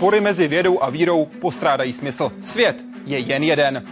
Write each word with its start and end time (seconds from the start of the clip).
spory 0.00 0.20
mezi 0.20 0.48
vědou 0.48 0.82
a 0.82 0.90
vírou 0.90 1.26
postrádají 1.26 1.92
smysl. 1.92 2.32
Svět 2.40 2.84
je 3.06 3.18
jen 3.18 3.42
jeden. 3.42 3.82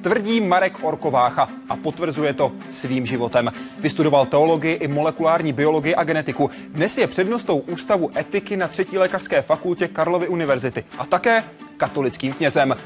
Tvrdí 0.00 0.40
Marek 0.40 0.84
Orkovácha 0.84 1.48
a 1.68 1.76
potvrzuje 1.76 2.34
to 2.34 2.52
svým 2.70 3.06
životem. 3.06 3.52
Vystudoval 3.78 4.26
teologii 4.26 4.74
i 4.74 4.88
molekulární 4.88 5.52
biologii 5.52 5.94
a 5.94 6.04
genetiku. 6.04 6.50
Dnes 6.68 6.98
je 6.98 7.06
přednostou 7.06 7.58
Ústavu 7.58 8.10
etiky 8.18 8.56
na 8.56 8.68
třetí 8.68 8.98
lékařské 8.98 9.42
fakultě 9.42 9.88
Karlovy 9.88 10.28
univerzity 10.28 10.84
a 10.98 11.06
také 11.06 11.44
katolickým 11.76 12.32
knězem. 12.32 12.76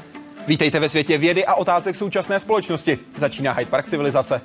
Vítejte 0.47 0.79
ve 0.79 0.89
světě 0.89 1.17
vědy 1.17 1.45
a 1.45 1.53
otázek 1.53 1.95
současné 1.95 2.39
společnosti. 2.39 2.99
Začíná 3.17 3.51
Hyde 3.51 3.71
Park 3.71 3.87
civilizace. 3.87 4.41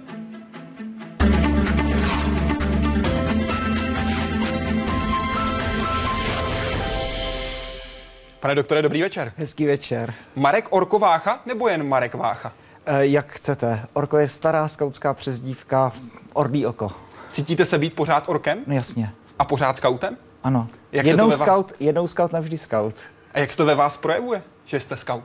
Pane 8.42 8.54
doktore, 8.54 8.82
dobrý 8.82 9.02
večer. 9.02 9.32
Hezký 9.36 9.66
večer. 9.66 10.14
Marek 10.36 10.66
Orkovácha 10.70 11.40
nebo 11.46 11.68
jen 11.68 11.88
Marek 11.88 12.14
Vácha? 12.14 12.52
E, 12.86 13.06
jak 13.06 13.32
chcete. 13.32 13.86
Orko 13.92 14.18
je 14.18 14.28
stará 14.28 14.68
skautská 14.68 15.14
přezdívka, 15.14 15.92
ordý 16.32 16.66
oko. 16.66 16.90
Cítíte 17.30 17.64
se 17.64 17.78
být 17.78 17.94
pořád 17.94 18.28
orkem? 18.28 18.58
No, 18.66 18.74
jasně. 18.74 19.12
A 19.38 19.44
pořád 19.44 19.76
skautem? 19.76 20.16
Ano. 20.44 20.68
Jak 20.92 21.06
jednou, 21.06 21.30
se 21.30 21.38
to 21.38 21.44
ve 21.44 21.50
scout, 21.50 21.70
vás... 21.70 21.80
jednou 21.80 22.06
scout, 22.06 22.32
navždy 22.32 22.58
scout. 22.58 22.94
A 23.34 23.38
jak 23.38 23.50
se 23.50 23.56
to 23.56 23.64
ve 23.64 23.74
vás 23.74 23.96
projevuje, 23.96 24.42
že 24.64 24.80
jste 24.80 24.96
scout? 24.96 25.24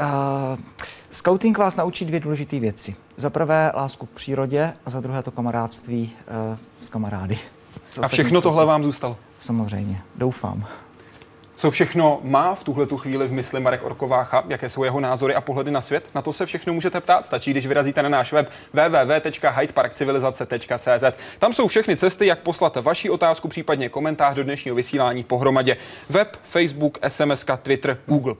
Uh, 0.00 0.06
scouting 1.10 1.58
vás 1.58 1.76
naučí 1.76 2.04
dvě 2.04 2.20
důležité 2.20 2.60
věci. 2.60 2.96
Za 3.16 3.30
prvé 3.30 3.72
lásku 3.74 4.06
k 4.06 4.10
přírodě 4.10 4.72
a 4.86 4.90
za 4.90 5.00
druhé 5.00 5.22
to 5.22 5.30
kamarádství 5.30 6.12
uh, 6.50 6.58
s 6.80 6.88
kamarády. 6.88 7.38
S 7.94 7.98
a 7.98 8.08
všechno 8.08 8.40
tohle 8.40 8.66
vám 8.66 8.82
zůstalo? 8.82 9.16
Samozřejmě, 9.40 10.02
doufám. 10.14 10.66
Co 11.56 11.70
všechno 11.70 12.20
má 12.22 12.54
v 12.54 12.64
tuhle 12.64 12.86
tu 12.86 12.96
chvíli 12.96 13.26
v 13.26 13.32
mysli 13.32 13.60
Marek 13.60 13.84
Orkovácha, 13.84 14.44
jaké 14.48 14.68
jsou 14.68 14.84
jeho 14.84 15.00
názory 15.00 15.34
a 15.34 15.40
pohledy 15.40 15.70
na 15.70 15.80
svět? 15.80 16.04
Na 16.14 16.22
to 16.22 16.32
se 16.32 16.46
všechno 16.46 16.72
můžete 16.72 17.00
ptát. 17.00 17.26
Stačí, 17.26 17.50
když 17.50 17.66
vyrazíte 17.66 18.02
na 18.02 18.08
náš 18.08 18.32
web 18.32 18.50
www.hydeparkcivilizace.cz. 18.72 21.04
Tam 21.38 21.52
jsou 21.52 21.66
všechny 21.66 21.96
cesty, 21.96 22.26
jak 22.26 22.38
poslat 22.38 22.76
vaši 22.76 23.10
otázku, 23.10 23.48
případně 23.48 23.88
komentář 23.88 24.34
do 24.34 24.44
dnešního 24.44 24.74
vysílání 24.74 25.24
pohromadě. 25.24 25.76
Web, 26.08 26.36
Facebook, 26.42 26.98
SMS, 27.08 27.44
Twitter, 27.62 27.98
Google+, 28.06 28.34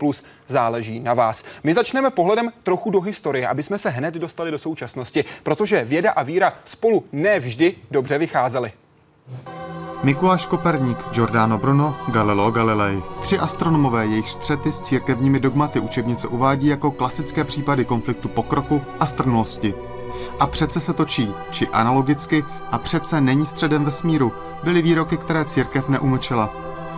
záleží 0.47 1.01
na 1.01 1.15
vás. 1.15 1.45
My 1.65 1.75
začneme 1.75 2.11
pohledem 2.11 2.53
trochu 2.63 2.91
do 2.91 3.01
historie, 3.01 3.49
aby 3.49 3.63
jsme 3.63 3.79
se 3.79 3.91
hned 3.91 4.15
dostali 4.15 4.51
do 4.51 4.59
současnosti, 4.59 5.25
protože 5.43 5.85
věda 5.85 6.11
a 6.11 6.23
víra 6.23 6.53
spolu 6.65 7.05
nevždy 7.13 7.75
dobře 7.91 8.19
vycházely. 8.19 8.73
Mikuláš 10.05 10.47
Koperník, 10.47 10.99
Giordano 11.13 11.59
Bruno, 11.59 11.97
Galileo 12.09 12.51
Galilei. 12.51 13.03
Tři 13.21 13.39
astronomové, 13.39 14.07
jejich 14.07 14.31
střety 14.31 14.73
s 14.73 14.81
církevními 14.81 15.41
dogmaty 15.41 15.81
učebnice 15.81 16.29
uvádí 16.29 16.67
jako 16.67 16.91
klasické 16.91 17.45
případy 17.45 17.85
konfliktu 17.85 18.29
pokroku 18.29 18.83
a 19.01 19.07
strnulosti. 19.07 19.75
A 20.41 20.47
přece 20.47 20.81
se 20.81 20.93
točí, 20.93 21.35
či 21.51 21.69
analogicky, 21.69 22.45
a 22.71 22.79
přece 22.79 23.21
není 23.21 23.47
středem 23.47 23.85
vesmíru, 23.85 24.33
byly 24.65 24.83
výroky, 24.83 25.17
které 25.17 25.45
církev 25.45 25.89
neumlčela. 25.89 26.51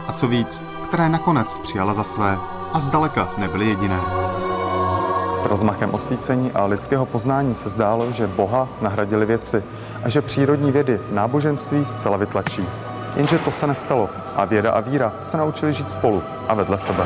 A 0.06 0.12
co 0.12 0.28
víc, 0.28 0.64
které 0.88 1.08
nakonec 1.08 1.58
přijala 1.58 1.94
za 1.94 2.04
své. 2.04 2.38
A 2.72 2.80
zdaleka 2.80 3.28
nebyly 3.38 3.66
jediné. 3.68 4.00
S 5.36 5.44
rozmachem 5.44 5.94
osvícení 5.94 6.52
a 6.52 6.64
lidského 6.64 7.06
poznání 7.06 7.54
se 7.54 7.68
zdálo, 7.68 8.12
že 8.12 8.26
Boha 8.26 8.68
nahradili 8.80 9.26
věci 9.26 9.64
a 10.04 10.08
že 10.08 10.22
přírodní 10.22 10.72
vědy 10.72 11.00
náboženství 11.10 11.84
zcela 11.84 12.16
vytlačí. 12.16 12.68
Jenže 13.16 13.38
to 13.38 13.52
se 13.52 13.66
nestalo 13.66 14.10
a 14.36 14.44
věda 14.44 14.70
a 14.72 14.80
víra 14.80 15.12
se 15.22 15.36
naučili 15.36 15.72
žít 15.72 15.90
spolu 15.90 16.22
a 16.48 16.54
vedle 16.54 16.78
sebe. 16.78 17.04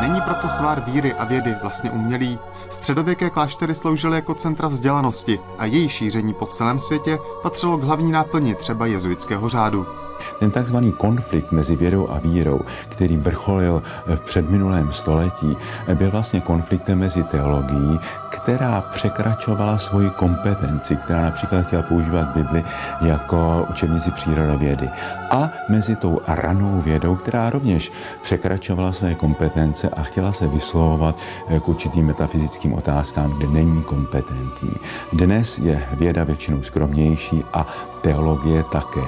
Není 0.00 0.20
proto 0.20 0.48
svár 0.48 0.80
víry 0.80 1.14
a 1.14 1.24
vědy 1.24 1.54
vlastně 1.62 1.90
umělý. 1.90 2.38
Středověké 2.68 3.30
kláštery 3.30 3.74
sloužily 3.74 4.16
jako 4.16 4.34
centra 4.34 4.68
vzdělanosti 4.68 5.40
a 5.58 5.66
její 5.66 5.88
šíření 5.88 6.34
po 6.34 6.46
celém 6.46 6.78
světě 6.78 7.18
patřilo 7.42 7.76
k 7.78 7.82
hlavní 7.82 8.12
náplni 8.12 8.54
třeba 8.54 8.86
jezuitského 8.86 9.48
řádu. 9.48 10.01
Ten 10.38 10.50
takzvaný 10.50 10.92
konflikt 10.92 11.52
mezi 11.52 11.76
vědou 11.76 12.10
a 12.10 12.18
vírou, 12.18 12.60
který 12.88 13.16
vrcholil 13.16 13.82
v 14.06 14.20
předminulém 14.20 14.92
století, 14.92 15.56
byl 15.94 16.10
vlastně 16.10 16.40
konfliktem 16.40 16.98
mezi 16.98 17.22
teologií, 17.22 18.00
která 18.28 18.80
překračovala 18.80 19.78
svoji 19.78 20.10
kompetenci, 20.10 20.96
která 20.96 21.22
například 21.22 21.66
chtěla 21.66 21.82
používat 21.82 22.26
Bibli 22.36 22.64
jako 23.00 23.66
učebnici 23.70 24.10
přírodovědy. 24.10 24.90
A 25.30 25.50
mezi 25.68 25.96
tou 25.96 26.20
ranou 26.26 26.80
vědou, 26.80 27.16
která 27.16 27.50
rovněž 27.50 27.92
překračovala 28.22 28.92
své 28.92 29.14
kompetence 29.14 29.88
a 29.88 30.02
chtěla 30.02 30.32
se 30.32 30.48
vyslovovat 30.48 31.16
k 31.60 31.68
určitým 31.68 32.06
metafyzickým 32.06 32.72
otázkám, 32.72 33.32
kde 33.32 33.46
není 33.46 33.82
kompetentní. 33.82 34.74
Dnes 35.12 35.58
je 35.58 35.88
věda 35.92 36.24
většinou 36.24 36.62
skromnější 36.62 37.44
a 37.52 37.66
teologie 38.02 38.62
také. 38.62 39.02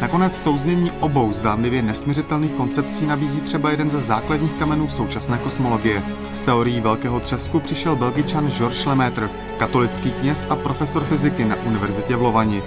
Nakonec 0.00 0.42
souznění 0.42 0.90
obou 1.00 1.32
zdánlivě 1.32 1.82
nesměřitelných 1.82 2.52
koncepcí 2.52 3.06
nabízí 3.06 3.40
třeba 3.40 3.70
jeden 3.70 3.90
ze 3.90 4.00
základních 4.00 4.52
kamenů 4.52 4.88
současné 4.88 5.38
kosmologie. 5.38 6.02
Z 6.32 6.42
teorií 6.42 6.80
velkého 6.80 7.20
třesku 7.20 7.60
přišel 7.60 7.96
belgičan 7.96 8.50
Georges 8.50 8.86
Lemaitre, 8.86 9.28
katolický 9.58 10.10
kněz 10.10 10.46
a 10.50 10.56
profesor 10.56 11.04
fyziky 11.04 11.44
na 11.44 11.56
univerzitě 11.56 12.16
v 12.16 12.22
Lovani. 12.22 12.62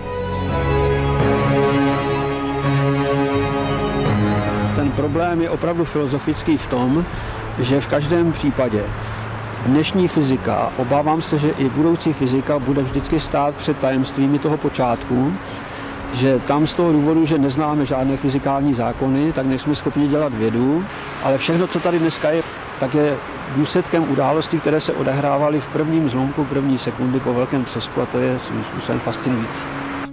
Ten 4.75 4.91
problém 4.91 5.41
je 5.41 5.49
opravdu 5.49 5.85
filozofický 5.85 6.57
v 6.57 6.67
tom, 6.67 7.05
že 7.59 7.81
v 7.81 7.87
každém 7.87 8.31
případě 8.31 8.83
dnešní 9.65 10.07
fyzika, 10.07 10.71
obávám 10.77 11.21
se, 11.21 11.37
že 11.37 11.49
i 11.49 11.69
budoucí 11.69 12.13
fyzika 12.13 12.59
bude 12.59 12.81
vždycky 12.81 13.19
stát 13.19 13.55
před 13.55 13.77
tajemstvími 13.77 14.39
toho 14.39 14.57
počátku, 14.57 15.33
že 16.13 16.39
tam 16.39 16.67
z 16.67 16.73
toho 16.75 16.91
důvodu, 16.91 17.25
že 17.25 17.37
neznáme 17.37 17.85
žádné 17.85 18.17
fyzikální 18.17 18.73
zákony, 18.73 19.33
tak 19.33 19.45
nejsme 19.45 19.75
schopni 19.75 20.07
dělat 20.07 20.33
vědu, 20.33 20.85
ale 21.23 21.37
všechno, 21.37 21.67
co 21.67 21.79
tady 21.79 21.99
dneska 21.99 22.31
je, 22.31 22.43
tak 22.79 22.95
je 22.95 23.17
důsledkem 23.55 24.11
událostí, 24.11 24.59
které 24.59 24.81
se 24.81 24.93
odehrávaly 24.93 25.61
v 25.61 25.67
prvním 25.67 26.09
zlomku 26.09 26.43
první 26.43 26.77
sekundy 26.77 27.19
po 27.19 27.33
velkém 27.33 27.65
třesku 27.65 28.01
a 28.01 28.05
to 28.05 28.17
je 28.17 28.39
svým 28.39 28.63
způsobem 28.63 28.99
fascinující. 28.99 29.61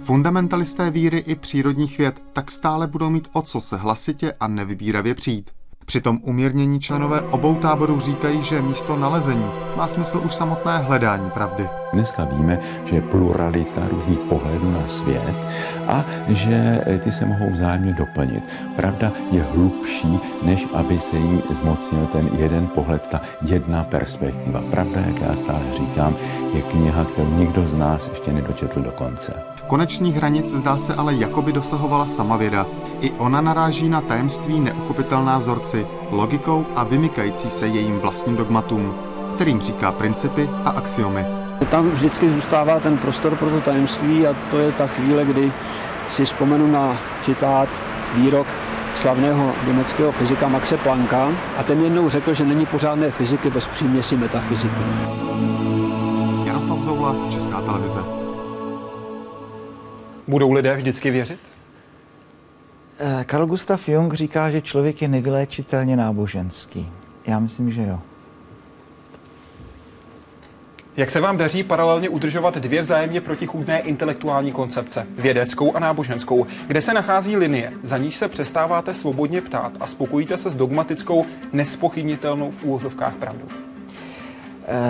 Fundamentalisté 0.03 0.91
víry 0.91 1.17
i 1.17 1.35
přírodních 1.35 1.97
věd 1.97 2.21
tak 2.33 2.51
stále 2.51 2.87
budou 2.87 3.09
mít 3.09 3.27
o 3.33 3.41
co 3.41 3.61
se 3.61 3.77
hlasitě 3.77 4.33
a 4.39 4.47
nevybíravě 4.47 5.15
přijít. 5.15 5.51
Přitom 5.85 6.19
umírnění 6.23 6.79
členové 6.79 7.21
obou 7.21 7.55
táborů 7.55 7.99
říkají, 7.99 8.43
že 8.43 8.61
místo 8.61 8.95
nalezení 8.95 9.45
má 9.77 9.87
smysl 9.87 10.21
už 10.25 10.35
samotné 10.35 10.77
hledání 10.77 11.29
pravdy. 11.29 11.69
Dneska 11.93 12.25
víme, 12.25 12.59
že 12.85 12.95
je 12.95 13.01
pluralita 13.01 13.81
různých 13.91 14.19
pohledů 14.19 14.71
na 14.71 14.87
svět 14.87 15.47
a 15.87 16.05
že 16.27 16.83
ty 17.03 17.11
se 17.11 17.25
mohou 17.25 17.51
vzájemně 17.51 17.93
doplnit. 17.93 18.49
Pravda 18.75 19.11
je 19.31 19.43
hlubší, 19.43 20.19
než 20.43 20.67
aby 20.73 20.99
se 20.99 21.17
jí 21.17 21.43
zmocnil 21.49 22.05
ten 22.05 22.29
jeden 22.37 22.67
pohled, 22.67 23.07
ta 23.07 23.21
jedna 23.41 23.83
perspektiva. 23.83 24.63
Pravda, 24.71 25.01
jak 25.01 25.21
já 25.21 25.33
stále 25.33 25.73
říkám, 25.77 26.15
je 26.53 26.61
kniha, 26.61 27.05
kterou 27.05 27.33
nikdo 27.33 27.67
z 27.67 27.75
nás 27.75 28.07
ještě 28.07 28.33
nedočetl 28.33 28.81
do 28.81 28.91
konce. 28.91 29.50
Konečných 29.71 30.15
hranic 30.15 30.47
zdá 30.47 30.77
se 30.77 30.95
ale 30.95 31.15
jakoby 31.15 31.51
dosahovala 31.53 32.05
sama 32.05 32.37
věda. 32.37 32.65
I 32.99 33.11
ona 33.11 33.41
naráží 33.41 33.89
na 33.89 34.01
tajemství 34.01 34.59
neuchopitelná 34.59 35.37
vzorci, 35.37 35.87
logikou 36.09 36.65
a 36.75 36.83
vymykající 36.83 37.49
se 37.49 37.67
jejím 37.67 37.99
vlastním 37.99 38.35
dogmatům, 38.35 38.93
kterým 39.35 39.61
říká 39.61 39.91
principy 39.91 40.49
a 40.65 40.69
axiomy. 40.69 41.25
Tam 41.69 41.89
vždycky 41.89 42.29
zůstává 42.29 42.79
ten 42.79 42.97
prostor 42.97 43.35
pro 43.35 43.49
to 43.49 43.61
tajemství 43.61 44.27
a 44.27 44.35
to 44.51 44.59
je 44.59 44.71
ta 44.71 44.87
chvíle, 44.87 45.25
kdy 45.25 45.51
si 46.09 46.25
vzpomenu 46.25 46.67
na 46.67 46.97
citát, 47.19 47.81
výrok 48.15 48.47
slavného 48.95 49.53
německého 49.67 50.11
fyzika 50.11 50.47
Maxe 50.47 50.77
Plancka 50.77 51.29
a 51.57 51.63
ten 51.63 51.83
jednou 51.83 52.09
řekl, 52.09 52.33
že 52.33 52.45
není 52.45 52.65
pořádné 52.65 53.11
fyziky 53.11 53.49
bez 53.49 53.67
příměsi 53.67 54.17
metafyziky. 54.17 54.81
Jaroslav 56.45 56.79
Zoula, 56.79 57.15
Česká 57.29 57.61
televize. 57.61 58.20
Budou 60.27 60.51
lidé 60.51 60.75
vždycky 60.75 61.11
věřit? 61.11 61.39
Karl 63.25 63.45
Gustav 63.45 63.89
Jung 63.89 64.13
říká, 64.13 64.51
že 64.51 64.61
člověk 64.61 65.01
je 65.01 65.07
nevyléčitelně 65.07 65.97
náboženský. 65.97 66.89
Já 67.27 67.39
myslím, 67.39 67.71
že 67.71 67.81
jo. 67.81 67.99
Jak 70.97 71.09
se 71.09 71.19
vám 71.21 71.37
daří 71.37 71.63
paralelně 71.63 72.09
udržovat 72.09 72.57
dvě 72.57 72.81
vzájemně 72.81 73.21
protichůdné 73.21 73.79
intelektuální 73.79 74.51
koncepce, 74.51 75.07
vědeckou 75.19 75.75
a 75.75 75.79
náboženskou, 75.79 76.45
kde 76.67 76.81
se 76.81 76.93
nachází 76.93 77.37
linie, 77.37 77.73
za 77.83 77.97
níž 77.97 78.15
se 78.15 78.27
přestáváte 78.27 78.93
svobodně 78.93 79.41
ptát 79.41 79.71
a 79.79 79.87
spokojíte 79.87 80.37
se 80.37 80.49
s 80.49 80.55
dogmatickou, 80.55 81.25
nespochybnitelnou 81.53 82.51
v 82.51 82.63
úvozovkách 82.63 83.15
pravdou? 83.15 83.47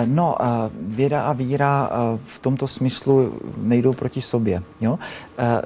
No, 0.04 0.36
věda 0.80 1.22
a 1.22 1.32
víra 1.32 1.90
v 2.24 2.38
tomto 2.38 2.68
smyslu 2.68 3.34
nejdou 3.56 3.92
proti 3.92 4.22
sobě. 4.22 4.62
Jo? 4.80 4.98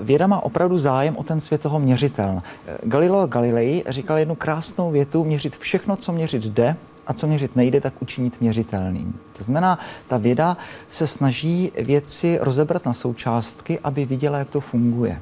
Věda 0.02 0.26
má 0.26 0.42
opravdu 0.42 0.78
zájem 0.78 1.16
o 1.16 1.22
ten 1.22 1.40
svět 1.40 1.60
toho 1.60 1.80
měřiteln. 1.80 2.42
Galileo 2.82 3.26
Galilei 3.26 3.84
říkal 3.88 4.18
jednu 4.18 4.34
krásnou 4.34 4.90
větu, 4.90 5.24
měřit 5.24 5.56
všechno, 5.56 5.96
co 5.96 6.12
měřit 6.12 6.42
jde, 6.42 6.76
a 7.06 7.12
co 7.12 7.26
měřit 7.26 7.56
nejde, 7.56 7.80
tak 7.80 7.94
učinit 8.00 8.40
měřitelným. 8.40 9.20
To 9.38 9.44
znamená, 9.44 9.78
ta 10.08 10.16
věda 10.16 10.56
se 10.90 11.06
snaží 11.06 11.72
věci 11.86 12.38
rozebrat 12.40 12.86
na 12.86 12.94
součástky, 12.94 13.78
aby 13.84 14.04
viděla, 14.04 14.38
jak 14.38 14.50
to 14.50 14.60
funguje. 14.60 15.20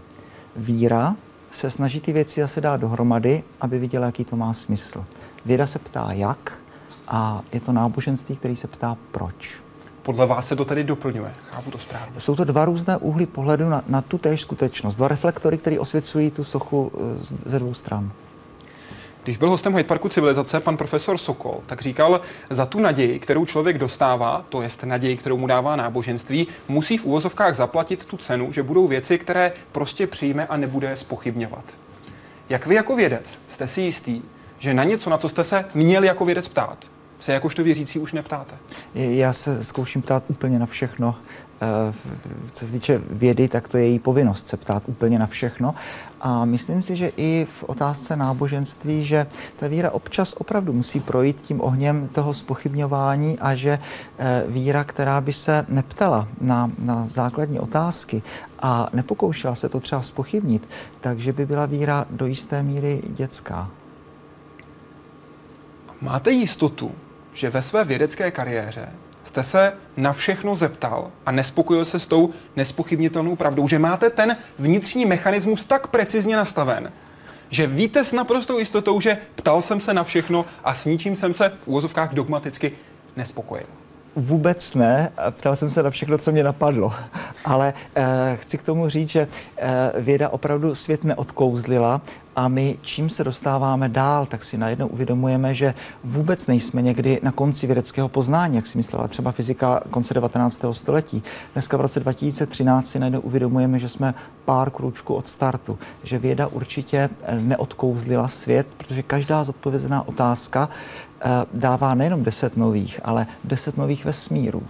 Víra 0.57 1.17
se 1.53 1.71
snaží 1.71 2.01
ty 2.01 2.13
věci 2.13 2.41
zase 2.41 2.61
dát 2.61 2.81
dohromady, 2.81 3.43
aby 3.61 3.79
viděla, 3.79 4.07
jaký 4.07 4.25
to 4.25 4.37
má 4.37 4.53
smysl. 4.53 5.05
Věda 5.45 5.67
se 5.67 5.79
ptá 5.79 6.09
jak 6.13 6.59
a 7.09 7.43
je 7.53 7.61
to 7.61 7.73
náboženství, 7.73 8.37
který 8.37 8.57
se 8.57 8.69
ptá 8.69 8.97
proč. 9.11 9.65
Podle 10.03 10.27
vás 10.27 10.47
se 10.49 10.57
to 10.57 10.65
tedy 10.65 10.85
doplňuje, 10.85 11.33
chápu 11.51 11.71
to 11.71 11.79
správně. 11.79 12.21
Jsou 12.21 12.37
to 12.37 12.45
dva 12.45 12.65
různé 12.65 12.97
úhly 12.97 13.27
pohledu 13.27 13.69
na, 13.69 13.83
na 13.89 14.03
tu 14.03 14.19
též 14.19 14.41
skutečnost. 14.41 14.97
Dva 14.97 15.09
reflektory, 15.09 15.59
které 15.59 15.79
osvěcují 15.79 16.31
tu 16.31 16.45
sochu 16.45 16.93
eh, 16.95 17.51
ze 17.51 17.59
dvou 17.59 17.75
stran. 17.75 18.13
Když 19.25 19.37
byl 19.37 19.51
hostem 19.51 19.77
Hyde 19.77 19.89
Parku 19.89 20.09
civilizace 20.09 20.61
pan 20.61 20.77
profesor 20.77 21.19
Sokol, 21.19 21.61
tak 21.67 21.81
říkal, 21.81 22.21
za 22.51 22.67
tu 22.67 22.81
naději, 22.81 23.19
kterou 23.19 23.47
člověk 23.47 23.79
dostává, 23.79 24.45
to 24.49 24.63
je 24.63 24.69
naději, 24.85 25.17
kterou 25.17 25.37
mu 25.37 25.47
dává 25.47 25.77
náboženství, 25.77 26.47
musí 26.69 26.99
v 26.99 27.05
úvozovkách 27.05 27.55
zaplatit 27.55 28.05
tu 28.05 28.17
cenu, 28.17 28.53
že 28.53 28.63
budou 28.63 28.89
věci, 28.89 29.19
které 29.19 29.53
prostě 29.73 30.07
přijme 30.07 30.47
a 30.47 30.57
nebude 30.57 30.97
spochybňovat. 30.97 31.65
Jak 32.49 32.67
vy 32.67 32.75
jako 32.75 32.97
vědec 32.97 33.41
jste 33.49 33.67
si 33.67 33.81
jistý, 33.81 34.23
že 34.59 34.75
na 34.75 34.85
něco, 34.85 35.11
na 35.11 35.19
co 35.19 35.29
jste 35.29 35.45
se 35.45 35.65
měli 35.75 36.07
jako 36.07 36.25
vědec 36.25 36.49
ptát, 36.49 36.79
se 37.25 37.33
jakožto 37.33 37.65
věřící 37.65 37.99
už 37.99 38.13
neptáte? 38.13 38.55
Já 38.95 39.33
se 39.33 39.65
zkouším 39.65 40.03
ptát 40.03 40.25
úplně 40.29 40.59
na 40.59 40.67
všechno. 40.67 41.17
Eh, 41.63 41.95
co 42.53 42.67
se 42.67 42.73
týče 42.73 43.01
vědy, 43.11 43.49
tak 43.49 43.69
to 43.69 43.77
je 43.77 43.87
její 43.89 43.99
povinnost 43.99 44.47
se 44.47 44.57
ptát 44.57 44.83
úplně 44.87 45.19
na 45.19 45.27
všechno. 45.27 45.75
A 46.21 46.45
myslím 46.45 46.83
si, 46.83 46.97
že 46.97 47.13
i 47.17 47.47
v 47.61 47.65
otázce 47.65 48.17
náboženství, 48.17 49.05
že 49.05 49.27
ta 49.57 49.69
víra 49.69 49.91
občas 49.91 50.33
opravdu 50.33 50.73
musí 50.73 51.01
projít 51.01 51.37
tím 51.43 51.61
ohněm 51.61 52.09
toho 52.09 52.35
spochybňování 52.35 53.39
a 53.39 53.55
že 53.55 53.79
eh, 54.19 54.45
víra, 54.49 54.85
která 54.85 55.21
by 55.21 55.33
se 55.33 55.67
neptala 55.69 56.29
na, 56.41 56.71
na 56.79 57.07
základní 57.07 57.61
otázky 57.61 58.23
a 58.59 58.89
nepokoušela 58.93 59.55
se 59.55 59.69
to 59.69 59.81
třeba 59.81 60.03
spochybnit, 60.03 60.69
takže 61.01 61.33
by 61.33 61.47
byla 61.47 61.67
víra 61.67 62.07
do 62.11 62.27
jisté 62.27 62.63
míry 62.63 63.01
dětská. 63.09 63.71
Máte 66.01 66.31
jistotu, 66.31 66.93
že 67.35 67.51
ve 67.51 67.63
své 67.63 67.85
vědecké 67.85 68.31
kariéře 68.31 68.89
jste 69.25 69.43
se 69.43 69.73
na 69.97 70.13
všechno 70.13 70.57
zeptal 70.57 71.11
a 71.27 71.33
nespokojil 71.33 71.85
se 71.85 71.99
s 71.99 72.07
tou 72.07 72.31
nespochybnitelnou 72.57 73.37
pravdou, 73.37 73.69
že 73.69 73.79
máte 73.79 74.11
ten 74.11 74.37
vnitřní 74.59 75.07
mechanismus 75.07 75.65
tak 75.65 75.87
precizně 75.87 76.37
nastaven, 76.37 76.93
že 77.51 77.67
víte 77.67 78.05
s 78.05 78.13
naprostou 78.13 78.59
jistotou, 78.59 79.01
že 79.01 79.19
ptal 79.35 79.63
jsem 79.63 79.81
se 79.81 79.95
na 79.95 80.05
všechno 80.05 80.47
a 80.65 80.75
s 80.75 80.87
ničím 80.87 81.17
jsem 81.17 81.33
se 81.33 81.53
v 81.61 81.69
úvozovkách 81.69 82.15
dogmaticky 82.15 82.73
nespokojil. 83.17 83.67
Vůbec 84.17 84.75
ne. 84.75 85.13
Ptal 85.31 85.57
jsem 85.57 85.71
se 85.71 85.83
na 85.83 85.91
všechno, 85.91 86.19
co 86.19 86.33
mě 86.33 86.45
napadlo. 86.45 86.93
Ale 87.45 87.75
eh, 87.97 88.39
chci 88.41 88.59
k 88.59 88.63
tomu 88.63 88.89
říct, 88.89 89.09
že 89.09 89.29
eh, 89.57 89.93
věda 90.01 90.29
opravdu 90.29 90.75
svět 90.75 91.05
neodkouzlila 91.05 92.01
a 92.37 92.49
my 92.49 92.79
čím 92.81 93.11
se 93.11 93.25
dostáváme 93.25 93.89
dál, 93.89 94.27
tak 94.27 94.45
si 94.45 94.59
najednou 94.59 94.87
uvědomujeme, 94.87 95.55
že 95.55 95.75
vůbec 96.05 96.47
nejsme 96.47 96.83
někdy 96.83 97.21
na 97.23 97.33
konci 97.33 97.67
vědeckého 97.67 98.09
poznání, 98.09 98.57
jak 98.57 98.67
si 98.67 98.79
myslela 98.79 99.09
třeba 99.09 99.33
fyzika 99.33 99.81
konce 99.91 100.15
19. 100.15 100.65
století. 100.73 101.23
Dneska 101.53 101.77
v 101.77 101.81
roce 101.81 102.01
2013 102.01 102.87
si 102.87 102.99
najednou 102.99 103.21
uvědomujeme, 103.21 103.79
že 103.79 103.89
jsme 103.89 104.15
pár 104.45 104.71
kručků 104.71 105.15
od 105.15 105.29
startu, 105.29 105.79
že 106.03 106.19
věda 106.19 106.47
určitě 106.47 107.11
neodkouzlila 107.41 108.29
svět, 108.29 108.67
protože 108.77 109.03
každá 109.03 109.45
zodpovězená 109.45 110.09
otázka 110.09 110.69
eh, 111.21 111.29
dává 111.53 111.95
nejenom 111.95 112.25
deset 112.25 112.57
nových, 112.57 113.01
ale 113.05 113.27
deset 113.45 113.77
nových 113.77 114.05
vesmírů. 114.05 114.63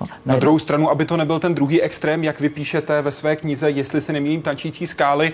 No, 0.00 0.06
na 0.26 0.36
druhou 0.36 0.58
stranu, 0.58 0.90
aby 0.90 1.04
to 1.04 1.16
nebyl 1.16 1.38
ten 1.38 1.54
druhý 1.54 1.82
extrém, 1.82 2.24
jak 2.24 2.40
vypíšete 2.40 3.02
ve 3.02 3.12
své 3.12 3.36
knize, 3.36 3.70
jestli 3.70 4.00
se 4.00 4.12
nemýlím, 4.12 4.42
tančící 4.42 4.86
skály, 4.86 5.32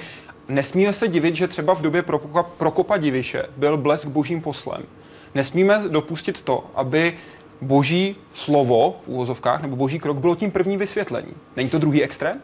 Nesmíme 0.48 0.92
se 0.92 1.08
divit, 1.08 1.36
že 1.36 1.48
třeba 1.48 1.74
v 1.74 1.82
době 1.82 2.02
Prokopa, 2.02 2.42
Prokopa 2.42 2.96
Diviše 2.96 3.46
byl 3.56 3.76
blesk 3.76 4.08
božím 4.08 4.40
poslem. 4.40 4.82
Nesmíme 5.34 5.82
dopustit 5.88 6.42
to, 6.42 6.64
aby 6.74 7.14
boží 7.60 8.16
slovo 8.34 8.96
v 9.04 9.08
úvozovkách 9.08 9.62
nebo 9.62 9.76
boží 9.76 9.98
krok 9.98 10.16
bylo 10.16 10.34
tím 10.34 10.50
prvním 10.50 10.78
vysvětlení. 10.78 11.32
Není 11.56 11.70
to 11.70 11.78
druhý 11.78 12.02
extrém? 12.02 12.38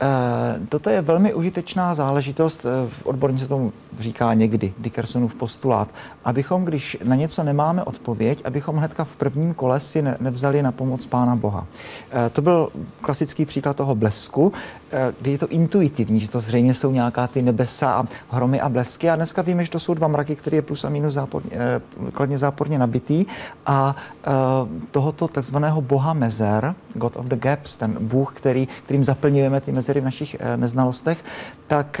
Eh, 0.00 0.60
toto 0.68 0.90
je 0.90 1.02
velmi 1.02 1.34
užitečná 1.34 1.94
záležitost, 1.94 2.66
eh, 2.66 2.88
v 2.88 3.06
odborně 3.06 3.38
se 3.38 3.48
tomu 3.48 3.72
říká 4.00 4.34
někdy, 4.34 4.72
Dickersonův 4.78 5.34
postulát, 5.34 5.88
abychom, 6.24 6.64
když 6.64 6.96
na 7.04 7.16
něco 7.16 7.42
nemáme 7.42 7.82
odpověď, 7.82 8.42
abychom 8.44 8.76
hnedka 8.76 9.04
v 9.04 9.16
prvním 9.16 9.54
kole 9.54 9.80
si 9.80 10.02
ne, 10.02 10.16
nevzali 10.20 10.62
na 10.62 10.72
pomoc 10.72 11.06
Pána 11.06 11.36
Boha. 11.36 11.66
Eh, 12.10 12.30
to 12.30 12.42
byl 12.42 12.68
klasický 13.00 13.44
příklad 13.46 13.76
toho 13.76 13.94
blesku, 13.94 14.52
kdy 15.20 15.30
je 15.30 15.38
to 15.38 15.48
intuitivní, 15.48 16.20
že 16.20 16.28
to 16.28 16.40
zřejmě 16.40 16.74
jsou 16.74 16.92
nějaká 16.92 17.26
ty 17.26 17.42
nebesa 17.42 17.92
a 17.92 18.04
hromy 18.30 18.60
a 18.60 18.68
blesky 18.68 19.10
a 19.10 19.16
dneska 19.16 19.42
víme, 19.42 19.64
že 19.64 19.70
to 19.70 19.78
jsou 19.78 19.94
dva 19.94 20.08
mraky, 20.08 20.36
které 20.36 20.56
je 20.56 20.62
plus 20.62 20.84
a 20.84 20.88
minus 20.88 21.14
záporně, 21.14 21.50
kladně 22.12 22.38
záporně 22.38 22.78
nabitý 22.78 23.26
a 23.66 23.96
tohoto 24.90 25.28
takzvaného 25.28 25.80
Boha 25.80 26.12
mezer, 26.14 26.74
God 26.94 27.16
of 27.16 27.26
the 27.26 27.36
Gaps, 27.36 27.76
ten 27.76 27.96
Bůh, 28.00 28.34
který, 28.34 28.68
kterým 28.84 29.04
zaplňujeme 29.04 29.60
ty 29.60 29.72
mezery 29.72 30.00
v 30.00 30.04
našich 30.04 30.36
neznalostech, 30.56 31.24
tak 31.66 32.00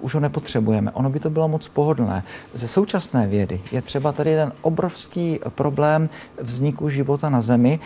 už 0.00 0.14
ho 0.14 0.20
nepotřebujeme. 0.20 0.90
Ono 0.94 1.10
by 1.10 1.20
to 1.20 1.30
bylo 1.30 1.48
moc 1.48 1.68
pohodlné. 1.68 2.24
Ze 2.54 2.68
současné 2.68 3.26
vědy 3.26 3.60
je 3.72 3.82
třeba 3.82 4.12
tady 4.12 4.30
jeden 4.30 4.52
obrovský 4.62 5.40
problém 5.48 6.08
vzniku 6.40 6.88
života 6.88 7.28
na 7.28 7.42
Zemi. 7.42 7.80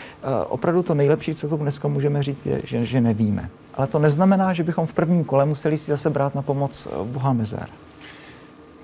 Opravdu 0.48 0.82
to 0.82 0.94
nejlepší, 0.94 1.34
co 1.34 1.48
tomu 1.48 1.62
dneska 1.62 1.88
můžeme 1.88 2.22
říct, 2.22 2.46
je, 2.46 2.60
že, 2.64 2.84
že 2.84 3.00
nevíme. 3.00 3.50
Ale 3.74 3.86
to 3.86 3.98
neznamená, 3.98 4.52
že 4.52 4.64
bychom 4.64 4.86
v 4.86 4.92
prvním 4.92 5.24
kole 5.24 5.46
museli 5.46 5.78
si 5.78 5.90
zase 5.90 6.10
brát 6.10 6.34
na 6.34 6.42
pomoc 6.42 6.88
Boha 7.04 7.32
Mezer. 7.32 7.68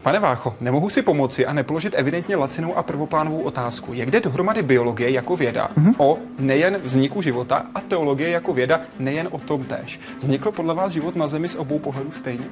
Pane 0.03 0.19
Vácho, 0.19 0.55
nemohu 0.61 0.89
si 0.89 1.03
pomoci 1.03 1.47
a 1.47 1.53
nepoložit 1.53 1.95
evidentně 1.97 2.37
lacinou 2.37 2.77
a 2.77 2.83
prvoplánovou 2.83 3.43
otázku. 3.43 3.93
Jak 3.93 4.11
jde 4.11 4.21
dohromady 4.21 4.63
biologie 4.63 5.11
jako 5.11 5.37
věda 5.37 5.71
mm-hmm. 5.77 5.95
o 5.99 6.19
nejen 6.39 6.77
vzniku 6.85 7.23
života 7.23 7.67
a 7.75 7.81
teologie 7.81 8.31
jako 8.31 8.53
věda 8.53 8.81
nejen 8.99 9.29
o 9.31 9.39
tom 9.39 9.65
též? 9.65 10.01
Vznikl 10.21 10.53
podle 10.53 10.75
vás 10.75 10.93
život 10.93 11.17
na 11.17 11.29
Zemi 11.29 11.49
z 11.49 11.55
obou 11.55 11.79
pohledů 11.79 12.13
stejně? 12.13 12.45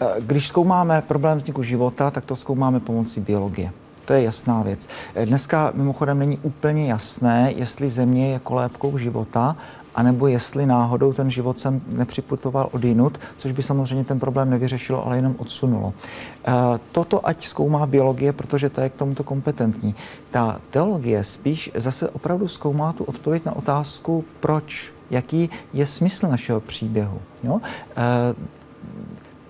Eh, 0.00 0.06
když 0.20 0.48
zkoumáme 0.48 1.02
problém 1.02 1.38
vzniku 1.38 1.62
života, 1.62 2.10
tak 2.10 2.24
to 2.24 2.36
zkoumáme 2.36 2.80
pomocí 2.80 3.20
biologie. 3.20 3.72
To 4.04 4.12
je 4.12 4.22
jasná 4.22 4.62
věc. 4.62 4.88
Eh, 5.14 5.26
dneska 5.26 5.72
mimochodem 5.74 6.18
není 6.18 6.38
úplně 6.42 6.86
jasné, 6.86 7.52
jestli 7.56 7.90
Země 7.90 8.32
je 8.32 8.38
kolébkou 8.38 8.98
života, 8.98 9.56
anebo 9.94 10.26
jestli 10.26 10.66
náhodou 10.66 11.12
ten 11.12 11.30
život 11.30 11.58
sem 11.58 11.80
nepřiputoval 11.88 12.68
od 12.72 12.84
jinut, 12.84 13.20
což 13.38 13.52
by 13.52 13.62
samozřejmě 13.62 14.04
ten 14.04 14.20
problém 14.20 14.50
nevyřešilo, 14.50 15.06
ale 15.06 15.16
jenom 15.16 15.34
odsunulo. 15.38 15.92
Eh, 16.44 16.52
toto 16.92 17.28
ať 17.28 17.46
zkoumá 17.46 17.86
biologie, 17.86 18.32
protože 18.32 18.70
to 18.70 18.80
je 18.80 18.88
k 18.88 18.94
tomuto 18.94 19.24
kompetentní. 19.24 19.94
Ta 20.30 20.60
teologie 20.70 21.24
spíš 21.24 21.70
zase 21.74 22.08
opravdu 22.08 22.48
zkoumá 22.48 22.92
tu 22.92 23.04
odpověď 23.04 23.44
na 23.44 23.56
otázku, 23.56 24.24
proč, 24.40 24.92
jaký 25.10 25.50
je 25.72 25.86
smysl 25.86 26.28
našeho 26.28 26.60
příběhu. 26.60 27.18
Jo? 27.42 27.60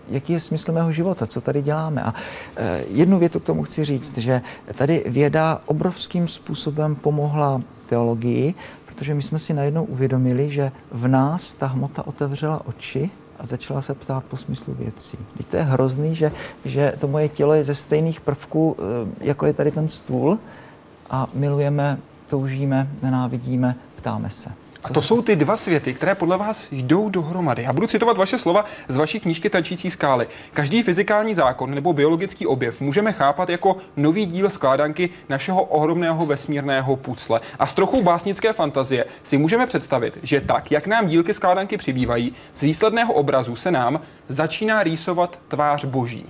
Jaký 0.08 0.32
je 0.32 0.40
smysl 0.40 0.72
mého 0.72 0.92
života, 0.92 1.26
co 1.26 1.40
tady 1.40 1.62
děláme. 1.62 2.02
A 2.02 2.14
eh, 2.56 2.84
jednu 2.90 3.18
větu 3.18 3.40
k 3.40 3.44
tomu 3.44 3.62
chci 3.62 3.84
říct, 3.84 4.18
že 4.18 4.42
tady 4.74 5.04
věda 5.06 5.60
obrovským 5.66 6.28
způsobem 6.28 6.94
pomohla 6.94 7.62
teologii, 7.88 8.54
protože 8.86 9.14
my 9.14 9.22
jsme 9.22 9.38
si 9.38 9.54
najednou 9.54 9.84
uvědomili, 9.84 10.50
že 10.50 10.72
v 10.92 11.08
nás 11.08 11.54
ta 11.54 11.66
hmota 11.66 12.06
otevřela 12.06 12.66
oči 12.66 13.10
a 13.38 13.46
začala 13.46 13.82
se 13.82 13.94
ptát 13.94 14.24
po 14.24 14.36
smyslu 14.36 14.74
věcí. 14.74 15.18
Víte, 15.36 15.50
to 15.50 15.56
je 15.56 15.62
hrozný, 15.62 16.14
že, 16.14 16.32
že 16.64 16.94
to 17.00 17.08
moje 17.08 17.28
tělo 17.28 17.54
je 17.54 17.64
ze 17.64 17.74
stejných 17.74 18.20
prvků, 18.20 18.76
eh, 18.78 19.26
jako 19.26 19.46
je 19.46 19.52
tady 19.52 19.70
ten 19.70 19.88
stůl 19.88 20.38
a 21.10 21.28
milujeme, 21.34 21.98
toužíme, 22.30 22.88
nenávidíme, 23.02 23.76
ptáme 23.96 24.30
se. 24.30 24.65
A 24.84 24.88
to 24.88 25.02
jsou 25.02 25.22
ty 25.22 25.36
dva 25.36 25.56
světy, 25.56 25.94
které 25.94 26.14
podle 26.14 26.36
vás 26.36 26.66
jdou 26.70 27.08
dohromady. 27.08 27.62
Já 27.62 27.72
budu 27.72 27.86
citovat 27.86 28.16
vaše 28.18 28.38
slova 28.38 28.64
z 28.88 28.96
vaší 28.96 29.20
knížky 29.20 29.50
Tančící 29.50 29.90
skály. 29.90 30.28
Každý 30.52 30.82
fyzikální 30.82 31.34
zákon 31.34 31.74
nebo 31.74 31.92
biologický 31.92 32.46
objev 32.46 32.80
můžeme 32.80 33.12
chápat 33.12 33.48
jako 33.48 33.76
nový 33.96 34.26
díl 34.26 34.50
skládanky 34.50 35.10
našeho 35.28 35.62
ohromného 35.62 36.26
vesmírného 36.26 36.96
pucle. 36.96 37.40
A 37.58 37.66
s 37.66 37.74
trochou 37.74 38.02
básnické 38.02 38.52
fantazie 38.52 39.04
si 39.22 39.38
můžeme 39.38 39.66
představit, 39.66 40.18
že 40.22 40.40
tak, 40.40 40.70
jak 40.72 40.86
nám 40.86 41.06
dílky 41.06 41.34
skládanky 41.34 41.76
přibývají, 41.76 42.32
z 42.54 42.62
výsledného 42.62 43.12
obrazu 43.12 43.56
se 43.56 43.70
nám 43.70 44.00
začíná 44.28 44.82
rýsovat 44.82 45.38
tvář 45.48 45.84
boží. 45.84 46.24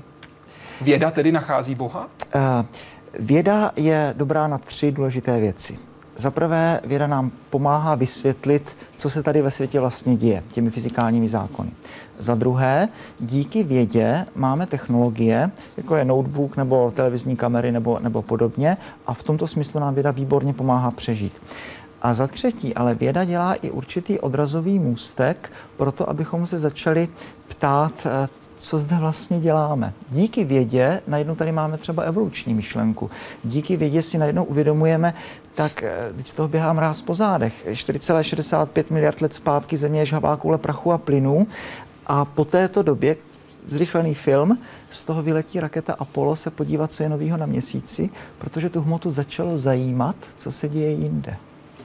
Věda 0.80 1.10
tedy 1.10 1.32
nachází 1.32 1.74
Boha? 1.74 2.08
Uh, 2.34 2.42
věda 3.18 3.72
je 3.76 4.14
dobrá 4.16 4.48
na 4.48 4.58
tři 4.58 4.92
důležité 4.92 5.40
věci. 5.40 5.78
Za 6.16 6.30
prvé, 6.30 6.80
věda 6.84 7.06
nám 7.06 7.30
pomáhá 7.50 7.94
vysvětlit, 7.94 8.76
co 8.96 9.10
se 9.10 9.22
tady 9.22 9.42
ve 9.42 9.50
světě 9.50 9.80
vlastně 9.80 10.16
děje 10.16 10.42
těmi 10.52 10.70
fyzikálními 10.70 11.28
zákony. 11.28 11.70
Za 12.18 12.34
druhé, 12.34 12.88
díky 13.20 13.62
vědě 13.62 14.26
máme 14.34 14.66
technologie, 14.66 15.50
jako 15.76 15.96
je 15.96 16.04
notebook 16.04 16.56
nebo 16.56 16.90
televizní 16.90 17.36
kamery 17.36 17.72
nebo, 17.72 17.98
nebo 17.98 18.22
podobně, 18.22 18.76
a 19.06 19.14
v 19.14 19.22
tomto 19.22 19.46
smyslu 19.46 19.80
nám 19.80 19.94
věda 19.94 20.10
výborně 20.10 20.52
pomáhá 20.52 20.90
přežít. 20.90 21.32
A 22.02 22.14
za 22.14 22.26
třetí, 22.26 22.74
ale 22.74 22.94
věda 22.94 23.24
dělá 23.24 23.54
i 23.54 23.70
určitý 23.70 24.18
odrazový 24.20 24.78
můstek 24.78 25.52
pro 25.76 25.92
to, 25.92 26.10
abychom 26.10 26.46
se 26.46 26.58
začali 26.58 27.08
ptát, 27.48 28.06
eh, 28.06 28.28
co 28.56 28.78
zde 28.78 28.96
vlastně 28.96 29.40
děláme. 29.40 29.92
Díky 30.10 30.44
vědě 30.44 31.02
najednou 31.06 31.34
tady 31.34 31.52
máme 31.52 31.78
třeba 31.78 32.02
evoluční 32.02 32.54
myšlenku. 32.54 33.10
Díky 33.44 33.76
vědě 33.76 34.02
si 34.02 34.18
najednou 34.18 34.44
uvědomujeme, 34.44 35.14
tak 35.54 35.82
eh, 35.82 36.12
teď 36.16 36.28
z 36.28 36.34
toho 36.34 36.48
běhá 36.48 36.72
mráz 36.72 37.02
po 37.02 37.14
zádech. 37.14 37.66
4,65 37.66 38.84
miliard 38.90 39.20
let 39.20 39.34
zpátky 39.34 39.76
Země 39.76 40.00
je 40.00 40.06
žhavá 40.06 40.36
koule 40.36 40.58
prachu 40.58 40.92
a 40.92 40.98
plynu 40.98 41.46
a 42.06 42.24
po 42.24 42.44
této 42.44 42.82
době 42.82 43.16
zrychlený 43.68 44.14
film, 44.14 44.58
z 44.90 45.04
toho 45.04 45.22
vyletí 45.22 45.60
raketa 45.60 45.92
Apollo 45.98 46.36
se 46.36 46.50
podívat, 46.50 46.92
co 46.92 47.02
je 47.02 47.08
novýho 47.08 47.36
na 47.36 47.46
měsíci, 47.46 48.10
protože 48.38 48.70
tu 48.70 48.80
hmotu 48.80 49.10
začalo 49.10 49.58
zajímat, 49.58 50.16
co 50.36 50.52
se 50.52 50.68
děje 50.68 50.90
jinde. 50.90 51.36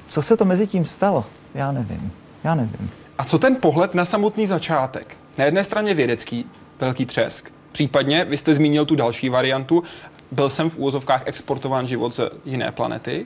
Co 0.08 0.22
se 0.22 0.38
to 0.38 0.46
mezi 0.46 0.68
tím 0.68 0.86
stalo? 0.86 1.26
Já 1.54 1.72
nevím. 1.72 2.12
Já 2.44 2.56
nevím. 2.56 2.90
A 3.18 3.24
co 3.24 3.40
ten 3.40 3.56
pohled 3.56 3.96
na 3.96 4.06
samotný 4.06 4.48
začátek? 4.48 5.18
Na 5.38 5.46
jedné 5.46 5.64
straně 5.64 5.94
vědecký, 5.94 6.46
velký 6.82 7.06
třesk. 7.06 7.52
Případně, 7.72 8.26
vy 8.26 8.38
jste 8.38 8.56
zmínil 8.56 8.86
tu 8.86 8.96
další 8.96 9.30
variantu, 9.30 9.84
byl 10.32 10.50
jsem 10.50 10.70
v 10.70 10.78
úvozovkách 10.78 11.24
exportován 11.26 11.88
život 11.88 12.16
z 12.16 12.20
jiné 12.46 12.72
planety. 12.72 13.26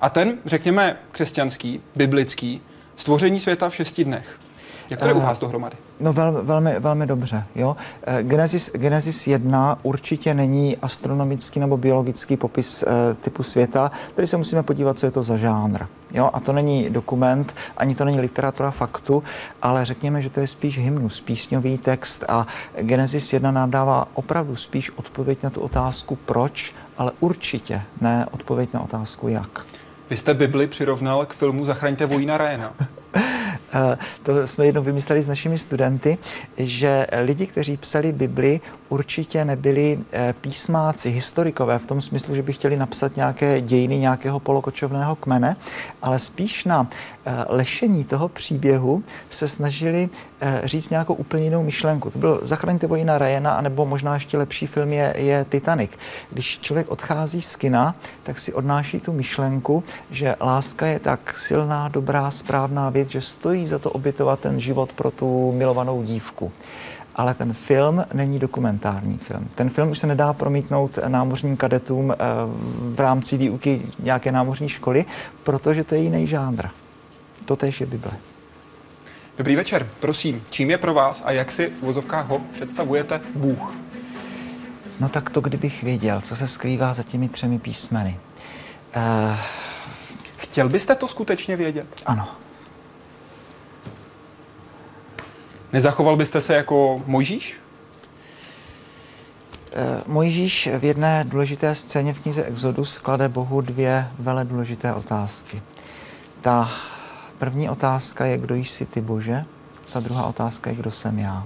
A 0.00 0.10
ten, 0.10 0.38
řekněme, 0.46 0.96
křesťanský, 1.10 1.80
biblický, 1.96 2.60
stvoření 2.96 3.40
světa 3.40 3.68
v 3.68 3.74
šesti 3.74 4.04
dnech. 4.04 4.40
Jak 4.90 5.00
to 5.00 5.08
je 5.08 5.14
u 5.14 5.20
vás 5.20 5.38
dohromady? 5.38 5.76
No 6.00 6.12
velmi, 6.12 6.38
velmi, 6.42 6.80
velmi 6.80 7.06
dobře. 7.06 7.44
Jo? 7.54 7.76
Eh, 8.06 8.22
Genesis, 8.22 8.70
Genesis 8.74 9.26
1 9.26 9.78
určitě 9.82 10.34
není 10.34 10.76
astronomický 10.76 11.60
nebo 11.60 11.76
biologický 11.76 12.36
popis 12.36 12.82
e, 12.82 13.14
typu 13.14 13.42
světa, 13.42 13.90
který 14.12 14.28
se 14.28 14.36
musíme 14.36 14.62
podívat, 14.62 14.98
co 14.98 15.06
je 15.06 15.12
to 15.12 15.22
za 15.22 15.36
žánr. 15.36 15.86
Jo? 16.12 16.30
A 16.32 16.40
to 16.40 16.52
není 16.52 16.90
dokument, 16.90 17.54
ani 17.76 17.94
to 17.94 18.04
není 18.04 18.20
literatura 18.20 18.70
faktu, 18.70 19.22
ale 19.62 19.84
řekněme, 19.84 20.22
že 20.22 20.30
to 20.30 20.40
je 20.40 20.46
spíš 20.46 20.78
hymnus, 20.78 21.20
písňový 21.20 21.78
text 21.78 22.24
a 22.28 22.46
Genesis 22.80 23.32
1 23.32 23.50
nám 23.50 23.70
dává 23.70 24.08
opravdu 24.14 24.56
spíš 24.56 24.90
odpověď 24.90 25.42
na 25.42 25.50
tu 25.50 25.60
otázku 25.60 26.16
proč, 26.16 26.74
ale 26.98 27.12
určitě 27.20 27.82
ne 28.00 28.26
odpověď 28.30 28.72
na 28.72 28.80
otázku 28.80 29.28
jak. 29.28 29.66
Vy 30.10 30.16
jste 30.16 30.34
Bibli 30.34 30.66
přirovnal 30.66 31.26
k 31.26 31.34
filmu 31.34 31.64
Zachraňte 31.64 32.06
vojína 32.06 32.38
Ryana. 32.38 32.74
Eh, 33.74 33.98
to 34.22 34.46
jsme 34.46 34.66
jednou 34.66 34.82
vymysleli 34.82 35.22
s 35.22 35.28
našimi 35.28 35.58
studenty, 35.58 36.18
že 36.58 37.06
lidi, 37.22 37.46
kteří 37.46 37.76
psali 37.76 38.12
Bibli, 38.12 38.60
určitě 38.94 39.44
nebyli 39.44 39.98
eh, 40.12 40.34
písmáci, 40.40 41.10
historikové 41.10 41.78
v 41.78 41.86
tom 41.86 42.00
smyslu, 42.00 42.34
že 42.34 42.42
by 42.42 42.52
chtěli 42.52 42.76
napsat 42.76 43.16
nějaké 43.16 43.60
dějiny 43.60 43.98
nějakého 43.98 44.40
polokočovného 44.40 45.16
kmene, 45.16 45.56
ale 46.02 46.18
spíš 46.18 46.64
na 46.64 46.86
eh, 46.86 47.44
lešení 47.48 48.04
toho 48.04 48.28
příběhu 48.28 49.02
se 49.30 49.48
snažili 49.48 50.08
říct 50.64 50.90
nějakou 50.90 51.14
úplně 51.14 51.44
jinou 51.44 51.62
myšlenku. 51.62 52.10
To 52.10 52.18
byl 52.18 52.40
Zachraňte 52.42 52.86
vojina 52.86 53.18
Ryana, 53.18 53.54
anebo 53.54 53.86
možná 53.86 54.14
ještě 54.14 54.38
lepší 54.38 54.66
film 54.66 54.92
je, 54.92 55.14
je 55.16 55.44
Titanic. 55.44 55.90
Když 56.30 56.58
člověk 56.58 56.90
odchází 56.90 57.42
z 57.42 57.56
kina, 57.56 57.94
tak 58.22 58.38
si 58.38 58.52
odnáší 58.52 59.00
tu 59.00 59.12
myšlenku, 59.12 59.84
že 60.10 60.36
láska 60.40 60.86
je 60.86 60.98
tak 60.98 61.38
silná, 61.38 61.88
dobrá, 61.88 62.30
správná 62.30 62.90
věc, 62.90 63.08
že 63.08 63.20
stojí 63.20 63.66
za 63.66 63.78
to 63.78 63.90
obětovat 63.90 64.40
ten 64.40 64.60
život 64.60 64.92
pro 64.92 65.10
tu 65.10 65.52
milovanou 65.52 66.02
dívku. 66.02 66.52
Ale 67.16 67.34
ten 67.34 67.52
film 67.52 68.04
není 68.14 68.38
dokumentární 68.38 69.18
film. 69.18 69.48
Ten 69.54 69.70
film 69.70 69.90
už 69.90 69.98
se 69.98 70.06
nedá 70.06 70.32
promítnout 70.32 70.98
námořním 71.08 71.56
kadetům 71.56 72.12
eh, 72.12 72.16
v 72.94 73.00
rámci 73.00 73.36
výuky 73.36 73.82
nějaké 73.98 74.32
námořní 74.32 74.68
školy, 74.68 75.04
protože 75.42 75.84
to 75.84 75.94
je 75.94 76.00
jiný 76.00 76.26
žánr. 76.26 76.66
To 77.44 77.56
tež 77.56 77.80
je 77.80 77.86
Bible. 77.86 78.12
Dobrý 79.38 79.56
večer, 79.56 79.88
prosím, 80.00 80.42
čím 80.50 80.70
je 80.70 80.78
pro 80.78 80.94
vás 80.94 81.22
a 81.24 81.32
jak 81.32 81.50
si 81.50 81.66
v 81.66 81.82
vozovkách 81.82 82.26
ho 82.26 82.40
představujete 82.52 83.20
Bůh? 83.34 83.74
No 85.00 85.08
tak 85.08 85.30
to, 85.30 85.40
kdybych 85.40 85.82
věděl, 85.82 86.20
co 86.20 86.36
se 86.36 86.48
skrývá 86.48 86.94
za 86.94 87.02
těmi 87.02 87.28
třemi 87.28 87.58
písmeny. 87.58 88.18
Uh... 88.96 89.36
Chtěl 90.54 90.68
byste 90.68 90.94
to 90.94 91.08
skutečně 91.08 91.56
vědět? 91.56 91.86
Ano. 92.06 92.28
Nezachoval 95.74 96.16
byste 96.16 96.40
se 96.40 96.54
jako 96.54 97.02
Mojžíš? 97.06 97.60
Eh, 99.72 100.02
Mojžíš 100.06 100.68
v 100.78 100.84
jedné 100.84 101.24
důležité 101.28 101.74
scéně 101.74 102.14
v 102.14 102.18
knize 102.20 102.44
Exodus 102.44 102.98
klade 102.98 103.28
Bohu 103.28 103.60
dvě 103.60 104.08
vele 104.18 104.44
důležité 104.44 104.94
otázky. 104.94 105.62
Ta 106.40 106.70
první 107.38 107.70
otázka 107.70 108.24
je, 108.24 108.38
kdo 108.38 108.54
jsi 108.54 108.86
ty 108.86 109.00
Bože, 109.00 109.44
ta 109.92 110.00
druhá 110.00 110.26
otázka 110.26 110.70
je, 110.70 110.76
kdo 110.76 110.90
jsem 110.90 111.18
já. 111.18 111.44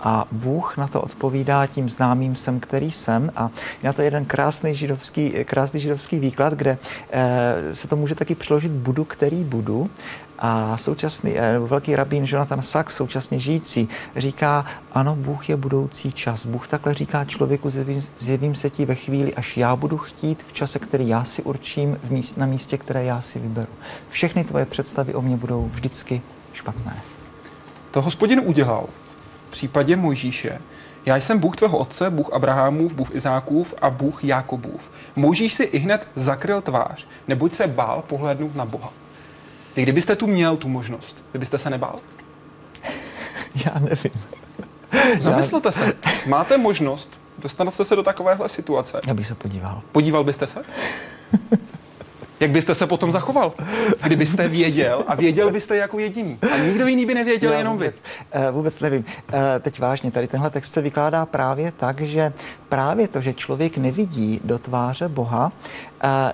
A 0.00 0.26
Bůh 0.32 0.76
na 0.76 0.88
to 0.88 1.02
odpovídá 1.02 1.66
tím 1.66 1.90
známým 1.90 2.36
jsem, 2.36 2.60
který 2.60 2.90
jsem. 2.90 3.32
A 3.36 3.50
je 3.82 3.86
na 3.86 3.92
to 3.92 4.02
jeden 4.02 4.24
krásný 4.24 4.74
židovský, 4.74 5.30
krásný 5.44 5.80
židovský 5.80 6.18
výklad, 6.18 6.52
kde 6.52 6.78
eh, 7.10 7.74
se 7.74 7.88
to 7.88 7.96
může 7.96 8.14
taky 8.14 8.34
přeložit 8.34 8.72
budu, 8.72 9.04
který 9.04 9.44
budu. 9.44 9.90
A 10.40 10.76
současný, 10.76 11.38
eh, 11.38 11.58
velký 11.58 11.96
rabín 11.96 12.24
Jonathan 12.26 12.62
Sachs, 12.62 12.94
současně 12.94 13.38
žijící, 13.38 13.88
říká, 14.16 14.64
ano, 14.92 15.16
Bůh 15.16 15.48
je 15.48 15.56
budoucí 15.56 16.12
čas. 16.12 16.46
Bůh 16.46 16.68
takhle 16.68 16.94
říká 16.94 17.24
člověku, 17.24 17.70
zjevím, 17.70 18.00
zjevím 18.18 18.54
se 18.54 18.70
ti 18.70 18.86
ve 18.86 18.94
chvíli, 18.94 19.34
až 19.34 19.56
já 19.56 19.76
budu 19.76 19.98
chtít, 19.98 20.44
v 20.48 20.52
čase, 20.52 20.78
který 20.78 21.08
já 21.08 21.24
si 21.24 21.42
určím, 21.42 21.98
v 22.02 22.10
míst, 22.10 22.36
na 22.36 22.46
místě, 22.46 22.78
které 22.78 23.04
já 23.04 23.20
si 23.20 23.38
vyberu. 23.38 23.72
Všechny 24.08 24.44
tvoje 24.44 24.66
představy 24.66 25.14
o 25.14 25.22
mě 25.22 25.36
budou 25.36 25.70
vždycky 25.72 26.22
špatné. 26.52 26.96
To 27.90 28.02
hospodin 28.02 28.40
udělal 28.44 28.86
v 29.18 29.50
případě 29.50 29.96
Mojžíše. 29.96 30.58
Já 31.06 31.16
jsem 31.16 31.38
Bůh 31.38 31.56
tvého 31.56 31.78
otce, 31.78 32.10
Bůh 32.10 32.32
Abrahamův, 32.32 32.94
Bůh 32.94 33.14
Izákův 33.14 33.74
a 33.82 33.90
Bůh 33.90 34.24
Jakobův. 34.24 34.90
Mojžíš 35.16 35.54
si 35.54 35.62
i 35.62 35.78
hned 35.78 36.08
zakryl 36.14 36.60
tvář, 36.60 37.06
neboť 37.28 37.52
se 37.52 37.66
bál 37.66 38.02
pohlednout 38.06 38.56
na 38.56 38.64
Boha. 38.64 38.92
Vy 39.80 39.84
kdybyste 39.84 40.16
tu 40.16 40.26
měl 40.26 40.56
tu 40.56 40.68
možnost, 40.68 41.24
vy 41.32 41.38
byste 41.38 41.58
se 41.58 41.70
nebál? 41.70 41.96
Já 43.64 43.78
nevím. 43.78 44.12
Zamyslete 45.20 45.72
se. 45.72 45.92
Máte 46.26 46.58
možnost, 46.58 47.20
dostanete 47.38 47.84
se 47.84 47.96
do 47.96 48.02
takovéhle 48.02 48.48
situace. 48.48 49.00
Já 49.06 49.14
bych 49.14 49.26
se 49.26 49.34
podíval. 49.34 49.82
Podíval 49.92 50.24
byste 50.24 50.46
se? 50.46 50.62
Jak 52.40 52.50
byste 52.50 52.74
se 52.74 52.86
potom 52.86 53.10
zachoval, 53.10 53.52
kdybyste 54.02 54.48
věděl 54.48 55.04
a 55.06 55.14
věděl 55.14 55.50
byste 55.50 55.76
jako 55.76 55.98
jediný? 55.98 56.38
A 56.54 56.56
nikdo 56.56 56.86
jiný 56.86 57.06
by 57.06 57.14
nevěděl, 57.14 57.52
Já 57.52 57.58
jenom 57.58 57.72
vůbec, 57.72 57.94
vy. 57.94 58.40
Vůbec 58.50 58.80
nevím. 58.80 59.04
Uh, 59.32 59.38
teď 59.60 59.78
vážně, 59.78 60.10
tady 60.10 60.26
tenhle 60.26 60.50
text 60.50 60.72
se 60.72 60.80
vykládá 60.80 61.26
právě 61.26 61.72
tak, 61.72 62.00
že 62.00 62.32
právě 62.70 63.08
to, 63.08 63.20
že 63.20 63.34
člověk 63.34 63.78
nevidí 63.78 64.40
do 64.44 64.58
tváře 64.58 65.08
Boha, 65.08 65.52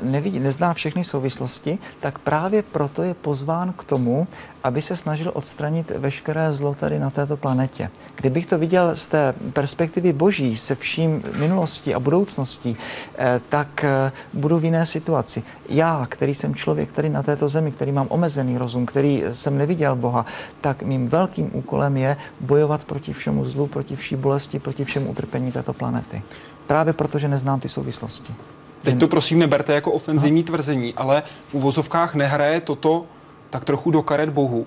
nevidí, 0.03 0.41
nezná 0.41 0.75
všechny 0.75 1.05
souvislosti, 1.05 1.79
tak 2.01 2.19
právě 2.19 2.63
proto 2.63 3.03
je 3.03 3.15
pozván 3.15 3.73
k 3.73 3.85
tomu, 3.85 4.29
aby 4.65 4.83
se 4.83 4.97
snažil 4.97 5.31
odstranit 5.35 5.91
veškeré 5.91 6.53
zlo 6.53 6.75
tady 6.75 6.99
na 6.99 7.11
této 7.11 7.37
planetě. 7.37 7.91
Kdybych 8.17 8.47
to 8.47 8.59
viděl 8.59 8.97
z 8.97 9.09
té 9.09 9.35
perspektivy 9.53 10.13
boží, 10.13 10.57
se 10.57 10.75
vším 10.75 11.23
minulostí 11.39 11.95
a 11.95 12.01
budoucností, 12.01 12.77
eh, 13.19 13.41
tak 13.49 13.85
eh, 13.85 14.13
budu 14.33 14.59
v 14.59 14.65
jiné 14.65 14.87
situaci. 14.87 15.43
Já, 15.69 16.07
který 16.09 16.35
jsem 16.35 16.55
člověk 16.55 16.93
tady 16.93 17.09
na 17.09 17.23
této 17.23 17.49
zemi, 17.49 17.71
který 17.73 17.93
mám 17.93 18.07
omezený 18.11 18.59
rozum, 18.59 18.87
který 18.87 19.23
jsem 19.33 19.59
neviděl 19.59 19.97
Boha, 19.97 20.27
tak 20.61 20.83
mým 20.83 21.09
velkým 21.09 21.51
úkolem 21.53 21.97
je 21.97 22.17
bojovat 22.41 22.85
proti 22.85 23.13
všemu 23.13 23.45
zlu, 23.45 23.67
proti 23.67 23.97
vší 23.97 24.17
bolesti, 24.17 24.59
proti 24.59 24.85
všemu 24.85 25.11
utrpení 25.11 25.53
této 25.53 25.73
planety. 25.73 26.23
Právě 26.67 26.93
proto, 26.93 27.19
že 27.19 27.29
neznám 27.29 27.61
ty 27.61 27.69
souvislosti. 27.69 28.35
Teď 28.83 28.99
to 29.01 29.09
prosím 29.09 29.39
neberte 29.39 29.75
jako 29.75 29.93
ofenzivní 29.93 30.41
no. 30.41 30.47
tvrzení, 30.47 30.95
ale 30.95 31.23
v 31.49 31.55
uvozovkách 31.55 32.15
nehraje 32.15 32.61
toto 32.61 33.07
tak 33.51 33.65
trochu 33.65 33.91
do 33.91 34.03
karet 34.03 34.31
Bohu. 34.31 34.67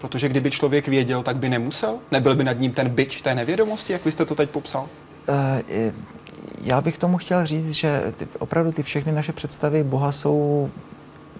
Protože 0.00 0.28
kdyby 0.28 0.50
člověk 0.50 0.88
věděl, 0.88 1.22
tak 1.22 1.36
by 1.36 1.48
nemusel? 1.48 1.98
Nebyl 2.10 2.34
by 2.34 2.44
nad 2.44 2.58
ním 2.58 2.72
ten 2.72 2.88
byč 2.88 3.20
té 3.20 3.34
nevědomosti, 3.34 3.92
jak 3.92 4.04
vy 4.04 4.12
jste 4.12 4.24
to 4.24 4.34
teď 4.34 4.50
popsal? 4.50 4.88
Uh, 5.28 5.92
já 6.62 6.80
bych 6.80 6.98
tomu 6.98 7.18
chtěl 7.18 7.46
říct, 7.46 7.70
že 7.70 8.12
ty, 8.16 8.28
opravdu 8.38 8.72
ty 8.72 8.82
všechny 8.82 9.12
naše 9.12 9.32
představy 9.32 9.84
Boha 9.84 10.12
jsou 10.12 10.70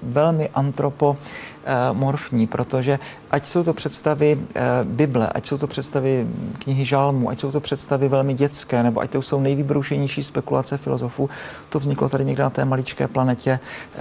velmi 0.03 0.49
antropomorfní, 0.55 2.47
protože 2.47 2.99
ať 3.31 3.47
jsou 3.47 3.65
to 3.65 3.75
představy 3.75 4.39
eh, 4.55 4.61
Bible, 4.85 5.29
ať 5.29 5.47
jsou 5.47 5.59
to 5.59 5.67
představy 5.67 6.27
knihy 6.59 6.85
Žalmu, 6.85 7.31
ať 7.31 7.41
jsou 7.41 7.53
to 7.53 7.61
představy 7.61 8.09
velmi 8.09 8.35
dětské, 8.35 8.83
nebo 8.83 9.01
ať 9.01 9.11
to 9.11 9.23
jsou 9.23 9.41
nejvybroušenější 9.41 10.23
spekulace 10.23 10.77
filozofů, 10.77 11.31
to 11.69 11.79
vzniklo 11.79 12.09
tady 12.09 12.25
někde 12.25 12.43
na 12.43 12.51
té 12.51 12.65
maličké 12.65 13.09
planetě 13.09 13.61
eh, 13.61 13.99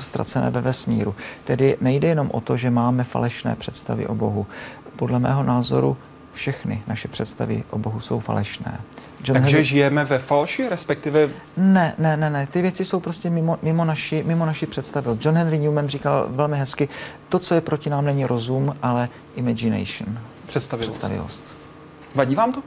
ztracené 0.00 0.50
ve 0.50 0.60
vesmíru. 0.60 1.14
Tedy 1.44 1.76
nejde 1.80 2.08
jenom 2.08 2.30
o 2.32 2.40
to, 2.40 2.56
že 2.56 2.70
máme 2.70 3.04
falešné 3.04 3.56
představy 3.56 4.06
o 4.06 4.14
Bohu. 4.14 4.46
Podle 4.96 5.18
mého 5.18 5.42
názoru 5.42 5.96
všechny 6.34 6.82
naše 6.86 7.08
představy 7.08 7.64
o 7.70 7.78
Bohu 7.78 8.00
jsou 8.00 8.20
falešné. 8.20 8.80
John 9.24 9.34
Takže 9.34 9.56
Henry... 9.56 9.64
žijeme 9.64 10.04
ve 10.04 10.18
falši, 10.18 10.68
respektive... 10.68 11.28
Ne, 11.56 11.94
ne, 11.98 12.16
ne, 12.16 12.30
ne. 12.30 12.46
Ty 12.46 12.62
věci 12.62 12.84
jsou 12.84 13.00
prostě 13.00 13.30
mimo, 13.30 13.58
mimo, 13.62 13.84
naši, 13.84 14.22
mimo 14.26 14.46
naši 14.46 14.66
představy. 14.66 15.10
John 15.20 15.34
Henry 15.34 15.58
Newman 15.58 15.88
říkal 15.88 16.26
velmi 16.30 16.58
hezky, 16.58 16.88
to, 17.28 17.38
co 17.38 17.54
je 17.54 17.60
proti 17.60 17.90
nám, 17.90 18.04
není 18.04 18.26
rozum, 18.26 18.76
ale 18.82 19.08
imagination. 19.36 20.18
Představivost. 20.46 20.98
Představivost. 20.98 21.44
Vadí 22.14 22.34
vám 22.34 22.52
to? 22.52 22.62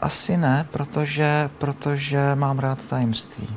Asi 0.00 0.36
ne, 0.36 0.66
protože, 0.70 1.50
protože 1.58 2.34
mám 2.34 2.58
rád 2.58 2.78
tajemství. 2.86 3.48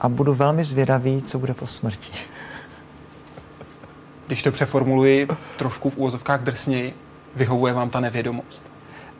A 0.00 0.08
budu 0.08 0.34
velmi 0.34 0.64
zvědavý, 0.64 1.22
co 1.22 1.38
bude 1.38 1.54
po 1.54 1.66
smrti. 1.66 2.12
Když 4.26 4.42
to 4.42 4.52
přeformuluji 4.52 5.28
trošku 5.56 5.90
v 5.90 5.96
úvozovkách 5.96 6.42
drsněji, 6.42 6.94
vyhovuje 7.36 7.72
vám 7.72 7.90
ta 7.90 8.00
nevědomost? 8.00 8.73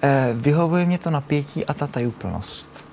Eh, 0.05 0.29
vyhovuje 0.35 0.85
mě 0.85 0.99
to 0.99 1.11
napětí 1.11 1.67
a 1.67 1.75
ta 1.75 1.87
tajuplnost. 1.87 2.85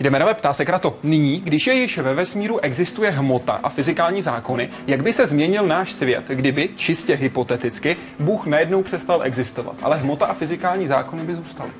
Jdeme 0.00 0.18
na 0.18 0.26
web, 0.26 0.36
ptá 0.36 0.52
se 0.52 0.64
Krato. 0.64 0.98
Nyní, 1.02 1.40
když 1.40 1.66
je 1.66 1.74
již 1.74 1.98
ve 1.98 2.14
vesmíru 2.14 2.58
existuje 2.58 3.10
hmota 3.10 3.52
a 3.52 3.68
fyzikální 3.68 4.22
zákony, 4.22 4.70
jak 4.86 5.02
by 5.02 5.12
se 5.12 5.26
změnil 5.26 5.66
náš 5.66 5.92
svět, 5.92 6.24
kdyby, 6.28 6.68
čistě 6.76 7.14
hypoteticky, 7.14 7.96
Bůh 8.18 8.46
najednou 8.46 8.82
přestal 8.82 9.22
existovat, 9.22 9.74
ale 9.82 9.96
hmota 9.96 10.26
a 10.26 10.34
fyzikální 10.34 10.86
zákony 10.86 11.24
by 11.24 11.34
zůstaly? 11.34 11.70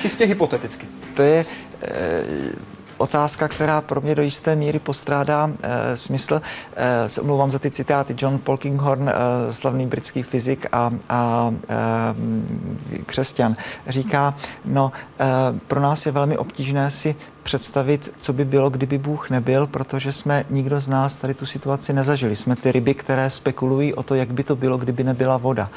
Čistě 0.00 0.24
hypoteticky. 0.24 0.86
To 1.14 1.22
je... 1.22 1.44
E 1.82 2.72
otázka, 3.02 3.48
která 3.48 3.80
pro 3.80 4.00
mě 4.00 4.14
do 4.14 4.22
jisté 4.22 4.56
míry 4.56 4.78
postrádá 4.78 5.50
e, 5.62 5.96
smysl. 5.96 6.42
E, 6.76 7.20
omlouvám 7.20 7.50
za 7.50 7.58
ty 7.58 7.70
citáty. 7.70 8.14
John 8.18 8.38
Polkinghorn, 8.38 9.08
e, 9.08 9.12
slavný 9.52 9.86
britský 9.86 10.22
fyzik 10.22 10.66
a, 10.72 10.90
a 11.08 11.54
e, 11.68 13.02
křesťan, 13.06 13.56
říká, 13.88 14.34
no 14.64 14.92
e, 15.20 15.58
pro 15.66 15.80
nás 15.80 16.06
je 16.06 16.12
velmi 16.12 16.38
obtížné 16.38 16.90
si 16.90 17.16
představit, 17.42 18.12
co 18.18 18.32
by 18.32 18.44
bylo, 18.44 18.70
kdyby 18.70 18.98
Bůh 18.98 19.30
nebyl, 19.30 19.66
protože 19.66 20.12
jsme 20.12 20.44
nikdo 20.50 20.80
z 20.80 20.88
nás 20.88 21.16
tady 21.16 21.34
tu 21.34 21.46
situaci 21.46 21.92
nezažili. 21.92 22.36
Jsme 22.36 22.56
ty 22.56 22.72
ryby, 22.72 22.94
které 22.94 23.30
spekulují 23.30 23.94
o 23.94 24.02
to, 24.02 24.14
jak 24.14 24.32
by 24.32 24.44
to 24.44 24.56
bylo, 24.56 24.78
kdyby 24.78 25.04
nebyla 25.04 25.36
voda. 25.36 25.70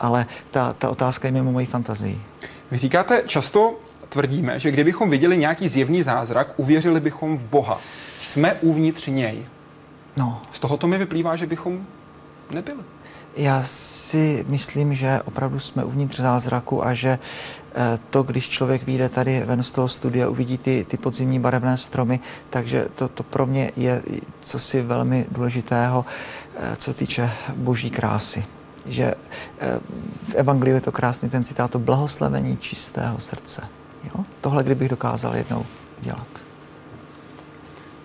Ale 0.00 0.26
ta, 0.50 0.72
ta 0.78 0.90
otázka 0.90 1.28
je 1.28 1.32
mimo 1.32 1.52
mojí 1.52 1.66
fantazii. 1.66 2.20
Vy 2.70 2.78
říkáte 2.78 3.22
často, 3.26 3.74
tvrdíme, 4.12 4.58
že 4.58 4.70
kdybychom 4.70 5.10
viděli 5.10 5.38
nějaký 5.38 5.68
zjevný 5.68 6.02
zázrak, 6.02 6.54
uvěřili 6.56 7.00
bychom 7.00 7.36
v 7.36 7.44
Boha. 7.44 7.80
Jsme 8.22 8.54
uvnitř 8.54 9.06
něj. 9.06 9.46
No. 10.16 10.42
Z 10.52 10.58
tohoto 10.58 10.86
mi 10.86 10.98
vyplývá, 10.98 11.36
že 11.36 11.46
bychom 11.46 11.86
nebyli. 12.50 12.82
Já 13.36 13.62
si 13.62 14.44
myslím, 14.48 14.94
že 14.94 15.20
opravdu 15.24 15.58
jsme 15.58 15.84
uvnitř 15.84 16.20
zázraku 16.20 16.86
a 16.86 16.94
že 16.94 17.18
eh, 17.74 17.98
to, 18.10 18.22
když 18.22 18.48
člověk 18.48 18.86
vyjde 18.86 19.08
tady 19.08 19.42
ven 19.44 19.62
z 19.62 19.72
toho 19.72 19.88
studia, 19.88 20.28
uvidí 20.28 20.58
ty, 20.58 20.86
ty 20.88 20.96
podzimní 20.96 21.40
barevné 21.40 21.76
stromy, 21.76 22.20
takže 22.50 22.86
to, 22.94 23.08
to 23.08 23.22
pro 23.22 23.46
mě 23.46 23.72
je 23.76 24.02
cosi 24.40 24.82
velmi 24.82 25.26
důležitého, 25.30 26.04
eh, 26.56 26.76
co 26.76 26.94
týče 26.94 27.30
boží 27.56 27.90
krásy. 27.90 28.44
Že 28.86 29.14
eh, 29.60 29.80
v 30.28 30.34
Evangeliu 30.34 30.74
je 30.74 30.80
to 30.80 30.92
krásný 30.92 31.30
ten 31.30 31.44
citát, 31.44 31.70
to 31.70 31.78
blahoslavení 31.78 32.56
čistého 32.56 33.20
srdce. 33.20 33.62
Jo? 34.04 34.24
Tohle 34.40 34.64
kdybych 34.64 34.88
dokázal 34.88 35.36
jednou 35.36 35.66
dělat. 36.00 36.26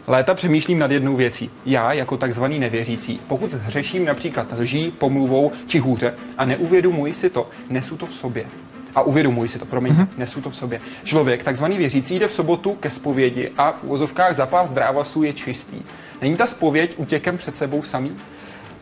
Léta 0.07 0.33
přemýšlím 0.33 0.79
nad 0.79 0.91
jednou 0.91 1.15
věcí. 1.15 1.49
Já, 1.65 1.93
jako 1.93 2.17
takzvaný 2.17 2.59
nevěřící, 2.59 3.19
pokud 3.27 3.53
hřeším 3.53 4.05
například 4.05 4.53
lží, 4.57 4.91
pomluvou 4.91 5.51
či 5.67 5.79
hůře 5.79 6.13
a 6.37 6.45
neuvědomuji 6.45 7.13
si 7.13 7.29
to, 7.29 7.49
nesu 7.69 7.97
to 7.97 8.05
v 8.05 8.13
sobě. 8.13 8.45
A 8.95 9.01
uvědomuji 9.01 9.49
si 9.49 9.59
to, 9.59 9.65
promiň, 9.65 9.93
mm-hmm. 9.93 10.07
nesu 10.17 10.41
to 10.41 10.49
v 10.49 10.55
sobě. 10.55 10.81
Člověk, 11.03 11.43
takzvaný 11.43 11.77
věřící, 11.77 12.19
jde 12.19 12.27
v 12.27 12.33
sobotu 12.33 12.73
ke 12.73 12.89
zpovědi 12.89 13.51
a 13.57 13.71
v 13.71 13.83
úvozovkách 13.83 14.35
zapás 14.35 14.69
zdrávasů 14.69 15.23
je 15.23 15.33
čistý. 15.33 15.81
Není 16.21 16.35
ta 16.35 16.47
spověď 16.47 16.93
útěkem 16.97 17.37
před 17.37 17.55
sebou 17.55 17.83
samý? 17.83 18.11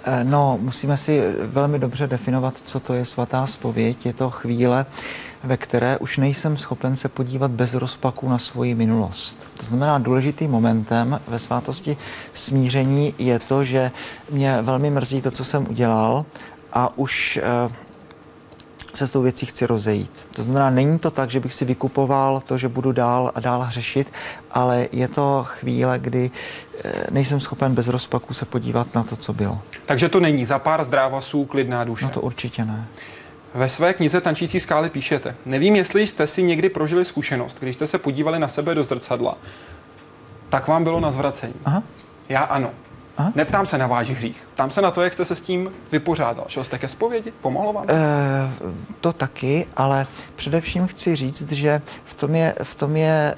Eh, 0.03 0.23
no, 0.23 0.57
musíme 0.61 0.97
si 0.97 1.21
velmi 1.41 1.79
dobře 1.79 2.07
definovat, 2.07 2.53
co 2.63 2.79
to 2.79 2.93
je 2.93 3.05
svatá 3.05 3.47
spověď. 3.47 4.05
Je 4.05 4.13
to 4.13 4.29
chvíle, 4.29 4.85
ve 5.45 5.58
které 5.58 5.97
už 5.97 6.17
nejsem 6.17 6.58
schopen 6.58 6.95
se 6.95 7.10
podívat 7.10 7.51
bez 7.51 7.73
rozpaku 7.73 8.29
na 8.29 8.38
svoji 8.38 8.75
minulost. 8.75 9.47
To 9.60 9.65
znamená, 9.65 9.99
důležitým 9.99 10.51
momentem 10.51 11.19
ve 11.27 11.39
svátosti 11.39 11.97
smíření 12.34 13.13
je 13.17 13.39
to, 13.39 13.63
že 13.63 13.91
mě 14.29 14.62
velmi 14.62 14.89
mrzí 14.89 15.21
to, 15.21 15.31
co 15.31 15.43
jsem 15.43 15.67
udělal 15.69 16.25
a 16.73 16.97
už 16.97 17.39
eh, 17.43 17.69
se 18.93 19.08
s 19.08 19.12
tou 19.12 19.21
věcí 19.21 19.45
chci 19.45 19.65
rozejít. 19.65 20.27
To 20.34 20.43
znamená, 20.43 20.69
není 20.69 20.99
to 20.99 21.12
tak, 21.12 21.29
že 21.29 21.39
bych 21.39 21.53
si 21.53 21.65
vykupoval 21.65 22.41
to, 22.45 22.58
že 22.58 22.69
budu 22.69 22.91
dál 22.91 23.31
a 23.36 23.39
dál 23.39 23.62
hřešit, 23.62 24.12
ale 24.51 24.88
je 24.91 25.08
to 25.08 25.43
chvíle, 25.47 25.99
kdy 25.99 26.31
eh, 26.84 26.91
nejsem 27.12 27.39
schopen 27.39 27.75
bez 27.75 27.88
rozpaku 27.88 28.34
se 28.34 28.45
podívat 28.45 28.95
na 28.95 29.03
to, 29.03 29.15
co 29.15 29.34
bylo. 29.34 29.60
Takže 29.86 30.10
to 30.10 30.19
není 30.19 30.45
za 30.45 30.60
pár 30.60 30.84
zdrávasů 30.84 31.45
klidná 31.45 31.84
duše? 31.84 32.05
No 32.05 32.12
to 32.12 32.21
určitě 32.21 32.65
ne. 32.65 32.88
Ve 33.55 33.69
své 33.69 33.93
knize 33.93 34.21
Tančící 34.21 34.59
skály 34.59 34.89
píšete, 34.89 35.35
nevím, 35.45 35.75
jestli 35.75 36.07
jste 36.07 36.27
si 36.27 36.43
někdy 36.43 36.69
prožili 36.69 37.05
zkušenost, 37.05 37.59
když 37.59 37.75
jste 37.75 37.87
se 37.87 37.97
podívali 37.97 38.39
na 38.39 38.47
sebe 38.47 38.75
do 38.75 38.83
zrcadla, 38.83 39.37
tak 40.49 40.67
vám 40.67 40.83
bylo 40.83 40.99
na 40.99 41.11
zvracení. 41.11 41.53
Aha. 41.65 41.83
Já 42.29 42.41
ano. 42.41 42.69
Aha. 43.17 43.31
Neptám 43.35 43.65
se 43.65 43.77
na 43.77 43.87
váš 43.87 44.09
hřích. 44.09 44.43
Ptám 44.53 44.71
se 44.71 44.81
na 44.81 44.91
to, 44.91 45.01
jak 45.01 45.13
jste 45.13 45.25
se 45.25 45.35
s 45.35 45.41
tím 45.41 45.71
vypořádal. 45.91 46.45
Šel 46.47 46.63
jste 46.63 46.77
ke 46.77 46.87
zpovědi? 46.87 47.33
Pomohlo 47.41 47.73
vám? 47.73 47.85
E, 47.89 47.93
to 49.01 49.13
taky, 49.13 49.67
ale 49.77 50.07
především 50.35 50.87
chci 50.87 51.15
říct, 51.15 51.51
že 51.51 51.81
v 52.05 52.13
tom 52.13 52.35
je, 52.35 52.55
v 52.63 52.75
tom 52.75 52.97
je 52.97 53.07
e, 53.09 53.35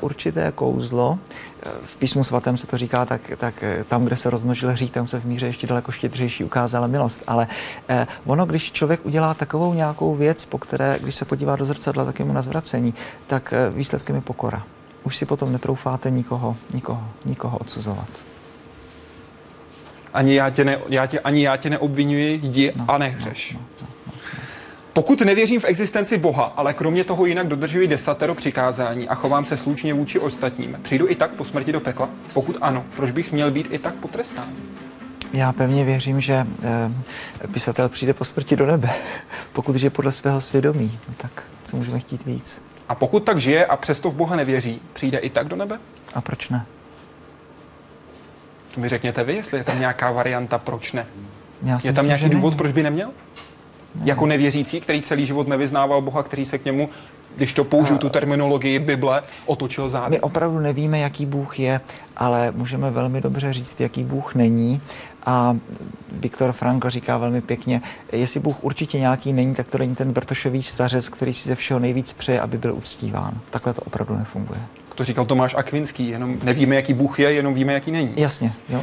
určité 0.00 0.52
kouzlo. 0.54 1.18
Eh, 1.64 1.70
v 1.82 1.96
písmu 1.96 2.24
svatém 2.24 2.56
se 2.56 2.66
to 2.66 2.78
říká, 2.78 3.06
tak, 3.06 3.32
tak 3.36 3.64
tam, 3.88 4.04
kde 4.04 4.16
se 4.16 4.30
rozmnožil 4.30 4.70
hřích, 4.70 4.92
tam 4.92 5.06
se 5.06 5.20
v 5.20 5.24
míře 5.24 5.46
ještě 5.46 5.66
daleko 5.66 5.92
štědřejší 5.92 6.44
ukázala 6.44 6.86
milost. 6.86 7.22
Ale 7.26 7.46
e, 7.88 8.06
ono, 8.26 8.46
když 8.46 8.72
člověk 8.72 9.06
udělá 9.06 9.34
takovou 9.34 9.74
nějakou 9.74 10.14
věc, 10.14 10.44
po 10.44 10.58
které, 10.58 10.98
když 11.02 11.14
se 11.14 11.24
podívá 11.24 11.56
do 11.56 11.66
zrcadla, 11.66 12.04
tak 12.04 12.18
je 12.18 12.24
mu 12.24 12.32
na 12.32 12.42
zvracení, 12.42 12.94
tak 13.26 13.54
výsledkem 13.70 14.16
je 14.16 14.22
pokora. 14.22 14.62
Už 15.04 15.16
si 15.16 15.26
potom 15.26 15.52
netroufáte 15.52 16.10
nikoho, 16.10 16.56
nikoho, 16.74 17.08
nikoho 17.24 17.58
odsuzovat. 17.58 18.08
Ani 20.14 20.34
já 20.34 20.50
tě, 20.50 20.64
ne, 20.64 20.78
já 20.88 21.06
tě, 21.06 21.20
ani 21.20 21.42
já 21.42 21.56
tě 21.56 21.70
neobvinuji, 21.70 22.40
jdi 22.42 22.72
no, 22.76 22.84
a 22.88 22.98
nehřeš. 22.98 23.52
No, 23.52 23.60
no, 23.60 23.66
no. 23.80 23.93
Pokud 24.94 25.20
nevěřím 25.20 25.60
v 25.60 25.64
existenci 25.64 26.18
Boha, 26.18 26.52
ale 26.56 26.74
kromě 26.74 27.04
toho 27.04 27.26
jinak 27.26 27.48
dodržuji 27.48 27.86
desatero 27.86 28.34
přikázání 28.34 29.08
a 29.08 29.14
chovám 29.14 29.44
se 29.44 29.56
slušně 29.56 29.94
vůči 29.94 30.18
ostatním, 30.18 30.78
přijdu 30.82 31.10
i 31.10 31.14
tak 31.14 31.30
po 31.30 31.44
smrti 31.44 31.72
do 31.72 31.80
pekla? 31.80 32.08
Pokud 32.32 32.56
ano, 32.60 32.84
proč 32.96 33.10
bych 33.10 33.32
měl 33.32 33.50
být 33.50 33.68
i 33.70 33.78
tak 33.78 33.94
potrestán? 33.94 34.46
Já 35.32 35.52
pevně 35.52 35.84
věřím, 35.84 36.20
že 36.20 36.46
eh, 37.42 37.48
pisatel 37.52 37.88
přijde 37.88 38.14
po 38.14 38.24
smrti 38.24 38.56
do 38.56 38.66
nebe, 38.66 38.90
pokud 39.52 39.82
je 39.82 39.90
podle 39.90 40.12
svého 40.12 40.40
svědomí. 40.40 40.98
No 41.08 41.14
tak 41.16 41.42
co 41.64 41.76
můžeme 41.76 42.00
chtít 42.00 42.26
víc? 42.26 42.62
A 42.88 42.94
pokud 42.94 43.24
tak 43.24 43.40
žije 43.40 43.66
a 43.66 43.76
přesto 43.76 44.10
v 44.10 44.14
Boha 44.14 44.36
nevěří, 44.36 44.80
přijde 44.92 45.18
i 45.18 45.30
tak 45.30 45.48
do 45.48 45.56
nebe? 45.56 45.78
A 46.14 46.20
proč 46.20 46.48
ne? 46.48 46.66
To 48.74 48.80
mi 48.80 48.88
řekněte 48.88 49.24
vy, 49.24 49.34
jestli 49.34 49.58
je 49.58 49.64
tam 49.64 49.80
nějaká 49.80 50.10
varianta, 50.10 50.58
proč 50.58 50.92
ne. 50.92 51.06
Já 51.62 51.80
je 51.84 51.92
tam 51.92 52.06
nějaký 52.06 52.28
důvod, 52.28 52.56
proč 52.56 52.72
by 52.72 52.82
neměl? 52.82 53.10
Jako 54.02 54.26
nevěřící, 54.26 54.80
který 54.80 55.02
celý 55.02 55.26
život 55.26 55.48
nevyznával 55.48 56.02
Boha, 56.02 56.22
který 56.22 56.44
se 56.44 56.58
k 56.58 56.64
němu, 56.64 56.88
když 57.36 57.52
to 57.52 57.64
použiju 57.64 57.98
tu 57.98 58.08
terminologii 58.08 58.78
Bible, 58.78 59.22
otočil 59.46 59.88
zády. 59.88 60.10
My 60.10 60.20
opravdu 60.20 60.58
nevíme, 60.58 60.98
jaký 60.98 61.26
Bůh 61.26 61.60
je, 61.60 61.80
ale 62.16 62.52
můžeme 62.56 62.90
velmi 62.90 63.20
dobře 63.20 63.52
říct, 63.52 63.80
jaký 63.80 64.04
Bůh 64.04 64.34
není. 64.34 64.80
A 65.26 65.56
Viktor 66.12 66.52
Frankl 66.52 66.90
říká 66.90 67.18
velmi 67.18 67.40
pěkně, 67.40 67.82
jestli 68.12 68.40
Bůh 68.40 68.64
určitě 68.64 68.98
nějaký 68.98 69.32
není, 69.32 69.54
tak 69.54 69.66
to 69.66 69.78
není 69.78 69.94
ten 69.94 70.12
Brtošový 70.12 70.62
stařec, 70.62 71.08
který 71.08 71.34
si 71.34 71.48
ze 71.48 71.54
všeho 71.54 71.80
nejvíc 71.80 72.12
přeje, 72.12 72.40
aby 72.40 72.58
byl 72.58 72.74
uctíván. 72.74 73.40
Takhle 73.50 73.74
to 73.74 73.82
opravdu 73.82 74.16
nefunguje. 74.16 74.60
To 74.94 75.04
říkal 75.04 75.26
Tomáš 75.26 75.54
Akvinský, 75.54 76.08
jenom 76.08 76.36
nevíme, 76.42 76.76
jaký 76.76 76.94
Bůh 76.94 77.20
je, 77.20 77.32
jenom 77.32 77.54
víme, 77.54 77.72
jaký 77.72 77.90
není. 77.90 78.12
Jasně, 78.16 78.52
jo. 78.68 78.82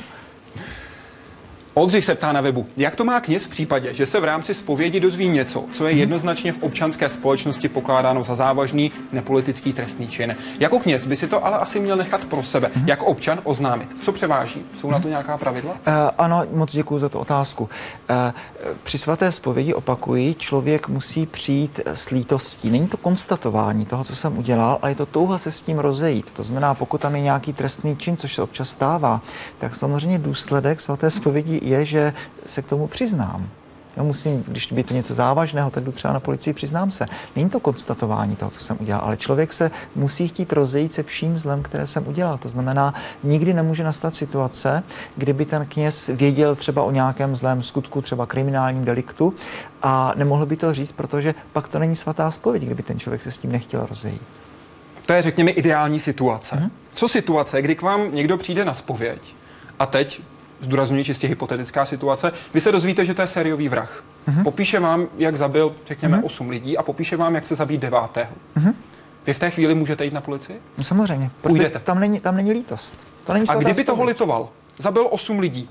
Oldřich 1.74 2.06
se 2.06 2.16
ptá 2.16 2.32
na 2.32 2.42
webu, 2.42 2.66
jak 2.78 2.96
to 2.96 3.06
má 3.06 3.20
kněz 3.20 3.46
v 3.46 3.50
případě, 3.50 3.94
že 3.94 4.06
se 4.06 4.20
v 4.20 4.24
rámci 4.24 4.54
zpovědi 4.54 5.00
dozví 5.00 5.28
něco, 5.28 5.64
co 5.74 5.88
je 5.88 5.94
jednoznačně 5.94 6.52
v 6.52 6.64
občanské 6.64 7.10
společnosti 7.10 7.70
pokládáno 7.70 8.24
za 8.24 8.36
závažný 8.36 8.92
nepolitický 9.12 9.74
trestný 9.74 10.08
čin. 10.08 10.36
Jako 10.60 10.80
kněz 10.80 11.06
by 11.06 11.16
si 11.16 11.28
to 11.28 11.46
ale 11.46 11.58
asi 11.58 11.80
měl 11.80 11.96
nechat 11.96 12.26
pro 12.26 12.44
sebe, 12.44 12.72
jako 12.86 13.06
občan 13.06 13.42
oznámit. 13.44 13.90
Co 14.02 14.12
převáží? 14.12 14.66
Jsou 14.80 14.92
na 14.92 15.00
to 15.00 15.08
nějaká 15.08 15.38
pravidla? 15.38 15.72
Uh, 15.72 15.78
ano, 16.18 16.44
moc 16.52 16.72
děkuji 16.72 17.00
za 17.00 17.10
tu 17.10 17.20
otázku. 17.20 17.64
Uh, 17.64 17.70
při 18.84 18.98
svaté 18.98 19.32
zpovědi 19.32 19.74
opakuji, 19.74 20.36
člověk 20.36 20.88
musí 20.88 21.26
přijít 21.26 21.80
s 21.86 22.10
lítostí. 22.10 22.70
Není 22.70 22.88
to 22.88 22.98
konstatování 22.98 23.86
toho, 23.86 24.04
co 24.04 24.16
jsem 24.16 24.38
udělal, 24.38 24.80
ale 24.82 24.92
je 24.92 24.96
to 24.96 25.06
touha 25.06 25.38
se 25.38 25.52
s 25.52 25.62
tím 25.62 25.80
rozejít. 25.80 26.32
To 26.32 26.44
znamená, 26.44 26.74
pokud 26.74 27.02
tam 27.02 27.16
je 27.16 27.22
nějaký 27.22 27.54
trestný 27.54 27.98
čin, 27.98 28.18
což 28.18 28.36
se 28.36 28.42
občas 28.42 28.70
stává, 28.70 29.22
tak 29.60 29.76
samozřejmě 29.76 30.20
důsledek 30.20 30.82
svaté 30.82 31.12
zpovědi 31.12 31.61
je, 31.62 31.86
že 31.86 32.14
se 32.48 32.62
k 32.62 32.68
tomu 32.68 32.88
přiznám. 32.88 33.50
Já 33.98 34.04
musím, 34.04 34.44
když 34.48 34.72
by 34.72 34.84
to 34.84 34.94
něco 34.94 35.14
závažného, 35.14 35.70
tak 35.70 35.84
jdu 35.84 35.92
třeba 35.92 36.14
na 36.14 36.20
policii, 36.20 36.54
přiznám 36.54 36.92
se. 36.92 37.06
Není 37.36 37.50
to 37.50 37.60
konstatování 37.60 38.36
toho, 38.36 38.52
co 38.52 38.60
jsem 38.60 38.78
udělal, 38.80 39.02
ale 39.06 39.18
člověk 39.18 39.54
se 39.54 39.72
musí 39.96 40.28
chtít 40.28 40.54
rozejít 40.54 40.94
se 40.94 41.04
vším 41.04 41.38
zlem, 41.38 41.64
které 41.64 41.88
jsem 41.88 42.08
udělal. 42.08 42.38
To 42.38 42.50
znamená, 42.50 42.94
nikdy 43.24 43.54
nemůže 43.54 43.84
nastat 43.84 44.16
situace, 44.16 44.84
kdyby 45.18 45.46
ten 45.46 45.66
kněz 45.66 46.08
věděl 46.08 46.56
třeba 46.56 46.84
o 46.84 46.92
nějakém 46.92 47.36
zlém 47.36 47.64
skutku, 47.64 48.02
třeba 48.02 48.26
kriminálním 48.26 48.86
deliktu 48.86 49.34
a 49.82 50.14
nemohl 50.16 50.46
by 50.46 50.58
to 50.58 50.74
říct, 50.74 50.92
protože 50.92 51.36
pak 51.54 51.68
to 51.68 51.80
není 51.80 51.96
svatá 51.96 52.32
spověď, 52.32 52.64
kdyby 52.64 52.84
ten 52.84 53.00
člověk 53.00 53.22
se 53.22 53.32
s 53.32 53.38
tím 53.38 53.52
nechtěl 53.52 53.86
rozejít. 53.86 54.22
To 55.06 55.14
je, 55.14 55.22
řekněme, 55.22 55.52
ideální 55.52 56.00
situace. 56.00 56.56
Hmm? 56.56 56.72
Co 56.94 57.08
situace, 57.08 57.62
kdy 57.62 57.76
k 57.76 57.82
vám 57.82 58.16
někdo 58.16 58.38
přijde 58.38 58.66
na 58.66 58.74
spověď 58.74 59.36
a 59.80 59.86
teď 59.86 60.22
zdůraznuju 60.62 61.04
čistě 61.04 61.28
hypotetická 61.28 61.86
situace, 61.86 62.32
vy 62.54 62.62
se 62.62 62.72
dozvíte, 62.72 63.06
že 63.06 63.14
to 63.14 63.22
je 63.22 63.28
sériový 63.28 63.70
vrah. 63.70 64.04
Uh-huh. 64.28 64.44
Popíše 64.44 64.80
vám, 64.80 65.08
jak 65.18 65.38
zabil, 65.38 65.76
řekněme, 65.86 66.18
uh-huh. 66.18 66.26
8 66.26 66.50
lidí 66.50 66.78
a 66.78 66.84
popíše 66.84 67.18
vám, 67.18 67.36
jak 67.36 67.44
chce 67.44 67.56
zabít 67.56 67.82
devátého. 67.82 68.32
Uh-huh. 68.58 68.74
Vy 69.28 69.34
v 69.34 69.40
té 69.40 69.50
chvíli 69.50 69.76
můžete 69.76 70.06
jít 70.06 70.14
na 70.14 70.22
policii? 70.22 70.62
No 70.78 70.84
samozřejmě. 70.84 71.32
Půjdete. 71.42 71.80
Tam 71.80 72.00
není, 72.00 72.20
tam 72.20 72.36
není 72.36 72.52
lítost. 72.52 73.08
To 73.26 73.34
není 73.34 73.48
a 73.48 73.56
kdyby 73.56 73.84
toho 73.84 74.04
litoval? 74.04 74.50
Zabil 74.78 75.08
8 75.10 75.40
lidí. 75.40 75.70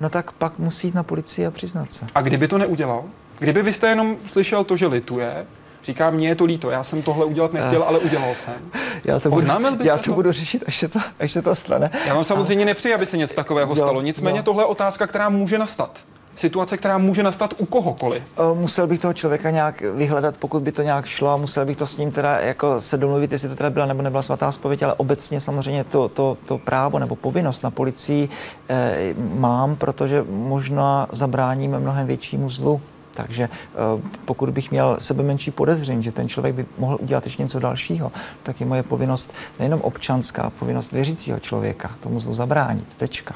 No 0.00 0.08
tak 0.08 0.32
pak 0.32 0.58
musí 0.58 0.86
jít 0.86 0.94
na 0.94 1.02
policii 1.02 1.46
a 1.46 1.50
přiznat 1.50 1.92
se. 1.92 2.06
A 2.14 2.22
kdyby 2.22 2.48
to 2.48 2.58
neudělal? 2.58 3.04
Kdyby 3.38 3.62
vy 3.62 3.72
jste 3.72 3.88
jenom 3.88 4.16
slyšel 4.26 4.64
to, 4.64 4.76
že 4.76 4.86
lituje, 4.86 5.46
Říká, 5.84 6.10
mně 6.10 6.28
je 6.28 6.34
to 6.34 6.44
líto, 6.44 6.70
já 6.70 6.84
jsem 6.84 7.02
tohle 7.02 7.24
udělat 7.24 7.52
nechtěl, 7.52 7.82
ale 7.82 7.98
udělal 7.98 8.34
jsem. 8.34 8.54
Já 9.04 9.20
to, 9.20 9.30
budu, 9.30 9.46
já 9.80 9.98
to, 9.98 10.04
to 10.04 10.12
budu 10.12 10.32
řešit, 10.32 10.64
až 10.66 10.78
se 10.78 10.88
to, 10.88 10.98
až 11.20 11.32
se 11.32 11.42
to 11.42 11.54
stane. 11.54 11.90
Já 12.06 12.14
vám 12.14 12.24
samozřejmě 12.24 12.64
a... 12.64 12.66
nepřeji, 12.66 12.94
aby 12.94 13.06
se 13.06 13.16
něco 13.16 13.34
takového 13.34 13.72
jo, 13.72 13.76
stalo. 13.76 14.02
Nicméně 14.02 14.38
jo. 14.38 14.42
tohle 14.42 14.62
je 14.62 14.66
otázka, 14.66 15.06
která 15.06 15.28
může 15.28 15.58
nastat 15.58 16.04
situace, 16.40 16.76
která 16.76 16.98
může 16.98 17.22
nastat 17.22 17.54
u 17.58 17.66
kohokoliv. 17.66 18.22
Musel 18.54 18.86
bych 18.86 19.00
toho 19.00 19.14
člověka 19.14 19.50
nějak 19.50 19.80
vyhledat, 19.80 20.36
pokud 20.36 20.62
by 20.62 20.72
to 20.72 20.82
nějak 20.82 21.06
šlo 21.06 21.28
a 21.28 21.36
musel 21.36 21.66
bych 21.66 21.76
to 21.76 21.86
s 21.86 21.96
ním 21.96 22.12
teda 22.12 22.38
jako 22.38 22.80
se 22.80 22.96
domluvit, 22.96 23.32
jestli 23.32 23.48
to 23.48 23.56
teda 23.56 23.70
byla 23.70 23.86
nebo 23.86 24.02
nebyla 24.02 24.22
svatá 24.22 24.52
spověď, 24.52 24.82
ale 24.82 24.94
obecně 24.94 25.40
samozřejmě 25.40 25.84
to, 25.84 26.08
to, 26.08 26.36
to 26.46 26.58
právo 26.58 26.98
nebo 26.98 27.16
povinnost 27.16 27.62
na 27.62 27.70
policii 27.70 28.28
eh, 28.68 29.14
mám, 29.16 29.76
protože 29.76 30.24
možná 30.28 31.06
zabráním 31.12 31.78
mnohem 31.78 32.06
většímu 32.06 32.50
zlu. 32.50 32.80
Takže 33.14 33.48
eh, 33.52 33.78
pokud 34.24 34.50
bych 34.50 34.70
měl 34.70 34.96
sebe 35.00 35.22
menší 35.22 35.50
podezření, 35.50 36.02
že 36.02 36.12
ten 36.12 36.28
člověk 36.28 36.54
by 36.54 36.66
mohl 36.78 36.98
udělat 37.00 37.24
ještě 37.24 37.42
něco 37.42 37.60
dalšího, 37.60 38.12
tak 38.42 38.60
je 38.60 38.66
moje 38.66 38.82
povinnost 38.82 39.32
nejenom 39.58 39.80
občanská, 39.80 40.50
povinnost 40.50 40.92
věřícího 40.92 41.40
člověka 41.40 41.90
tomu 42.00 42.20
zlu 42.20 42.34
zabránit. 42.34 42.84
Tečka. 42.96 43.34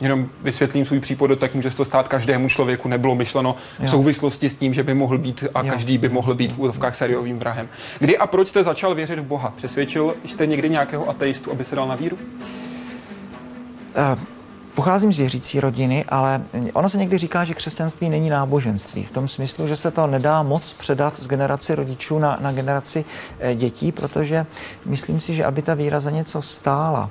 Jenom 0.00 0.28
vysvětlím 0.42 0.84
svůj 0.84 1.00
případ, 1.00 1.30
tak 1.38 1.54
může 1.54 1.70
se 1.70 1.76
to 1.76 1.84
stát 1.84 2.08
každému 2.08 2.48
člověku. 2.48 2.88
Nebylo 2.88 3.14
myšleno 3.14 3.56
v 3.78 3.82
jo. 3.82 3.88
souvislosti 3.88 4.50
s 4.50 4.56
tím, 4.56 4.74
že 4.74 4.82
by 4.82 4.94
mohl 4.94 5.18
být 5.18 5.44
a 5.54 5.62
jo. 5.62 5.70
každý 5.70 5.98
by 5.98 6.08
mohl 6.08 6.34
být 6.34 6.52
v 6.52 6.60
útovkách 6.60 6.96
seriovým 6.96 7.38
vrahem. 7.38 7.68
Kdy 7.98 8.18
a 8.18 8.26
proč 8.26 8.48
jste 8.48 8.62
začal 8.62 8.94
věřit 8.94 9.18
v 9.18 9.24
Boha? 9.24 9.52
Přesvědčil 9.56 10.14
jste 10.24 10.46
někdy 10.46 10.70
nějakého 10.70 11.08
ateistu, 11.08 11.52
aby 11.52 11.64
se 11.64 11.76
dal 11.76 11.88
na 11.88 11.94
víru? 11.94 12.18
Uh 13.96 14.39
Pocházím 14.74 15.12
z 15.12 15.18
věřící 15.18 15.60
rodiny, 15.60 16.04
ale 16.08 16.42
ono 16.72 16.90
se 16.90 16.98
někdy 16.98 17.18
říká, 17.18 17.44
že 17.44 17.54
křesťanství 17.54 18.08
není 18.08 18.30
náboženství. 18.30 19.04
V 19.04 19.12
tom 19.12 19.28
smyslu, 19.28 19.68
že 19.68 19.76
se 19.76 19.90
to 19.90 20.06
nedá 20.06 20.42
moc 20.42 20.72
předat 20.72 21.20
z 21.20 21.26
generaci 21.26 21.74
rodičů 21.74 22.18
na, 22.18 22.38
na 22.40 22.52
generaci 22.52 23.04
eh, 23.40 23.54
dětí, 23.54 23.92
protože 23.92 24.46
myslím 24.86 25.20
si, 25.20 25.34
že 25.34 25.44
aby 25.44 25.62
ta 25.62 25.74
víra 25.74 26.00
za 26.00 26.10
něco 26.10 26.42
stála, 26.42 27.10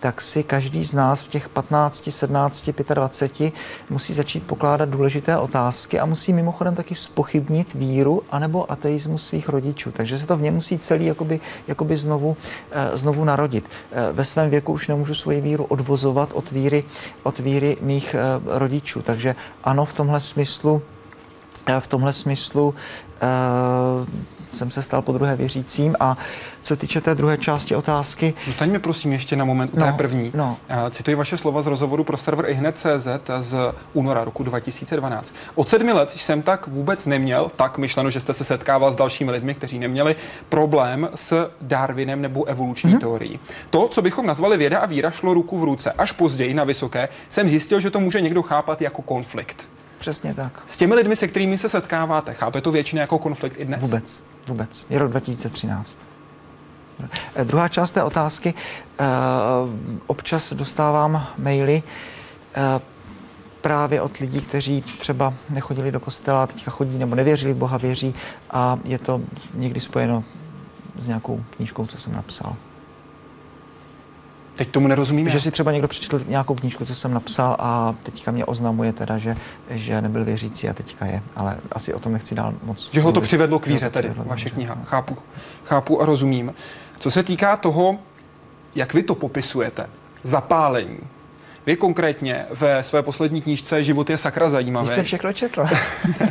tak 0.00 0.20
si 0.20 0.42
každý 0.42 0.84
z 0.84 0.94
nás 0.94 1.22
v 1.22 1.28
těch 1.28 1.48
15, 1.48 2.10
17, 2.10 2.70
25 2.94 3.54
musí 3.90 4.14
začít 4.14 4.46
pokládat 4.46 4.88
důležité 4.88 5.38
otázky 5.38 6.00
a 6.00 6.06
musí 6.06 6.32
mimochodem 6.32 6.74
taky 6.74 6.94
spochybnit 6.94 7.74
víru 7.74 8.22
anebo 8.30 8.72
ateismus 8.72 9.26
svých 9.26 9.48
rodičů. 9.48 9.92
Takže 9.92 10.18
se 10.18 10.26
to 10.26 10.36
v 10.36 10.42
něm 10.42 10.54
musí 10.54 10.78
celý 10.78 11.06
jakoby, 11.06 11.40
jakoby 11.68 11.96
znovu, 11.96 12.36
eh, 12.70 12.98
znovu 12.98 13.24
narodit. 13.24 13.64
Eh, 13.92 14.12
ve 14.12 14.24
svém 14.24 14.50
věku 14.50 14.72
už 14.72 14.88
nemůžu 14.88 15.14
svoji 15.14 15.40
víru 15.40 15.64
odvozovat 15.64 16.30
od 16.32 16.50
víry, 16.50 16.84
od 17.22 17.38
víry 17.38 17.76
mých 17.80 18.14
eh, 18.14 18.18
rodičů. 18.46 19.02
Takže 19.02 19.34
ano, 19.64 19.84
v 19.84 19.92
tomhle 19.92 20.20
smyslu 20.20 20.82
v 21.80 21.86
tomhle 21.86 22.12
smyslu 22.12 22.74
jsem 24.54 24.70
se 24.70 24.82
stal 24.82 25.02
po 25.02 25.12
druhé 25.12 25.36
věřícím 25.36 25.96
a 26.00 26.16
co 26.62 26.76
týče 26.76 27.00
té 27.00 27.14
druhé 27.14 27.38
části 27.38 27.76
otázky... 27.76 28.34
Zůstaňme 28.46 28.78
prosím 28.78 29.12
ještě 29.12 29.36
na 29.36 29.44
moment 29.44 29.70
u 29.74 29.78
no, 29.78 29.86
té 29.86 29.92
první. 29.92 30.32
No. 30.34 30.56
Cituji 30.90 31.14
vaše 31.14 31.36
slova 31.36 31.62
z 31.62 31.66
rozhovoru 31.66 32.04
pro 32.04 32.16
server 32.16 32.50
ihned.cz 32.50 33.08
z 33.40 33.56
února 33.92 34.24
roku 34.24 34.42
2012. 34.42 35.34
Od 35.54 35.68
sedmi 35.68 35.92
let 35.92 36.10
jsem 36.10 36.42
tak 36.42 36.66
vůbec 36.66 37.06
neměl, 37.06 37.50
tak 37.56 37.78
myšleno, 37.78 38.10
že 38.10 38.20
jste 38.20 38.32
se 38.32 38.44
setkával 38.44 38.92
s 38.92 38.96
dalšími 38.96 39.30
lidmi, 39.30 39.54
kteří 39.54 39.78
neměli 39.78 40.16
problém 40.48 41.08
s 41.14 41.50
Darwinem 41.60 42.22
nebo 42.22 42.44
evoluční 42.44 42.94
mm-hmm. 42.94 43.00
teorií. 43.00 43.40
To, 43.70 43.88
co 43.88 44.02
bychom 44.02 44.26
nazvali 44.26 44.56
věda 44.56 44.78
a 44.78 44.86
víra, 44.86 45.10
šlo 45.10 45.34
ruku 45.34 45.58
v 45.58 45.64
ruce. 45.64 45.92
Až 45.92 46.12
později 46.12 46.54
na 46.54 46.64
vysoké 46.64 47.08
jsem 47.28 47.48
zjistil, 47.48 47.80
že 47.80 47.90
to 47.90 48.00
může 48.00 48.20
někdo 48.20 48.42
chápat 48.42 48.82
jako 48.82 49.02
konflikt. 49.02 49.68
Přesně 49.98 50.34
tak. 50.34 50.62
S 50.66 50.76
těmi 50.76 50.94
lidmi, 50.94 51.16
se 51.16 51.28
kterými 51.28 51.58
se 51.58 51.68
setkáváte, 51.68 52.34
chápe 52.34 52.60
to 52.60 52.70
většina 52.70 53.00
jako 53.00 53.18
konflikt 53.18 53.54
i 53.58 53.64
dnes? 53.64 53.80
Vůbec. 53.80 54.20
Vůbec. 54.48 54.86
Je 54.90 54.98
rok 54.98 55.10
2013. 55.10 55.98
Eh, 57.34 57.44
druhá 57.44 57.68
část 57.68 57.90
té 57.90 58.02
otázky. 58.02 58.54
Eh, 58.98 59.04
občas 60.06 60.52
dostávám 60.52 61.26
maily 61.38 61.82
eh, 62.54 62.80
právě 63.60 64.02
od 64.02 64.16
lidí, 64.16 64.40
kteří 64.40 64.82
třeba 64.82 65.34
nechodili 65.50 65.92
do 65.92 66.00
kostela, 66.00 66.46
teďka 66.46 66.70
chodí 66.70 66.98
nebo 66.98 67.14
nevěřili 67.14 67.54
v 67.54 67.56
Boha, 67.56 67.76
věří 67.76 68.14
a 68.50 68.78
je 68.84 68.98
to 68.98 69.20
někdy 69.54 69.80
spojeno 69.80 70.24
s 70.96 71.06
nějakou 71.06 71.44
knížkou, 71.56 71.86
co 71.86 71.98
jsem 71.98 72.12
napsal. 72.12 72.56
Teď 74.58 74.68
tomu 74.68 74.88
nerozumím. 74.88 75.28
Že 75.28 75.40
si 75.40 75.50
třeba 75.50 75.72
někdo 75.72 75.88
přečetl 75.88 76.20
nějakou 76.28 76.54
knížku, 76.54 76.84
co 76.84 76.94
jsem 76.94 77.14
napsal 77.14 77.56
a 77.58 77.94
teďka 78.02 78.30
mě 78.30 78.44
oznamuje 78.44 78.92
teda, 78.92 79.18
že, 79.18 79.36
že 79.70 80.02
nebyl 80.02 80.24
věřící 80.24 80.68
a 80.68 80.72
teďka 80.72 81.06
je, 81.06 81.22
ale 81.36 81.56
asi 81.72 81.94
o 81.94 81.98
tom 81.98 82.12
nechci 82.12 82.34
dál 82.34 82.54
moc. 82.62 82.90
Že 82.92 83.00
ho 83.00 83.12
to 83.12 83.20
přivedlo 83.20 83.58
k 83.58 83.66
víře 83.66 83.90
tedy, 83.90 84.12
vaše 84.16 84.50
kniha. 84.50 84.78
Chápu, 84.84 85.16
chápu 85.64 86.02
a 86.02 86.06
rozumím. 86.06 86.54
Co 86.98 87.10
se 87.10 87.22
týká 87.22 87.56
toho, 87.56 87.98
jak 88.74 88.94
vy 88.94 89.02
to 89.02 89.14
popisujete, 89.14 89.86
zapálení, 90.22 90.98
vy 91.66 91.76
konkrétně 91.76 92.46
ve 92.50 92.82
své 92.82 93.02
poslední 93.02 93.42
knížce 93.42 93.82
Život 93.82 94.10
je 94.10 94.16
sakra 94.16 94.48
zajímavý. 94.48 94.88
Vy 94.88 94.92
jste 94.92 95.02
všechno 95.02 95.32
četl. 95.32 95.66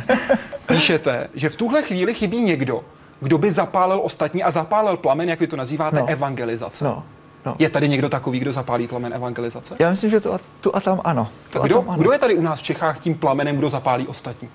píšete, 0.66 1.28
že 1.34 1.48
v 1.48 1.56
tuhle 1.56 1.82
chvíli 1.82 2.14
chybí 2.14 2.40
někdo, 2.40 2.84
kdo 3.20 3.38
by 3.38 3.50
zapálil 3.50 4.00
ostatní 4.02 4.42
a 4.42 4.50
zapálil 4.50 4.96
plamen, 4.96 5.28
jak 5.28 5.40
vy 5.40 5.46
to 5.46 5.56
nazýváte, 5.56 5.98
no. 5.98 6.06
evangelizace. 6.06 6.84
No. 6.84 7.04
No. 7.46 7.56
Je 7.58 7.70
tady 7.70 7.88
někdo 7.88 8.08
takový, 8.08 8.38
kdo 8.38 8.52
zapálí 8.52 8.88
plamen 8.88 9.14
evangelizace? 9.14 9.76
Já 9.78 9.90
myslím, 9.90 10.10
že 10.10 10.20
tu 10.20 10.34
a, 10.34 10.40
tu 10.60 10.76
a 10.76 10.80
tam 10.80 11.00
ano. 11.04 11.28
Tu 11.50 11.58
kdo, 11.58 11.74
tam 11.74 11.90
ano. 11.90 11.98
kdo 11.98 12.12
je 12.12 12.18
tady 12.18 12.34
u 12.34 12.42
nás 12.42 12.60
v 12.60 12.62
Čechách 12.62 12.98
tím 12.98 13.14
plamenem, 13.14 13.56
kdo 13.56 13.70
zapálí 13.70 14.06
ostatní? 14.06 14.48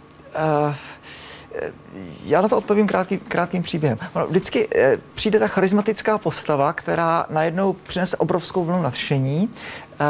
Uh, 0.67 0.75
já 2.25 2.41
na 2.41 2.49
to 2.49 2.57
odpovím 2.57 2.87
krátký, 2.87 3.17
krátkým 3.17 3.63
příběhem. 3.63 3.97
Ono, 4.13 4.27
vždycky 4.27 4.67
eh, 4.75 4.97
přijde 5.15 5.39
ta 5.39 5.47
charismatická 5.47 6.17
postava, 6.17 6.73
která 6.73 7.25
najednou 7.29 7.73
přinese 7.73 8.17
obrovskou 8.17 8.65
vlnu 8.65 8.81
nadšení, 8.81 9.49
eh, 9.93 10.05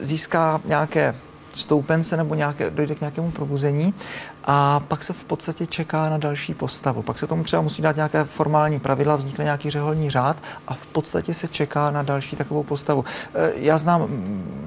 získá 0.00 0.60
nějaké 0.64 1.14
stoupence 1.54 2.16
nebo 2.16 2.34
nějaké, 2.34 2.70
dojde 2.70 2.94
k 2.94 3.00
nějakému 3.00 3.30
probuzení 3.30 3.94
a 4.46 4.80
pak 4.80 5.02
se 5.02 5.12
v 5.12 5.24
podstatě 5.24 5.66
čeká 5.66 6.10
na 6.10 6.18
další 6.18 6.54
postavu. 6.54 7.02
Pak 7.02 7.18
se 7.18 7.26
tomu 7.26 7.44
třeba 7.44 7.62
musí 7.62 7.82
dát 7.82 7.96
nějaké 7.96 8.24
formální 8.24 8.80
pravidla, 8.80 9.16
vznikne 9.16 9.44
nějaký 9.44 9.70
řeholní 9.70 10.10
řád 10.10 10.36
a 10.68 10.74
v 10.74 10.86
podstatě 10.86 11.34
se 11.34 11.48
čeká 11.48 11.90
na 11.90 12.02
další 12.02 12.36
takovou 12.36 12.62
postavu. 12.62 13.04
E, 13.34 13.52
já 13.56 13.78
znám 13.78 14.08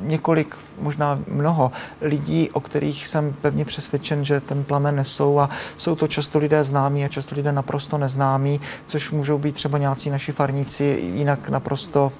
několik, 0.01 0.57
možná 0.81 1.19
mnoho 1.27 1.71
lidí, 2.01 2.49
o 2.49 2.59
kterých 2.59 3.07
jsem 3.07 3.33
pevně 3.41 3.65
přesvědčen, 3.65 4.25
že 4.25 4.41
ten 4.41 4.63
plamen 4.63 4.95
nesou 4.95 5.39
a 5.39 5.49
jsou 5.77 5.95
to 5.95 6.07
často 6.07 6.39
lidé 6.39 6.63
známí 6.63 7.05
a 7.05 7.07
často 7.07 7.35
lidé 7.35 7.51
naprosto 7.51 7.97
neznámí, 7.97 8.61
což 8.87 9.11
můžou 9.11 9.37
být 9.37 9.55
třeba 9.55 9.77
nějací 9.77 10.09
naši 10.09 10.31
farníci, 10.31 11.11
jinak 11.15 11.49
naprosto 11.49 12.11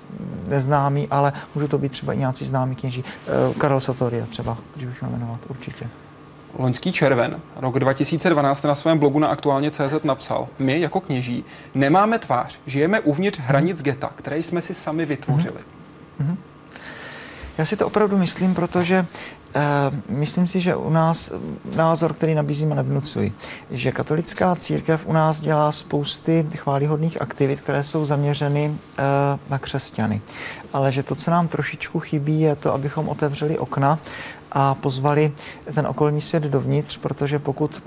neznámí, 0.47 1.07
ale 1.11 1.33
můžou 1.55 1.67
to 1.67 1.77
být 1.77 1.91
třeba 1.91 2.13
i 2.13 2.17
nějací 2.17 2.45
známí 2.45 2.75
kněží. 2.75 3.03
Eh, 3.27 3.53
Karel 3.53 3.79
Satoria 3.79 4.25
třeba, 4.25 4.57
když 4.75 4.85
bych 4.85 5.01
jmenovat, 5.01 5.39
určitě. 5.47 5.89
Loňský 6.57 6.91
červen, 6.91 7.39
rok 7.55 7.79
2012 7.79 8.63
na 8.63 8.75
svém 8.75 8.99
blogu 8.99 9.19
na 9.19 9.27
aktuálně 9.27 9.71
CZ 9.71 10.03
napsal, 10.03 10.47
my 10.59 10.79
jako 10.79 10.99
kněží 10.99 11.45
nemáme 11.75 12.19
tvář, 12.19 12.59
žijeme 12.65 12.99
uvnitř 12.99 13.39
hranic 13.39 13.81
geta, 13.81 14.11
které 14.15 14.37
jsme 14.37 14.61
si 14.61 14.73
sami 14.73 15.05
vytvořili. 15.05 15.59
Mm-hmm. 16.21 16.35
Já 17.57 17.65
si 17.65 17.77
to 17.77 17.87
opravdu 17.87 18.17
myslím, 18.17 18.55
protože 18.55 19.05
Uh, 19.55 20.17
myslím 20.17 20.47
si, 20.47 20.59
že 20.59 20.75
u 20.75 20.89
nás 20.89 21.31
názor, 21.75 22.13
který 22.13 22.35
nabízím 22.35 22.71
a 22.71 22.75
nevnucuji, 22.75 23.33
že 23.71 23.91
katolická 23.91 24.55
církev 24.55 25.01
u 25.05 25.13
nás 25.13 25.41
dělá 25.41 25.71
spousty 25.71 26.45
chválihodných 26.55 27.21
aktivit, 27.21 27.61
které 27.61 27.83
jsou 27.83 28.05
zaměřeny 28.05 28.69
uh, 28.69 28.75
na 29.49 29.59
křesťany. 29.59 30.21
Ale 30.73 30.91
že 30.91 31.03
to, 31.03 31.15
co 31.15 31.31
nám 31.31 31.47
trošičku 31.47 31.99
chybí, 31.99 32.41
je 32.41 32.55
to, 32.55 32.73
abychom 32.73 33.09
otevřeli 33.09 33.57
okna 33.57 33.99
a 34.51 34.75
pozvali 34.75 35.31
ten 35.75 35.87
okolní 35.87 36.21
svět 36.21 36.43
dovnitř, 36.43 36.97
protože 36.97 37.39
pokud 37.39 37.83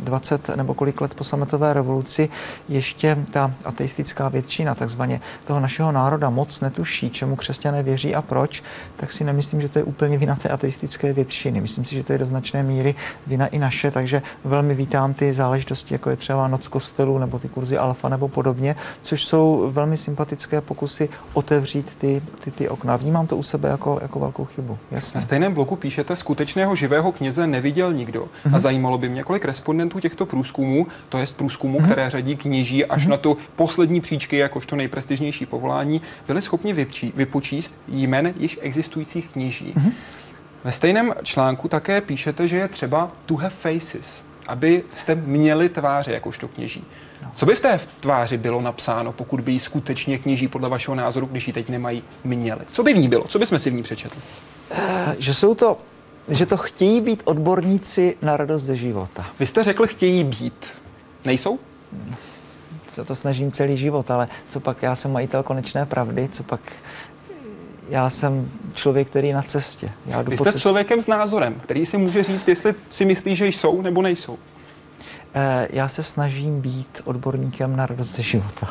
20 0.00 0.48
eh, 0.48 0.56
nebo 0.56 0.74
kolik 0.74 1.00
let 1.00 1.14
po 1.14 1.24
sametové 1.24 1.72
revoluci 1.72 2.28
ještě 2.68 3.18
ta 3.32 3.52
ateistická 3.64 4.28
většina 4.28 4.74
takzvaně 4.74 5.20
toho 5.46 5.60
našeho 5.60 5.92
národa 5.92 6.30
moc 6.30 6.60
netuší, 6.60 7.10
čemu 7.10 7.36
křesťané 7.36 7.82
věří 7.82 8.14
a 8.14 8.22
proč, 8.22 8.62
tak 8.96 9.12
si 9.12 9.24
nemyslím, 9.24 9.60
že 9.60 9.68
to 9.68 9.78
je 9.78 9.84
úplně 9.84 10.18
vina 10.18 10.36
té 10.36 10.48
ateistické 10.48 11.12
většiny. 11.12 11.60
Myslím 11.60 11.84
si, 11.84 11.94
že 11.94 12.04
to 12.04 12.12
je 12.12 12.18
do 12.18 12.26
značné 12.26 12.62
míry 12.62 12.94
vina 13.26 13.46
i 13.46 13.58
naše, 13.58 13.90
takže 13.90 14.22
velmi 14.44 14.74
vítám 14.74 15.14
ty 15.14 15.34
záležitosti, 15.34 15.94
jako 15.94 16.10
je 16.10 16.16
třeba 16.16 16.48
noc 16.48 16.68
kostelu 16.68 17.18
nebo 17.18 17.38
ty 17.38 17.48
kurzy 17.48 17.78
alfa 17.78 18.08
nebo 18.08 18.28
podobně, 18.28 18.76
což 19.02 19.24
jsou 19.24 19.70
velmi 19.72 19.96
sympatické 19.96 20.60
pokusy 20.60 21.08
otevřít 21.32 21.94
ty, 21.98 22.22
ty, 22.44 22.50
ty 22.50 22.68
okna. 22.68 22.96
Vnímám 22.96 23.26
to 23.26 23.36
u 23.36 23.42
sebe 23.42 23.68
jako, 23.68 23.98
jako 24.02 24.20
velkou 24.20 24.44
chybu. 24.44 24.78
Jasně. 24.90 25.18
Na 25.18 25.22
stejném 25.22 25.54
bloku 25.54 25.76
píše 25.76 26.03
píšete, 26.04 26.16
skutečného 26.16 26.74
živého 26.74 27.12
kněze 27.12 27.46
neviděl 27.46 27.92
nikdo. 27.92 28.22
Mm-hmm. 28.22 28.46
A 28.46 28.48
mhm. 28.48 28.58
zajímalo 28.58 28.98
by 28.98 29.08
mě, 29.08 29.22
kolik 29.22 29.44
respondentů 29.44 30.00
těchto 30.00 30.26
průzkumů, 30.26 30.86
to 31.08 31.18
je 31.18 31.26
z 31.26 31.32
průzkumů, 31.32 31.78
mm-hmm. 31.78 31.84
které 31.84 32.10
řadí 32.10 32.36
kněží 32.36 32.86
až 32.86 33.06
mm-hmm. 33.06 33.10
na 33.10 33.16
tu 33.16 33.36
poslední 33.56 34.00
příčky, 34.00 34.36
jakožto 34.36 34.76
nejprestižnější 34.76 35.46
povolání, 35.46 36.00
byli 36.26 36.42
schopni 36.42 36.72
vypčí, 36.72 37.12
vypočíst 37.16 37.74
jmen 37.88 38.34
již 38.36 38.58
existujících 38.62 39.28
kněží. 39.32 39.72
Mm-hmm. 39.76 39.92
Ve 40.64 40.72
stejném 40.72 41.14
článku 41.22 41.68
také 41.68 42.00
píšete, 42.00 42.48
že 42.48 42.56
je 42.56 42.68
třeba 42.68 43.08
to 43.26 43.36
have 43.36 43.50
faces, 43.50 44.24
aby 44.46 44.82
jste 44.94 45.14
měli 45.14 45.68
tváře 45.68 46.12
jakožto 46.12 46.48
kněží. 46.48 46.84
No. 47.22 47.30
Co 47.34 47.46
by 47.46 47.54
v 47.54 47.60
té 47.60 47.80
tváři 48.00 48.36
bylo 48.36 48.60
napsáno, 48.60 49.12
pokud 49.12 49.40
by 49.40 49.52
ji 49.52 49.58
skutečně 49.58 50.18
kněží 50.18 50.48
podle 50.48 50.68
vašeho 50.68 50.94
názoru, 50.94 51.26
když 51.26 51.46
ji 51.46 51.52
teď 51.52 51.68
nemají, 51.68 52.02
měli? 52.24 52.60
Co 52.72 52.82
by 52.82 52.94
v 52.94 52.98
ní 52.98 53.08
bylo? 53.08 53.24
Co 53.28 53.38
by 53.38 53.46
jsme 53.46 53.58
si 53.58 53.70
v 53.70 53.74
ní 53.74 53.82
přečetli? 53.82 54.20
Uh, 54.70 54.78
že 55.18 55.34
jsou 55.34 55.54
to 55.54 55.78
že 56.28 56.46
to 56.46 56.56
chtějí 56.56 57.00
být 57.00 57.22
odborníci 57.24 58.16
na 58.22 58.36
radost 58.36 58.62
ze 58.62 58.76
života. 58.76 59.26
Vy 59.38 59.46
jste 59.46 59.64
řekl, 59.64 59.86
chtějí 59.86 60.24
být. 60.24 60.68
Nejsou? 61.24 61.58
Se 62.94 63.04
to 63.04 63.14
snažím 63.14 63.52
celý 63.52 63.76
život, 63.76 64.10
ale 64.10 64.28
co 64.48 64.60
pak 64.60 64.82
já 64.82 64.96
jsem 64.96 65.12
majitel 65.12 65.42
konečné 65.42 65.86
pravdy, 65.86 66.28
co 66.32 66.42
pak 66.42 66.60
já 67.88 68.10
jsem 68.10 68.50
člověk, 68.74 69.08
který 69.08 69.28
je 69.28 69.34
na 69.34 69.42
cestě. 69.42 69.90
Já 70.06 70.22
jdu 70.22 70.30
Vy 70.30 70.36
jste 70.36 70.44
cestě. 70.44 70.60
člověkem 70.60 71.02
s 71.02 71.06
názorem, 71.06 71.54
který 71.60 71.86
si 71.86 71.98
může 71.98 72.22
říct, 72.22 72.48
jestli 72.48 72.74
si 72.90 73.04
myslí, 73.04 73.36
že 73.36 73.46
jsou 73.46 73.82
nebo 73.82 74.02
nejsou. 74.02 74.38
Eh, 75.34 75.68
já 75.70 75.88
se 75.88 76.02
snažím 76.02 76.60
být 76.60 77.00
odborníkem 77.04 77.76
na 77.76 77.86
radost 77.86 78.16
ze 78.16 78.22
života. 78.22 78.68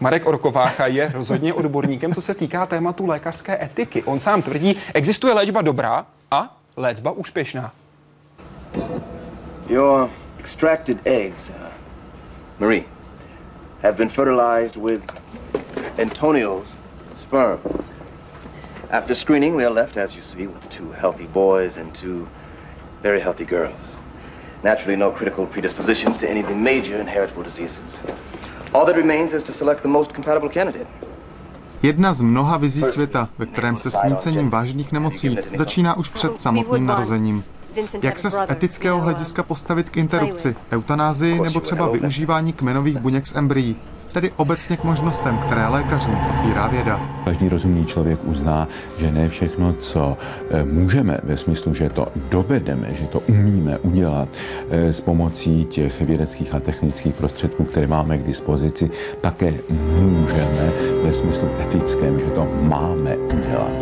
Marek 0.00 0.26
Orkovácha 0.26 0.86
je 0.86 1.10
rozhodně 1.14 1.54
odborníkem, 1.54 2.14
co 2.14 2.20
se 2.20 2.34
týká 2.34 2.66
tématu 2.66 3.06
lékařské 3.06 3.64
etiky. 3.64 4.02
On 4.02 4.18
sám 4.18 4.42
tvrdí, 4.42 4.76
existuje 4.94 5.34
léčba 5.34 5.62
dobrá 5.62 6.06
a 6.30 6.61
léčba 6.76 7.10
úspěšná. 7.10 7.72
Your 9.68 10.10
extracted 10.38 11.06
eggs, 11.06 11.50
uh, 11.50 11.54
Marie, 12.58 12.84
have 13.82 13.96
been 13.96 14.08
fertilized 14.08 14.76
with 14.76 15.02
Antonio's 15.98 16.76
sperm. 17.16 17.60
After 18.90 19.14
screening, 19.14 19.56
we 19.56 19.64
are 19.64 19.74
left, 19.74 19.96
as 19.96 20.14
you 20.14 20.22
see, 20.22 20.46
with 20.46 20.68
two 20.68 20.92
healthy 20.92 21.26
boys 21.26 21.76
and 21.76 21.94
two 21.94 22.26
very 23.02 23.20
healthy 23.20 23.44
girls. 23.44 24.00
Naturally, 24.62 24.96
no 24.96 25.10
critical 25.10 25.46
predispositions 25.46 26.18
to 26.18 26.28
any 26.28 26.40
of 26.40 26.48
the 26.48 26.54
major 26.54 27.00
inheritable 27.00 27.42
diseases. 27.42 28.00
All 28.74 28.84
that 28.84 28.96
remains 28.96 29.32
is 29.32 29.44
to 29.44 29.52
select 29.52 29.82
the 29.82 29.88
most 29.88 30.12
compatible 30.14 30.48
candidate. 30.48 30.86
Jedna 31.82 32.14
z 32.14 32.22
mnoha 32.22 32.56
vizí 32.56 32.82
světa, 32.82 33.28
ve 33.38 33.46
kterém 33.46 33.78
se 33.78 33.90
smícením 33.90 34.50
vážných 34.50 34.92
nemocí 34.92 35.38
začíná 35.54 35.96
už 35.96 36.08
před 36.08 36.40
samotným 36.40 36.86
narozením. 36.86 37.44
Jak 38.02 38.18
se 38.18 38.30
z 38.30 38.40
etického 38.50 39.00
hlediska 39.00 39.42
postavit 39.42 39.90
k 39.90 39.96
interrupci, 39.96 40.56
eutanázii 40.72 41.40
nebo 41.40 41.60
třeba 41.60 41.88
využívání 41.88 42.52
kmenových 42.52 42.96
buněk 42.96 43.26
z 43.26 43.36
embryí? 43.36 43.76
Tedy 44.12 44.32
obecně 44.36 44.76
k 44.76 44.84
možnostem, 44.84 45.38
které 45.38 45.68
lékařům 45.68 46.18
otvírá 46.30 46.68
věda. 46.68 47.00
Každý 47.24 47.48
rozumný 47.48 47.86
člověk 47.86 48.20
uzná, 48.24 48.68
že 48.98 49.12
ne 49.12 49.28
všechno, 49.28 49.72
co 49.72 50.16
eh, 50.50 50.64
můžeme 50.64 51.18
ve 51.22 51.36
smyslu, 51.36 51.74
že 51.74 51.88
to 51.88 52.06
dovedeme, 52.30 52.94
že 52.94 53.06
to 53.06 53.20
umíme 53.20 53.78
udělat 53.78 54.28
eh, 54.70 54.92
s 54.92 55.00
pomocí 55.00 55.64
těch 55.64 56.00
vědeckých 56.00 56.54
a 56.54 56.60
technických 56.60 57.14
prostředků, 57.14 57.64
které 57.64 57.86
máme 57.86 58.18
k 58.18 58.22
dispozici, 58.22 58.90
také 59.20 59.54
můžeme 59.70 60.72
ve 61.02 61.12
smyslu 61.12 61.48
etickém, 61.62 62.18
že 62.18 62.26
to 62.26 62.48
máme 62.62 63.16
udělat. 63.16 63.78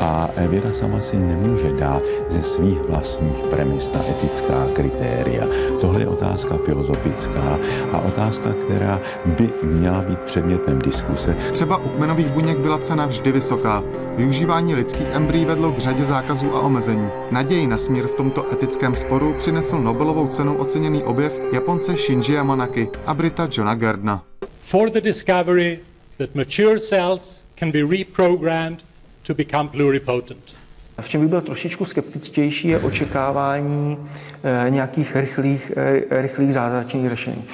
A 0.00 0.28
věda 0.48 0.72
sama 0.72 1.00
si 1.00 1.16
nemůže 1.16 1.72
dát 1.72 2.02
ze 2.28 2.42
svých 2.42 2.80
vlastních 2.88 3.42
premis 3.50 3.92
na 3.92 4.00
etická 4.10 4.66
kritéria. 4.72 5.44
Tohle 5.80 6.00
je 6.00 6.08
otázka 6.08 6.56
filozofická 6.64 7.58
a 7.92 7.98
otázka, 7.98 8.52
která 8.52 9.00
by 9.26 9.52
měla 9.66 10.02
být 10.02 10.18
předmětem 10.18 10.78
diskuse. 10.78 11.34
Třeba 11.52 11.76
u 11.76 11.88
kmenových 11.88 12.28
buněk 12.28 12.58
byla 12.58 12.78
cena 12.78 13.06
vždy 13.06 13.32
vysoká. 13.32 13.82
Využívání 14.16 14.74
lidských 14.74 15.06
embryí 15.12 15.44
vedlo 15.44 15.72
k 15.72 15.78
řadě 15.78 16.04
zákazů 16.04 16.54
a 16.54 16.60
omezení. 16.60 17.08
Naději 17.30 17.66
na 17.66 17.78
smír 17.78 18.06
v 18.06 18.12
tomto 18.12 18.52
etickém 18.52 18.96
sporu 18.96 19.34
přinesl 19.38 19.78
Nobelovou 19.78 20.28
cenou 20.28 20.54
oceněný 20.54 21.02
objev 21.02 21.40
Japonce 21.52 21.96
Shinji 21.96 22.34
Yamanaki 22.34 22.88
a 23.06 23.14
Brita 23.14 23.48
Johna 23.52 23.74
Gardna. 23.74 24.22
For 24.60 24.90
the 24.90 25.00
discovery 25.00 25.78
that 26.18 26.34
mature 26.34 26.80
cells 26.80 27.42
can 27.58 27.70
be 27.70 27.82
reprogrammed 27.98 28.84
to 29.26 29.34
become 29.34 29.68
pluripotent. 29.68 30.56
V 31.00 31.08
čem 31.08 31.20
bych 31.20 31.30
byl 31.30 31.40
trošičku 31.40 31.84
skeptičtější 31.84 32.68
je 32.68 32.78
očekávání 32.78 33.98
e, 34.66 34.70
nějakých 34.70 35.16
rychlých, 35.16 35.72
e, 35.76 36.22
rychlých 36.22 36.52
zázračných 36.52 37.08
řešení. 37.08 37.44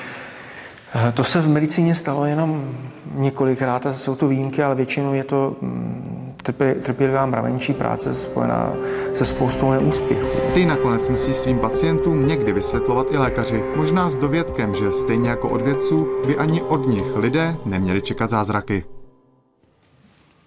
Eh, 0.95 1.13
to 1.13 1.25
se 1.25 1.41
v 1.41 1.49
medicíně 1.49 1.95
stalo 1.95 2.25
jenom 2.25 2.75
několikrát 3.15 3.87
a 3.87 3.93
jsou 3.93 4.15
to 4.15 4.29
výjimky, 4.29 4.63
ale 4.63 4.75
většinou 4.75 5.15
je 5.15 5.25
to 5.25 5.57
mm, 5.61 6.35
trpělivá 6.83 7.27
mravenčí 7.27 7.75
práce 7.75 8.15
spojená 8.15 8.73
se 9.15 9.25
spoustou 9.25 9.71
neúspěchů. 9.71 10.27
Ty 10.55 10.67
nakonec 10.67 11.09
musí 11.09 11.35
svým 11.35 11.59
pacientům 11.59 12.27
někdy 12.27 12.53
vysvětlovat 12.53 13.07
i 13.11 13.17
lékaři, 13.17 13.65
možná 13.77 14.11
s 14.11 14.17
dovědkem, 14.17 14.75
že 14.75 14.93
stejně 14.93 15.29
jako 15.29 15.49
od 15.49 15.63
vědců 15.63 16.09
by 16.27 16.37
ani 16.37 16.63
od 16.63 16.87
nich 16.87 17.17
lidé 17.17 17.57
neměli 17.65 18.03
čekat 18.03 18.31
zázraky. 18.31 18.85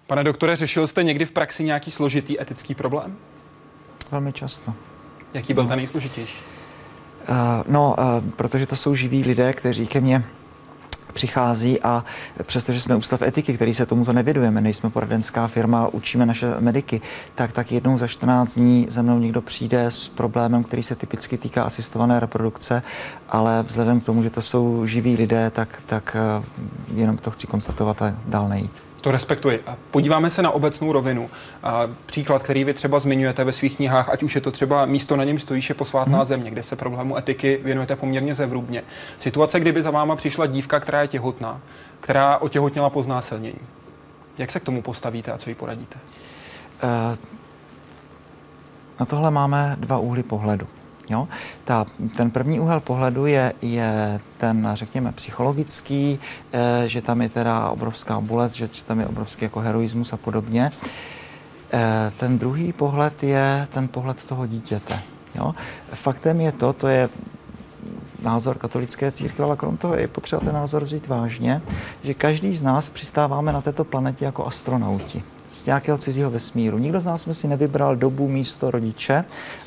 Pane 0.06 0.24
doktore, 0.24 0.56
řešil 0.56 0.86
jste 0.86 1.02
někdy 1.02 1.24
v 1.24 1.32
praxi 1.32 1.64
nějaký 1.64 1.90
složitý 1.90 2.40
etický 2.40 2.74
problém? 2.74 3.16
Velmi 4.10 4.32
často. 4.32 4.74
Jaký 5.34 5.54
byl 5.54 5.66
ten 5.66 5.76
nejsložitější? 5.76 6.40
Uh, 7.28 7.36
no, 7.68 7.96
uh, 7.98 8.30
protože 8.30 8.66
to 8.66 8.76
jsou 8.76 8.94
živí 8.94 9.24
lidé, 9.24 9.52
kteří 9.52 9.86
ke 9.86 10.00
mně 10.00 10.24
přichází 11.16 11.80
a 11.80 12.04
přestože 12.42 12.80
jsme 12.80 12.96
ústav 12.96 13.22
etiky, 13.22 13.54
který 13.54 13.74
se 13.74 13.86
tomuto 13.86 14.12
nevědujeme, 14.12 14.60
nejsme 14.60 14.90
poradenská 14.90 15.46
firma, 15.48 15.88
učíme 15.88 16.26
naše 16.26 16.46
mediky, 16.60 17.00
tak 17.34 17.52
tak 17.52 17.72
jednou 17.72 17.98
za 17.98 18.06
14 18.06 18.54
dní 18.54 18.86
za 18.90 19.02
mnou 19.02 19.18
někdo 19.18 19.42
přijde 19.42 19.84
s 19.84 20.08
problémem, 20.08 20.64
který 20.64 20.82
se 20.82 20.94
typicky 20.94 21.38
týká 21.38 21.62
asistované 21.62 22.20
reprodukce, 22.20 22.82
ale 23.28 23.62
vzhledem 23.62 24.00
k 24.00 24.04
tomu, 24.04 24.22
že 24.22 24.30
to 24.30 24.42
jsou 24.42 24.86
živí 24.86 25.16
lidé, 25.16 25.50
tak, 25.50 25.82
tak 25.86 26.16
eh, 26.16 26.44
jenom 26.94 27.16
to 27.16 27.30
chci 27.30 27.46
konstatovat 27.46 28.02
a 28.02 28.14
dál 28.26 28.48
nejít. 28.48 28.85
To 29.06 29.12
respektuji. 29.12 29.64
Podíváme 29.90 30.30
se 30.30 30.42
na 30.42 30.50
obecnou 30.50 30.92
rovinu. 30.92 31.30
Příklad, 32.06 32.42
který 32.42 32.64
vy 32.64 32.74
třeba 32.74 33.00
zmiňujete 33.00 33.44
ve 33.44 33.52
svých 33.52 33.76
knihách, 33.76 34.08
ať 34.08 34.22
už 34.22 34.34
je 34.34 34.40
to 34.40 34.50
třeba 34.50 34.86
místo 34.86 35.16
na 35.16 35.24
něm 35.24 35.38
stojíš 35.38 35.68
je 35.68 35.74
posvátná 35.74 36.16
hmm. 36.16 36.24
země, 36.24 36.50
kde 36.50 36.62
se 36.62 36.76
problému 36.76 37.18
etiky 37.18 37.60
věnujete 37.64 37.96
poměrně 37.96 38.34
zevrubně. 38.34 38.82
Situace, 39.18 39.60
kdyby 39.60 39.82
za 39.82 39.90
váma 39.90 40.16
přišla 40.16 40.46
dívka, 40.46 40.80
která 40.80 41.02
je 41.02 41.08
těhotná, 41.08 41.60
která 42.00 42.38
otěhotněla 42.38 42.90
po 42.90 43.02
znásilnění. 43.02 43.60
Jak 44.38 44.50
se 44.50 44.60
k 44.60 44.64
tomu 44.64 44.82
postavíte 44.82 45.32
a 45.32 45.38
co 45.38 45.50
jí 45.50 45.54
poradíte? 45.54 45.98
Uh, 46.82 47.16
na 49.00 49.06
tohle 49.06 49.30
máme 49.30 49.76
dva 49.78 49.98
úhly 49.98 50.22
pohledu. 50.22 50.66
Jo? 51.10 51.28
Ta, 51.64 51.86
ten 52.16 52.30
první 52.30 52.60
úhel 52.60 52.80
pohledu 52.80 53.26
je, 53.26 53.52
je 53.62 54.20
ten, 54.38 54.70
řekněme, 54.74 55.12
psychologický, 55.12 56.18
e, 56.52 56.88
že 56.88 57.02
tam 57.02 57.22
je 57.22 57.28
teda 57.28 57.70
obrovská 57.70 58.20
bolest, 58.20 58.54
že, 58.54 58.68
že 58.72 58.84
tam 58.84 59.00
je 59.00 59.06
obrovský 59.06 59.44
jako 59.44 59.60
heroismus 59.60 60.12
a 60.12 60.16
podobně. 60.16 60.72
E, 61.72 62.12
ten 62.16 62.38
druhý 62.38 62.72
pohled 62.72 63.22
je 63.22 63.68
ten 63.72 63.88
pohled 63.88 64.24
toho 64.24 64.46
dítěte. 64.46 64.98
Jo? 65.34 65.54
Faktem 65.92 66.40
je 66.40 66.52
to, 66.52 66.72
to 66.72 66.88
je 66.88 67.08
názor 68.22 68.58
katolické 68.58 69.12
církve, 69.12 69.44
ale 69.44 69.56
krom 69.56 69.76
toho 69.76 69.94
je 69.94 70.08
potřeba 70.08 70.40
ten 70.40 70.54
názor 70.54 70.84
vzít 70.84 71.06
vážně, 71.06 71.62
že 72.02 72.14
každý 72.14 72.56
z 72.56 72.62
nás 72.62 72.88
přistáváme 72.88 73.52
na 73.52 73.60
této 73.60 73.84
planetě 73.84 74.24
jako 74.24 74.46
astronauti 74.46 75.22
z 75.56 75.66
nějakého 75.66 75.98
cizího 75.98 76.30
vesmíru. 76.30 76.78
Nikdo 76.78 77.00
z 77.00 77.04
nás 77.04 77.22
jsme 77.22 77.34
si 77.34 77.48
nevybral 77.48 77.96
dobu, 77.96 78.28
místo, 78.28 78.70
rodiče 78.70 79.24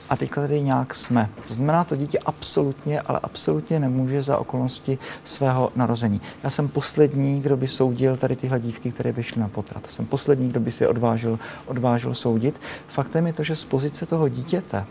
a 0.09 0.15
teď 0.15 0.31
tady 0.31 0.61
nějak 0.61 0.95
jsme. 0.95 1.29
To 1.47 1.53
znamená, 1.53 1.83
to 1.83 1.95
dítě 1.95 2.19
absolutně, 2.19 3.01
ale 3.01 3.19
absolutně 3.23 3.79
nemůže 3.79 4.21
za 4.21 4.37
okolnosti 4.37 4.97
svého 5.23 5.71
narození. 5.75 6.21
Já 6.43 6.49
jsem 6.49 6.67
poslední, 6.67 7.41
kdo 7.41 7.57
by 7.57 7.67
soudil 7.67 8.17
tady 8.17 8.35
tyhle 8.35 8.59
dívky, 8.59 8.91
které 8.91 9.13
by 9.13 9.23
šly 9.23 9.41
na 9.41 9.47
potrat. 9.47 9.87
Jsem 9.87 10.05
poslední, 10.05 10.49
kdo 10.49 10.59
by 10.59 10.71
si 10.71 10.87
odvážil, 10.87 11.39
odvážil 11.65 12.13
soudit. 12.13 12.61
Faktem 12.87 13.27
je 13.27 13.33
to, 13.33 13.43
že 13.43 13.55
z 13.55 13.63
pozice 13.63 14.05
toho 14.05 14.29
dítěte 14.29 14.85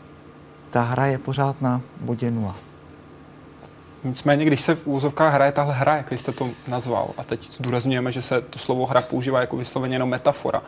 ta 0.70 0.82
hra 0.82 1.06
je 1.06 1.18
pořád 1.18 1.62
na 1.62 1.80
bodě 2.00 2.30
nula. 2.30 2.67
Nicméně, 4.04 4.44
když 4.44 4.60
se 4.60 4.74
v 4.74 4.86
úzovkách 4.86 5.32
hraje 5.34 5.52
tahle 5.52 5.74
hra, 5.74 5.96
jak 5.96 6.12
jste 6.12 6.32
to 6.32 6.50
nazval, 6.68 7.10
a 7.16 7.24
teď 7.24 7.52
zdůrazňujeme, 7.52 8.12
že 8.12 8.22
se 8.22 8.40
to 8.40 8.58
slovo 8.58 8.86
hra 8.86 9.00
používá 9.00 9.40
jako 9.40 9.56
vysloveně 9.56 9.94
jenom 9.94 10.08
metafora, 10.08 10.62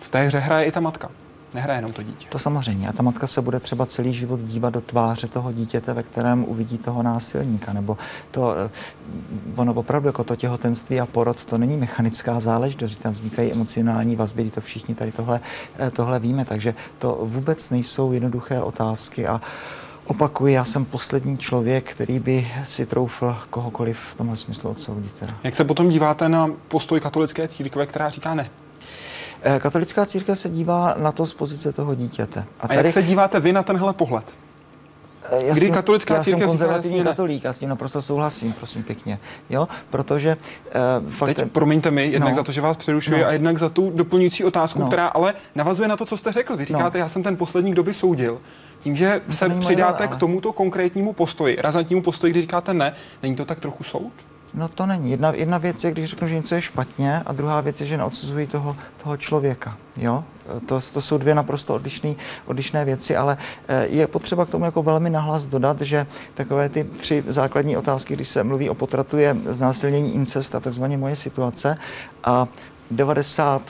v 0.00 0.08
té 0.08 0.22
hře 0.22 0.38
hraje 0.38 0.64
i 0.64 0.72
ta 0.72 0.80
matka. 0.80 1.10
Nehraje 1.54 1.78
jenom 1.78 1.92
to 1.92 2.02
dítě. 2.02 2.26
To 2.30 2.38
samozřejmě. 2.38 2.88
A 2.88 2.92
ta 2.92 3.02
matka 3.02 3.26
se 3.26 3.42
bude 3.42 3.60
třeba 3.60 3.86
celý 3.86 4.12
život 4.12 4.40
dívat 4.40 4.70
do 4.70 4.80
tváře 4.80 5.28
toho 5.28 5.52
dítěte, 5.52 5.92
ve 5.92 6.02
kterém 6.02 6.44
uvidí 6.44 6.78
toho 6.78 7.02
násilníka. 7.02 7.72
Nebo 7.72 7.98
to, 8.30 8.54
eh, 8.56 8.70
ono 9.56 9.74
opravdu 9.74 10.08
jako 10.08 10.24
to 10.24 10.36
těhotenství 10.36 11.00
a 11.00 11.06
porod, 11.06 11.44
to 11.44 11.58
není 11.58 11.76
mechanická 11.76 12.40
záležitost, 12.40 12.96
tam 12.96 13.12
vznikají 13.12 13.52
emocionální 13.52 14.16
vazby, 14.16 14.50
to 14.50 14.60
všichni 14.60 14.94
tady 14.94 15.12
tohle, 15.12 15.40
eh, 15.78 15.90
tohle 15.90 16.20
víme. 16.20 16.44
Takže 16.44 16.74
to 16.98 17.18
vůbec 17.22 17.70
nejsou 17.70 18.12
jednoduché 18.12 18.60
otázky 18.60 19.26
a 19.26 19.40
Opakuji, 20.06 20.54
já 20.54 20.64
jsem 20.64 20.84
poslední 20.84 21.38
člověk, 21.38 21.90
který 21.90 22.18
by 22.18 22.48
si 22.64 22.86
troufl 22.86 23.36
kohokoliv 23.50 23.98
v 24.12 24.14
tomhle 24.14 24.36
smyslu 24.36 24.70
odsoudit. 24.70 25.24
Jak 25.44 25.54
se 25.54 25.64
potom 25.64 25.88
díváte 25.88 26.28
na 26.28 26.50
postoj 26.68 27.00
katolické 27.00 27.48
církve, 27.48 27.86
která 27.86 28.10
říká 28.10 28.34
ne? 28.34 28.50
Eh, 29.42 29.60
katolická 29.60 30.06
církev 30.06 30.38
se 30.38 30.48
dívá 30.48 30.94
na 30.98 31.12
to 31.12 31.26
z 31.26 31.34
pozice 31.34 31.72
toho 31.72 31.94
dítěte. 31.94 32.44
A, 32.60 32.64
a 32.64 32.68
tady, 32.68 32.78
jak 32.78 32.92
se 32.92 33.02
díváte 33.02 33.40
vy 33.40 33.52
na 33.52 33.62
tenhle 33.62 33.92
pohled? 33.92 34.38
Eh, 35.30 35.44
já 35.44 35.54
Kdy 35.54 35.70
katolická 35.70 36.14
já 36.14 36.22
církev 36.22 36.40
jsem 36.40 36.48
konzervativní 36.48 37.04
katolík, 37.04 37.44
já 37.44 37.52
s 37.52 37.58
tím 37.58 37.68
naprosto 37.68 38.02
souhlasím, 38.02 38.52
prosím 38.52 38.82
pěkně. 38.82 39.18
Jo, 39.50 39.68
protože 39.90 40.36
uh, 41.06 41.10
fakt... 41.10 41.34
Teď 41.34 41.50
promiňte 41.50 41.90
mi, 41.90 42.06
jednak 42.06 42.28
no, 42.28 42.34
za 42.34 42.42
to, 42.42 42.52
že 42.52 42.60
vás 42.60 42.76
přerušuji 42.76 43.20
no, 43.20 43.26
a 43.26 43.32
jednak 43.32 43.58
za 43.58 43.68
tu 43.68 43.90
doplňující 43.90 44.44
otázku, 44.44 44.80
no, 44.80 44.86
která 44.86 45.06
ale 45.06 45.34
navazuje 45.54 45.88
na 45.88 45.96
to, 45.96 46.04
co 46.04 46.16
jste 46.16 46.32
řekl. 46.32 46.56
Vy 46.56 46.64
říkáte, 46.64 46.98
no, 46.98 47.04
já 47.04 47.08
jsem 47.08 47.22
ten 47.22 47.36
poslední, 47.36 47.70
kdo 47.70 47.82
by 47.82 47.94
soudil. 47.94 48.40
Tím, 48.80 48.96
že 48.96 49.20
se 49.30 49.48
přidáte 49.48 50.04
ale... 50.04 50.16
k 50.16 50.16
tomuto 50.16 50.52
konkrétnímu 50.52 51.12
postoji, 51.12 51.56
razantnímu 51.60 52.02
postoji, 52.02 52.30
kdy 52.30 52.40
říkáte 52.40 52.74
ne, 52.74 52.94
není 53.22 53.36
to 53.36 53.44
tak 53.44 53.60
trochu 53.60 53.84
soud? 53.84 54.12
No 54.54 54.68
to 54.68 54.86
není. 54.86 55.10
Jedna, 55.10 55.32
jedna 55.34 55.58
věc 55.58 55.84
je, 55.84 55.90
když 55.90 56.10
řeknu, 56.10 56.28
že 56.28 56.34
něco 56.34 56.54
je 56.54 56.62
špatně 56.62 57.22
a 57.26 57.32
druhá 57.32 57.60
věc 57.60 57.80
je, 57.80 57.86
že 57.86 57.96
neodsuzují 57.96 58.46
toho, 58.46 58.76
toho 59.02 59.16
člověka. 59.16 59.76
Jo? 59.96 60.24
To, 60.66 60.80
to 60.92 61.00
jsou 61.00 61.18
dvě 61.18 61.34
naprosto 61.34 61.74
odlišné, 61.74 62.14
odlišné 62.46 62.84
věci, 62.84 63.16
ale 63.16 63.36
eh, 63.68 63.86
je 63.86 64.06
potřeba 64.06 64.46
k 64.46 64.50
tomu 64.50 64.64
jako 64.64 64.82
velmi 64.82 65.10
nahlas 65.10 65.46
dodat, 65.46 65.80
že 65.80 66.06
takové 66.34 66.68
ty 66.68 66.84
tři 66.84 67.24
základní 67.28 67.76
otázky, 67.76 68.14
když 68.14 68.28
se 68.28 68.44
mluví 68.44 68.70
o 68.70 68.74
potratu, 68.74 69.18
je 69.18 69.36
znásilnění, 69.48 70.14
incest 70.14 70.54
a 70.54 70.60
takzvaně 70.60 70.98
moje 70.98 71.16
situace 71.16 71.78
a 72.24 72.48
90 72.90 73.62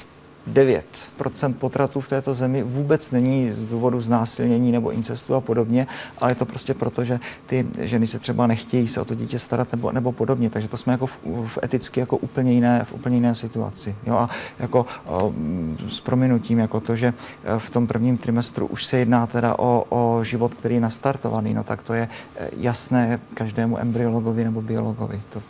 9% 0.52 1.54
potratů 1.54 2.00
v 2.00 2.08
této 2.08 2.34
zemi 2.34 2.62
vůbec 2.62 3.10
není 3.10 3.52
z 3.52 3.68
důvodu 3.68 4.00
znásilnění 4.00 4.72
nebo 4.72 4.90
incestu 4.90 5.34
a 5.34 5.40
podobně, 5.40 5.86
ale 6.18 6.30
je 6.30 6.34
to 6.34 6.46
prostě 6.46 6.74
proto, 6.74 7.04
že 7.04 7.20
ty 7.46 7.66
ženy 7.80 8.06
se 8.06 8.18
třeba 8.18 8.46
nechtějí 8.46 8.88
se 8.88 9.00
o 9.00 9.04
to 9.04 9.14
dítě 9.14 9.38
starat 9.38 9.72
nebo, 9.72 9.92
nebo 9.92 10.12
podobně. 10.12 10.50
Takže 10.50 10.68
to 10.68 10.76
jsme 10.76 10.92
jako 10.92 11.06
v, 11.06 11.18
v 11.46 11.58
eticky 11.64 12.00
jako 12.00 12.16
úplně 12.16 12.52
jiné, 12.52 12.84
v 12.84 12.92
úplně 12.92 13.16
jiné 13.16 13.34
situaci. 13.34 13.96
Jo? 14.06 14.16
A 14.16 14.30
jako 14.58 14.86
o, 15.06 15.32
s 15.88 16.00
prominutím 16.00 16.58
jako 16.58 16.80
to, 16.80 16.96
že 16.96 17.06
e, 17.06 17.58
v 17.58 17.70
tom 17.70 17.86
prvním 17.86 18.18
trimestru 18.18 18.66
už 18.66 18.84
se 18.84 18.96
jedná 18.98 19.26
teda 19.26 19.58
o, 19.58 19.84
o 19.88 20.24
život, 20.24 20.54
který 20.54 20.74
je 20.74 20.80
nastartovaný, 20.80 21.54
no 21.54 21.64
tak 21.64 21.82
to 21.82 21.94
je 21.94 22.08
e, 22.36 22.50
jasné 22.56 23.20
každému 23.34 23.78
embryologovi 23.78 24.44
nebo 24.44 24.62
biologovi. 24.62 25.20
To 25.32 25.42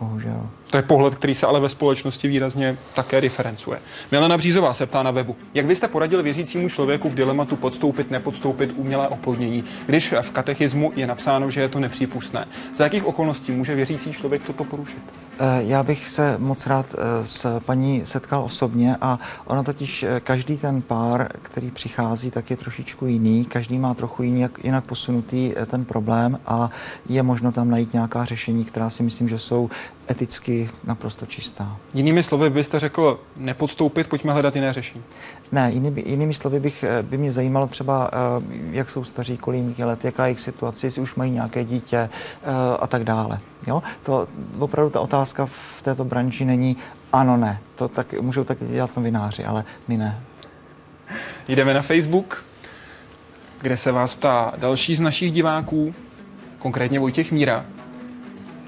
bohužel. 0.00 0.46
To 0.70 0.76
je 0.76 0.82
pohled, 0.82 1.14
který 1.14 1.34
se 1.34 1.46
ale 1.46 1.60
ve 1.60 1.68
společnosti 1.68 2.28
výrazně 2.28 2.78
také 2.94 3.20
diferencuje. 3.20 3.78
Milena 4.12 4.36
Břízová 4.36 4.74
se 4.74 4.86
ptá 4.86 5.02
na 5.02 5.10
webu. 5.10 5.36
Jak 5.54 5.66
byste 5.66 5.88
poradil 5.88 6.22
věřícímu 6.22 6.68
člověku 6.68 7.08
v 7.08 7.14
dilematu 7.14 7.56
podstoupit, 7.56 8.10
nepodstoupit 8.10 8.72
umělé 8.76 9.08
oplodnění, 9.08 9.64
když 9.86 10.14
v 10.20 10.30
katechismu 10.30 10.92
je 10.96 11.06
napsáno, 11.06 11.50
že 11.50 11.60
je 11.60 11.68
to 11.68 11.80
nepřípustné? 11.80 12.48
Za 12.74 12.84
jakých 12.84 13.06
okolností 13.06 13.52
může 13.52 13.74
věřící 13.74 14.12
člověk 14.12 14.42
toto 14.42 14.64
porušit? 14.64 15.02
Eh, 15.40 15.62
já 15.62 15.82
bych 15.82 16.08
se 16.08 16.34
moc 16.38 16.66
rád 16.66 16.86
eh, 16.94 17.26
s 17.26 17.60
paní 17.60 18.02
setkal 18.06 18.42
osobně 18.42 18.96
a 19.00 19.18
ono 19.44 19.64
totiž 19.64 20.02
eh, 20.02 20.20
každý 20.20 20.56
ten 20.56 20.82
pár, 20.82 21.28
který 21.42 21.70
přichází, 21.70 22.30
tak 22.30 22.50
je 22.50 22.56
trošičku 22.56 23.06
jiný. 23.06 23.44
Každý 23.44 23.78
má 23.78 23.94
trochu 23.94 24.22
jiný, 24.22 24.46
jinak 24.64 24.84
posunutý 24.84 25.54
ten 25.66 25.84
problém 25.84 26.40
a 26.46 26.70
je 27.08 27.22
možno 27.22 27.52
tam 27.52 27.70
najít 27.70 27.92
nějaká 27.92 28.24
řešení, 28.24 28.64
která 28.64 28.90
si 28.90 29.02
myslím, 29.02 29.28
že 29.28 29.38
jsou 29.38 29.70
eticky 30.10 30.70
naprosto 30.84 31.26
čistá. 31.26 31.76
Jinými 31.94 32.22
slovy 32.22 32.50
byste 32.50 32.80
řekl 32.80 33.20
nepodstoupit, 33.36 34.08
pojďme 34.08 34.32
hledat 34.32 34.54
jiné 34.56 34.72
řešení. 34.72 35.04
Ne, 35.52 35.70
jinými, 35.72 36.02
jinými 36.06 36.34
slovy 36.34 36.60
bych, 36.60 36.84
eh, 36.84 37.02
by 37.02 37.18
mě 37.18 37.32
zajímalo 37.32 37.66
třeba, 37.66 38.10
eh, 38.12 38.16
jak 38.70 38.90
jsou 38.90 39.04
staří, 39.04 39.36
kolik 39.36 39.78
je 39.78 39.84
let, 39.84 40.04
jaká 40.04 40.26
je 40.26 40.28
jejich 40.28 40.40
situace, 40.40 40.86
jestli 40.86 41.02
už 41.02 41.14
mají 41.14 41.32
nějaké 41.32 41.64
dítě 41.64 41.96
eh, 41.98 42.10
a 42.80 42.86
tak 42.86 43.04
dále. 43.04 43.38
Jo? 43.66 43.82
To 44.02 44.28
opravdu 44.58 44.90
ta 44.90 45.00
otázka 45.00 45.46
v 45.46 45.82
této 45.82 46.04
branži 46.04 46.44
není 46.44 46.76
ano, 47.12 47.36
ne. 47.36 47.60
To 47.76 47.88
tak, 47.88 48.12
můžou 48.20 48.44
tak 48.44 48.58
dělat 48.60 48.96
novináři, 48.96 49.44
ale 49.44 49.64
my 49.88 49.96
ne. 49.96 50.20
Jdeme 51.48 51.74
na 51.74 51.82
Facebook, 51.82 52.44
kde 53.60 53.76
se 53.76 53.92
vás 53.92 54.14
ptá 54.14 54.52
další 54.56 54.94
z 54.94 55.00
našich 55.00 55.32
diváků, 55.32 55.94
konkrétně 56.58 57.00
Vojtěch 57.00 57.32
Míra. 57.32 57.64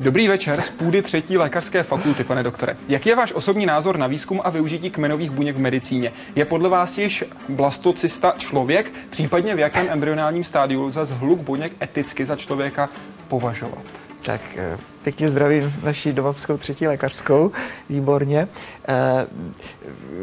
Dobrý 0.01 0.29
večer 0.29 0.63
z 0.63 0.71
půdy 0.71 1.03
třetí 1.03 1.39
lékařské 1.39 1.83
fakulty, 1.83 2.25
pane 2.25 2.43
doktore. 2.43 2.77
Jak 2.89 3.07
je 3.07 3.17
váš 3.17 3.33
osobní 3.33 3.67
názor 3.67 3.99
na 3.99 4.07
výzkum 4.07 4.41
a 4.45 4.51
využití 4.51 4.91
kmenových 4.91 5.31
buněk 5.31 5.57
v 5.57 5.61
medicíně? 5.61 6.13
Je 6.35 6.45
podle 6.45 6.69
vás 6.69 6.99
již 6.99 7.25
blastocista 7.49 8.35
člověk, 8.39 8.93
případně 9.11 9.55
v 9.55 9.59
jakém 9.59 9.87
embryonálním 9.91 10.45
stádiu 10.45 10.83
lze 10.83 11.07
zhluk 11.07 11.43
buněk 11.43 11.73
eticky 11.83 12.25
za 12.25 12.37
člověka 12.37 12.89
považovat? 13.29 14.10
Tak 14.23 14.41
eh, 14.57 14.79
pěkně 15.03 15.29
zdravím 15.29 15.75
naši 15.85 16.13
dovabskou 16.13 16.57
třetí 16.57 16.87
lékařskou, 16.87 17.53
výborně. 17.89 18.49
Eh, 18.89 19.27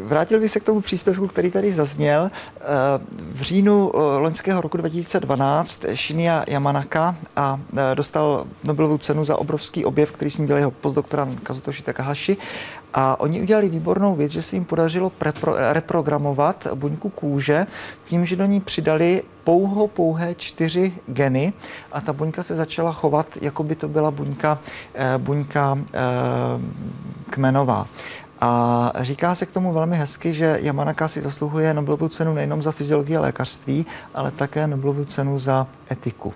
vrátil 0.02 0.40
bych 0.40 0.50
se 0.50 0.60
k 0.60 0.64
tomu 0.64 0.80
příspěvku, 0.80 1.26
který 1.26 1.50
tady 1.50 1.72
zazněl. 1.72 2.30
Eh, 2.30 2.60
v 3.32 3.42
říjnu 3.42 3.92
loňského 4.18 4.60
roku 4.60 4.76
2012 4.76 5.84
Shinya 5.94 6.44
Yamanaka 6.48 7.16
a 7.36 7.60
dostal 7.94 8.46
Nobelovu 8.64 8.98
cenu 8.98 9.24
za 9.24 9.36
obrovský 9.36 9.84
objev, 9.84 10.12
který 10.12 10.30
s 10.30 10.38
ním 10.38 10.46
dělal 10.46 10.58
jeho 10.58 10.70
postdoktorant 10.70 11.40
Kazutoshi 11.40 11.82
Takahashi 11.82 12.36
a 12.94 13.20
oni 13.20 13.42
udělali 13.42 13.68
výbornou 13.68 14.14
věc, 14.14 14.32
že 14.32 14.42
se 14.42 14.56
jim 14.56 14.64
podařilo 14.64 15.10
prepro, 15.10 15.54
reprogramovat 15.72 16.66
buňku 16.74 17.08
kůže 17.08 17.66
tím, 18.04 18.26
že 18.26 18.36
do 18.36 18.44
ní 18.44 18.60
přidali 18.60 19.22
pouho 19.44 19.88
pouhé 19.88 20.34
čtyři 20.34 20.92
geny 21.06 21.52
a 21.92 22.00
ta 22.00 22.12
buňka 22.12 22.42
se 22.42 22.56
začala 22.56 22.92
chovat, 22.92 23.26
jako 23.40 23.62
by 23.62 23.74
to 23.74 23.88
byla 23.88 24.10
buňka, 24.10 24.58
eh, 24.94 25.18
buňka 25.18 25.78
eh, 25.78 25.98
kmenová. 27.30 27.86
A 28.40 28.92
říká 29.00 29.34
se 29.34 29.46
k 29.46 29.50
tomu 29.50 29.72
velmi 29.72 29.96
hezky, 29.96 30.34
že 30.34 30.58
Yamanaka 30.62 31.08
si 31.08 31.22
zasluhuje 31.22 31.74
Nobelovu 31.74 32.08
cenu 32.08 32.34
nejenom 32.34 32.62
za 32.62 32.72
fyziologii 32.72 33.16
a 33.16 33.20
lékařství, 33.20 33.86
ale 34.14 34.30
také 34.30 34.66
Nobelovu 34.66 35.04
cenu 35.04 35.38
za 35.38 35.66
etiku. 35.90 36.34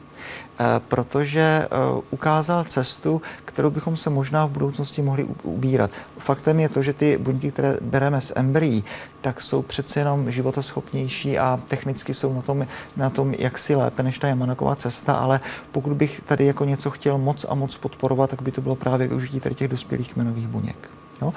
Eh, 0.60 0.80
protože 0.88 1.40
eh, 1.40 1.68
ukázal 2.10 2.64
cestu, 2.64 3.22
kterou 3.44 3.70
bychom 3.70 3.96
se 3.96 4.10
možná 4.10 4.46
v 4.46 4.50
budoucnosti 4.50 5.02
mohli 5.02 5.24
ubírat. 5.42 5.90
Faktem 6.18 6.60
je 6.60 6.68
to, 6.68 6.82
že 6.82 6.92
ty 6.92 7.18
buňky, 7.18 7.50
které 7.50 7.76
bereme 7.80 8.20
z 8.20 8.32
embryí, 8.36 8.84
tak 9.20 9.40
jsou 9.40 9.62
přece 9.62 10.00
jenom 10.00 10.30
životoschopnější 10.30 11.38
a 11.38 11.60
technicky 11.68 12.14
jsou 12.14 12.34
na 12.34 12.42
tom, 12.42 12.66
na 12.96 13.10
tom 13.10 13.34
jaksi 13.38 13.74
lépe 13.74 14.02
než 14.02 14.18
ta 14.18 14.28
Jamanaková 14.28 14.76
cesta, 14.76 15.12
ale 15.12 15.40
pokud 15.72 15.92
bych 15.92 16.20
tady 16.26 16.46
jako 16.46 16.64
něco 16.64 16.90
chtěl 16.90 17.18
moc 17.18 17.46
a 17.48 17.54
moc 17.54 17.76
podporovat, 17.76 18.30
tak 18.30 18.42
by 18.42 18.52
to 18.52 18.60
bylo 18.60 18.76
právě 18.76 19.08
využití 19.08 19.40
tady 19.40 19.54
těch 19.54 19.68
dospělých 19.68 20.12
kmenových 20.12 20.46
buněk. 20.46 20.90
Jo? 21.22 21.32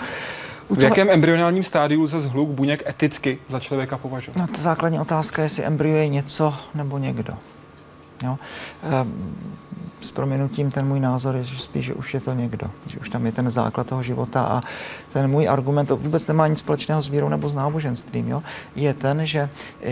V 0.70 0.82
jakém 0.82 1.10
embryonálním 1.10 1.64
stádiu 1.64 2.02
lze 2.02 2.22
zhluk 2.22 2.50
buněk 2.50 2.84
eticky 2.90 3.40
za 3.50 3.60
člověka 3.60 3.98
považovat? 3.98 4.38
No, 4.38 4.48
ta 4.48 4.62
základní 4.62 5.00
otázka 5.00 5.42
je, 5.42 5.46
jestli 5.46 5.64
embryo 5.64 5.96
je 5.96 6.08
něco 6.08 6.54
nebo 6.76 6.98
někdo. 6.98 7.34
Jo? 8.26 8.38
Ehm, 8.84 9.36
s 10.02 10.12
proměnutím 10.12 10.72
ten 10.72 10.88
můj 10.88 11.00
názor 11.00 11.36
je 11.36 11.44
že 11.44 11.60
spíš, 11.60 11.86
že 11.86 11.94
už 11.94 12.14
je 12.14 12.20
to 12.20 12.34
někdo, 12.34 12.72
že 12.88 13.00
už 13.00 13.10
tam 13.10 13.26
je 13.26 13.32
ten 13.32 13.52
základ 13.52 13.88
toho 13.88 14.04
života 14.04 14.42
a 14.42 14.64
ten 15.14 15.28
můj 15.32 15.50
argument, 15.50 15.86
to 15.86 15.98
vůbec 15.98 16.28
nemá 16.28 16.48
nic 16.48 16.60
společného 16.60 17.02
s 17.02 17.08
vírou 17.08 17.30
nebo 17.30 17.50
s 17.50 17.54
náboženstvím, 17.54 18.30
jo? 18.30 18.44
je 18.76 18.94
ten, 18.94 19.26
že, 19.26 19.50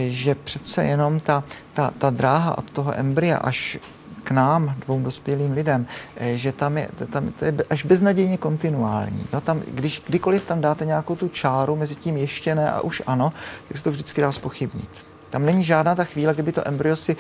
že 0.08 0.36
přece 0.36 0.86
jenom 0.86 1.20
ta, 1.20 1.44
ta, 1.74 1.94
ta 1.98 2.10
dráha 2.10 2.58
od 2.58 2.72
toho 2.72 3.00
embrya 3.00 3.38
až 3.38 3.78
k 4.24 4.32
nám, 4.32 4.76
dvou 4.86 5.02
dospělým 5.02 5.52
lidem, 5.52 5.86
eh, 6.18 6.38
že 6.38 6.52
tam 6.52 6.78
je, 6.78 6.90
tam, 7.12 7.32
to 7.32 7.46
je 7.46 7.56
až 7.70 7.86
beznadějně 7.86 8.38
kontinuální. 8.38 9.26
Jo, 9.34 9.42
tam, 9.42 9.60
když 9.60 10.02
kdykoliv 10.08 10.46
tam 10.46 10.62
dáte 10.62 10.86
nějakou 10.86 11.16
tu 11.16 11.28
čáru 11.28 11.76
mezi 11.76 11.96
tím 11.96 12.18
ještě 12.18 12.56
ne 12.56 12.72
a 12.72 12.82
už 12.82 13.02
ano, 13.08 13.34
tak 13.68 13.78
se 13.78 13.84
to 13.84 13.92
vždycky 13.92 14.22
dá 14.22 14.32
spochybnit. 14.32 15.13
Tam 15.34 15.46
není 15.46 15.64
žádná 15.64 15.96
ta 15.96 16.04
chvíle, 16.04 16.34
kdyby 16.34 16.52
to 16.52 16.68
embryo 16.68 16.96
si 16.96 17.18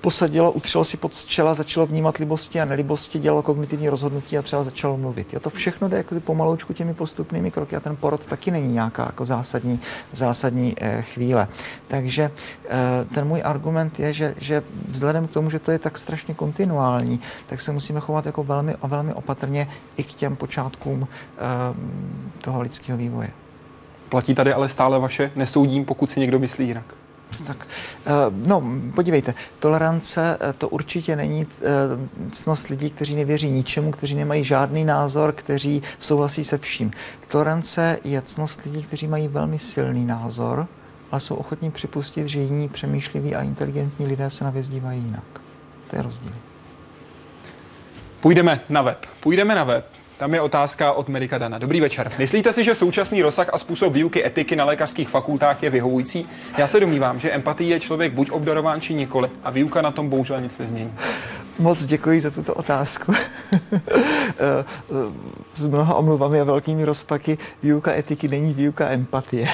posadilo, 0.00 0.52
utřelo 0.52 0.84
si 0.84 0.96
pod 0.96 1.24
čela, 1.24 1.54
začalo 1.54 1.86
vnímat 1.86 2.18
libosti 2.18 2.60
a 2.60 2.64
nelibosti, 2.64 3.18
dělalo 3.18 3.42
kognitivní 3.42 3.88
rozhodnutí 3.88 4.38
a 4.38 4.42
třeba 4.42 4.64
začalo 4.64 4.96
mluvit. 4.96 5.32
Jo, 5.32 5.40
to 5.40 5.50
všechno 5.50 5.88
jde 5.88 5.96
jako 5.96 6.20
pomaloučku 6.20 6.72
těmi 6.72 6.94
postupnými 6.94 7.50
kroky 7.50 7.76
a 7.76 7.80
ten 7.80 7.96
porod 7.96 8.26
taky 8.26 8.50
není 8.50 8.72
nějaká 8.72 9.02
jako 9.06 9.26
zásadní, 9.26 9.80
zásadní 10.12 10.74
eh, 10.80 11.02
chvíle. 11.02 11.48
Takže 11.88 12.30
eh, 12.68 12.78
ten 13.14 13.24
můj 13.24 13.42
argument 13.44 14.00
je, 14.00 14.12
že, 14.12 14.34
že 14.38 14.62
vzhledem 14.88 15.28
k 15.28 15.30
tomu, 15.30 15.50
že 15.50 15.58
to 15.58 15.70
je 15.70 15.78
tak 15.78 15.98
strašně 15.98 16.34
kontinuální, 16.34 17.20
tak 17.46 17.60
se 17.60 17.72
musíme 17.72 18.00
chovat 18.00 18.26
jako 18.26 18.44
velmi, 18.44 18.74
velmi 18.82 19.14
opatrně 19.14 19.68
i 19.96 20.04
k 20.04 20.12
těm 20.12 20.36
počátkům 20.36 21.08
eh, 21.08 21.40
toho 22.40 22.62
lidského 22.62 22.98
vývoje. 22.98 23.30
Platí 24.08 24.34
tady 24.34 24.52
ale 24.52 24.68
stále 24.68 24.98
vaše 24.98 25.32
nesoudím, 25.36 25.84
pokud 25.84 26.10
si 26.10 26.20
někdo 26.20 26.38
myslí 26.38 26.66
jinak. 26.66 26.99
Tak, 27.46 27.66
eh, 28.06 28.10
no, 28.46 28.62
podívejte, 28.94 29.34
tolerance 29.58 30.38
eh, 30.40 30.52
to 30.52 30.68
určitě 30.68 31.16
není 31.16 31.46
eh, 31.46 31.64
cnost 32.32 32.68
lidí, 32.68 32.90
kteří 32.90 33.16
nevěří 33.16 33.50
ničemu, 33.50 33.90
kteří 33.90 34.14
nemají 34.14 34.44
žádný 34.44 34.84
názor, 34.84 35.32
kteří 35.32 35.82
souhlasí 36.00 36.44
se 36.44 36.58
vším. 36.58 36.92
Tolerance 37.28 37.98
je 38.04 38.22
cnost 38.22 38.60
lidí, 38.64 38.82
kteří 38.82 39.06
mají 39.06 39.28
velmi 39.28 39.58
silný 39.58 40.04
názor, 40.04 40.66
ale 41.10 41.20
jsou 41.20 41.34
ochotní 41.34 41.70
připustit, 41.70 42.26
že 42.26 42.40
jiní 42.40 42.68
přemýšliví 42.68 43.34
a 43.34 43.42
inteligentní 43.42 44.06
lidé 44.06 44.30
se 44.30 44.44
na 44.44 44.50
věc 44.50 44.68
dívají 44.68 45.02
jinak. 45.02 45.40
To 45.90 45.96
je 45.96 46.02
rozdíl. 46.02 46.32
Půjdeme 48.20 48.60
na 48.68 48.82
web. 48.82 49.06
Půjdeme 49.20 49.54
na 49.54 49.64
web. 49.64 49.99
Tam 50.20 50.34
je 50.34 50.40
otázka 50.40 50.92
od 50.92 51.08
Medika 51.08 51.38
Dana. 51.38 51.58
Dobrý 51.58 51.80
večer. 51.80 52.12
Myslíte 52.18 52.52
si, 52.52 52.64
že 52.64 52.74
současný 52.74 53.22
rozsah 53.22 53.48
a 53.52 53.58
způsob 53.58 53.92
výuky 53.92 54.26
etiky 54.26 54.56
na 54.56 54.64
lékařských 54.64 55.08
fakultách 55.08 55.62
je 55.62 55.70
vyhovující? 55.70 56.28
Já 56.58 56.68
se 56.68 56.80
domnívám, 56.80 57.18
že 57.18 57.30
empatii 57.30 57.70
je 57.70 57.80
člověk 57.80 58.12
buď 58.12 58.30
obdarován, 58.30 58.80
či 58.80 58.94
nikoli. 58.94 59.30
A 59.44 59.50
výuka 59.50 59.82
na 59.82 59.90
tom 59.90 60.08
bohužel 60.08 60.40
nic 60.40 60.58
nezmění. 60.58 60.92
Moc 61.58 61.84
děkuji 61.84 62.20
za 62.20 62.30
tuto 62.30 62.54
otázku. 62.54 63.14
S 65.54 65.64
mnoha 65.64 65.94
omluvami 65.94 66.40
a 66.40 66.44
velkými 66.44 66.84
rozpaky 66.84 67.38
výuka 67.62 67.92
etiky 67.92 68.28
není 68.28 68.52
výuka 68.52 68.88
empatie 68.88 69.48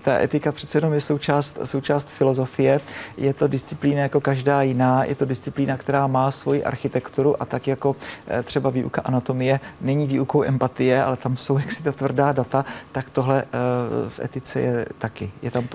ta 0.00 0.18
etika 0.20 0.52
přece 0.52 0.78
jenom 0.78 0.92
je 0.92 1.00
součást, 1.00 1.58
součást 1.64 2.08
filozofie. 2.08 2.80
Je 3.16 3.34
to 3.34 3.48
disciplína 3.48 4.00
jako 4.00 4.20
každá 4.20 4.62
jiná, 4.62 5.04
je 5.04 5.14
to 5.14 5.24
disciplína, 5.24 5.76
která 5.76 6.06
má 6.06 6.30
svoji 6.30 6.64
architekturu 6.64 7.42
a 7.42 7.44
tak 7.44 7.66
jako 7.66 7.96
eh, 8.26 8.42
třeba 8.42 8.70
výuka 8.70 9.02
anatomie 9.04 9.60
není 9.80 10.06
výukou 10.06 10.44
empatie, 10.44 11.02
ale 11.02 11.16
tam 11.16 11.36
jsou 11.36 11.58
jaksi 11.64 11.82
ta 11.82 11.92
tvrdá 11.92 12.32
data, 12.32 12.64
tak 12.92 13.10
tohle 13.10 13.42
eh, 13.42 13.48
v 14.08 14.20
etice 14.20 14.60
je 14.60 14.86
taky. 14.98 15.30
Je 15.42 15.50
tam 15.50 15.68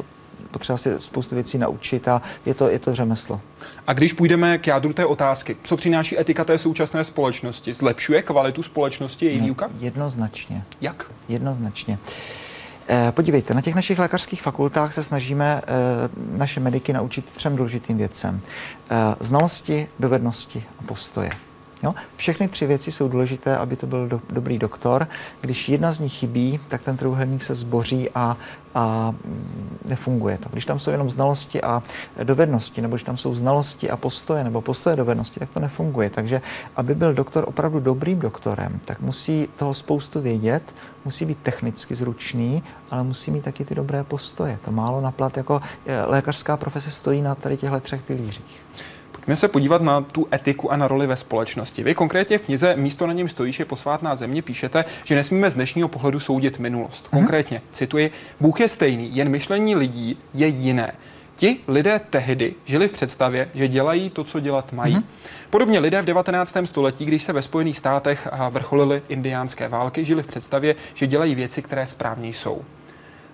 potřeba 0.51 0.77
si 0.77 0.89
spoustu 0.99 1.35
věcí 1.35 1.57
naučit 1.57 2.07
a 2.07 2.21
je 2.45 2.53
to, 2.53 2.69
je 2.69 2.79
to 2.79 2.95
řemeslo. 2.95 3.41
A 3.87 3.93
když 3.93 4.13
půjdeme 4.13 4.57
k 4.57 4.67
jádru 4.67 4.93
té 4.93 5.05
otázky, 5.05 5.57
co 5.63 5.77
přináší 5.77 6.19
etika 6.19 6.43
té 6.43 6.57
současné 6.57 7.03
společnosti? 7.03 7.73
Zlepšuje 7.73 8.21
kvalitu 8.21 8.63
společnosti 8.63 9.25
její 9.25 9.39
výuka? 9.39 9.69
Jednoznačně. 9.79 10.63
Jak? 10.81 11.11
Jednoznačně. 11.29 11.97
Uh, 12.01 12.13
Eh, 12.13 12.52
podívejte, 13.11 13.53
na 13.53 13.61
těch 13.61 13.75
našich 13.75 13.99
lékařských 13.99 14.41
fakultách 14.41 14.93
se 14.93 15.03
snažíme 15.03 15.61
eh, 15.61 15.67
naše 16.37 16.59
mediky 16.59 16.93
naučit 16.93 17.25
třem 17.35 17.55
důležitým 17.55 17.97
věcem. 17.97 18.41
Eh, 18.89 18.95
znalosti, 19.19 19.87
dovednosti 19.99 20.63
a 20.79 20.83
postoje. 20.83 21.29
Jo? 21.83 21.95
Všechny 22.15 22.47
tři 22.47 22.65
věci 22.65 22.91
jsou 22.91 23.07
důležité, 23.07 23.57
aby 23.57 23.75
to 23.75 23.87
byl 23.87 24.07
do, 24.07 24.21
dobrý 24.29 24.57
doktor. 24.57 25.07
Když 25.41 25.69
jedna 25.69 25.91
z 25.91 25.99
nich 25.99 26.13
chybí, 26.13 26.59
tak 26.67 26.81
ten 26.81 26.97
trojuhelník 26.97 27.43
se 27.43 27.55
zboří 27.55 28.09
a, 28.15 28.37
a 28.75 29.11
mm, 29.11 29.77
nefunguje 29.85 30.37
to. 30.37 30.49
Když 30.51 30.65
tam 30.65 30.79
jsou 30.79 30.91
jenom 30.91 31.09
znalosti 31.09 31.61
a 31.61 31.83
dovednosti, 32.23 32.81
nebo 32.81 32.95
když 32.95 33.03
tam 33.03 33.17
jsou 33.17 33.35
znalosti 33.35 33.89
a 33.89 33.97
postoje, 33.97 34.43
nebo 34.43 34.61
postoje 34.61 34.95
dovednosti, 34.95 35.39
tak 35.39 35.49
to 35.49 35.59
nefunguje. 35.59 36.09
Takže 36.09 36.41
aby 36.75 36.95
byl 36.95 37.13
doktor 37.13 37.43
opravdu 37.47 37.79
dobrým 37.79 38.19
doktorem, 38.19 38.79
tak 38.85 39.01
musí 39.01 39.47
toho 39.57 39.73
spoustu 39.73 40.21
vědět, 40.21 40.63
musí 41.05 41.25
být 41.25 41.37
technicky 41.43 41.95
zručný, 41.95 42.63
ale 42.91 43.03
musí 43.03 43.31
mít 43.31 43.43
taky 43.43 43.65
ty 43.65 43.75
dobré 43.75 44.03
postoje. 44.03 44.59
To 44.65 44.71
málo 44.71 45.01
naplat, 45.01 45.37
jako 45.37 45.61
eh, 45.85 46.05
lékařská 46.05 46.57
profese 46.57 46.91
stojí 46.91 47.21
na 47.21 47.35
tady 47.35 47.57
těchto 47.57 47.79
třech 47.79 48.01
pilířích. 48.01 48.61
Pojďme 49.23 49.35
se 49.35 49.47
podívat 49.47 49.81
na 49.81 50.01
tu 50.01 50.27
etiku 50.33 50.71
a 50.71 50.77
na 50.77 50.87
roli 50.87 51.07
ve 51.07 51.15
společnosti. 51.15 51.83
Vy 51.83 51.95
konkrétně 51.95 52.37
v 52.37 52.45
knize 52.45 52.75
Místo 52.75 53.07
na 53.07 53.13
něm 53.13 53.27
stojíš 53.27 53.59
je 53.59 53.65
posvátná 53.65 54.15
země 54.15 54.41
píšete, 54.41 54.85
že 55.03 55.15
nesmíme 55.15 55.49
z 55.49 55.55
dnešního 55.55 55.87
pohledu 55.87 56.19
soudit 56.19 56.59
minulost. 56.59 57.09
Mhm. 57.11 57.21
Konkrétně, 57.21 57.57
hmm. 57.57 57.67
cituji, 57.71 58.11
Bůh 58.39 58.59
je 58.59 58.69
stejný, 58.69 59.15
jen 59.15 59.29
myšlení 59.29 59.75
lidí 59.75 60.17
je 60.33 60.47
jiné. 60.47 60.93
Ti 61.35 61.59
lidé 61.67 62.01
tehdy 62.09 62.55
žili 62.65 62.87
v 62.87 62.91
představě, 62.91 63.49
že 63.53 63.67
dělají 63.67 64.09
to, 64.09 64.23
co 64.23 64.39
dělat 64.39 64.73
mají. 64.73 64.95
Mm-hmm. 64.95 65.03
Podobně 65.49 65.79
lidé 65.79 66.01
v 66.01 66.05
19. 66.05 66.57
století, 66.65 67.05
když 67.05 67.23
se 67.23 67.33
ve 67.33 67.41
Spojených 67.41 67.77
státech 67.77 68.27
vrcholily 68.49 69.01
indiánské 69.09 69.67
války, 69.67 70.05
žili 70.05 70.23
v 70.23 70.27
představě, 70.27 70.75
že 70.93 71.07
dělají 71.07 71.35
věci, 71.35 71.61
které 71.61 71.85
správně 71.85 72.29
jsou. 72.29 72.61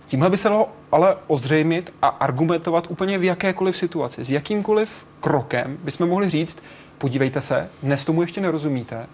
Tímhle 0.09 0.29
by 0.29 0.37
se 0.37 0.49
dalo 0.49 0.69
ale 0.91 1.15
ozřejmit 1.27 1.93
a 2.01 2.07
argumentovat 2.07 2.87
úplně 2.89 3.17
v 3.17 3.23
jakékoliv 3.23 3.77
situaci. 3.77 4.25
S 4.25 4.29
jakýmkoliv 4.29 5.05
krokem 5.19 5.77
bychom 5.83 6.09
mohli 6.09 6.29
říct, 6.29 6.57
podívejte 6.97 7.41
se, 7.41 7.69
dnes 7.83 8.05
tomu 8.05 8.21
ještě 8.21 8.41
nerozumíte, 8.41 9.07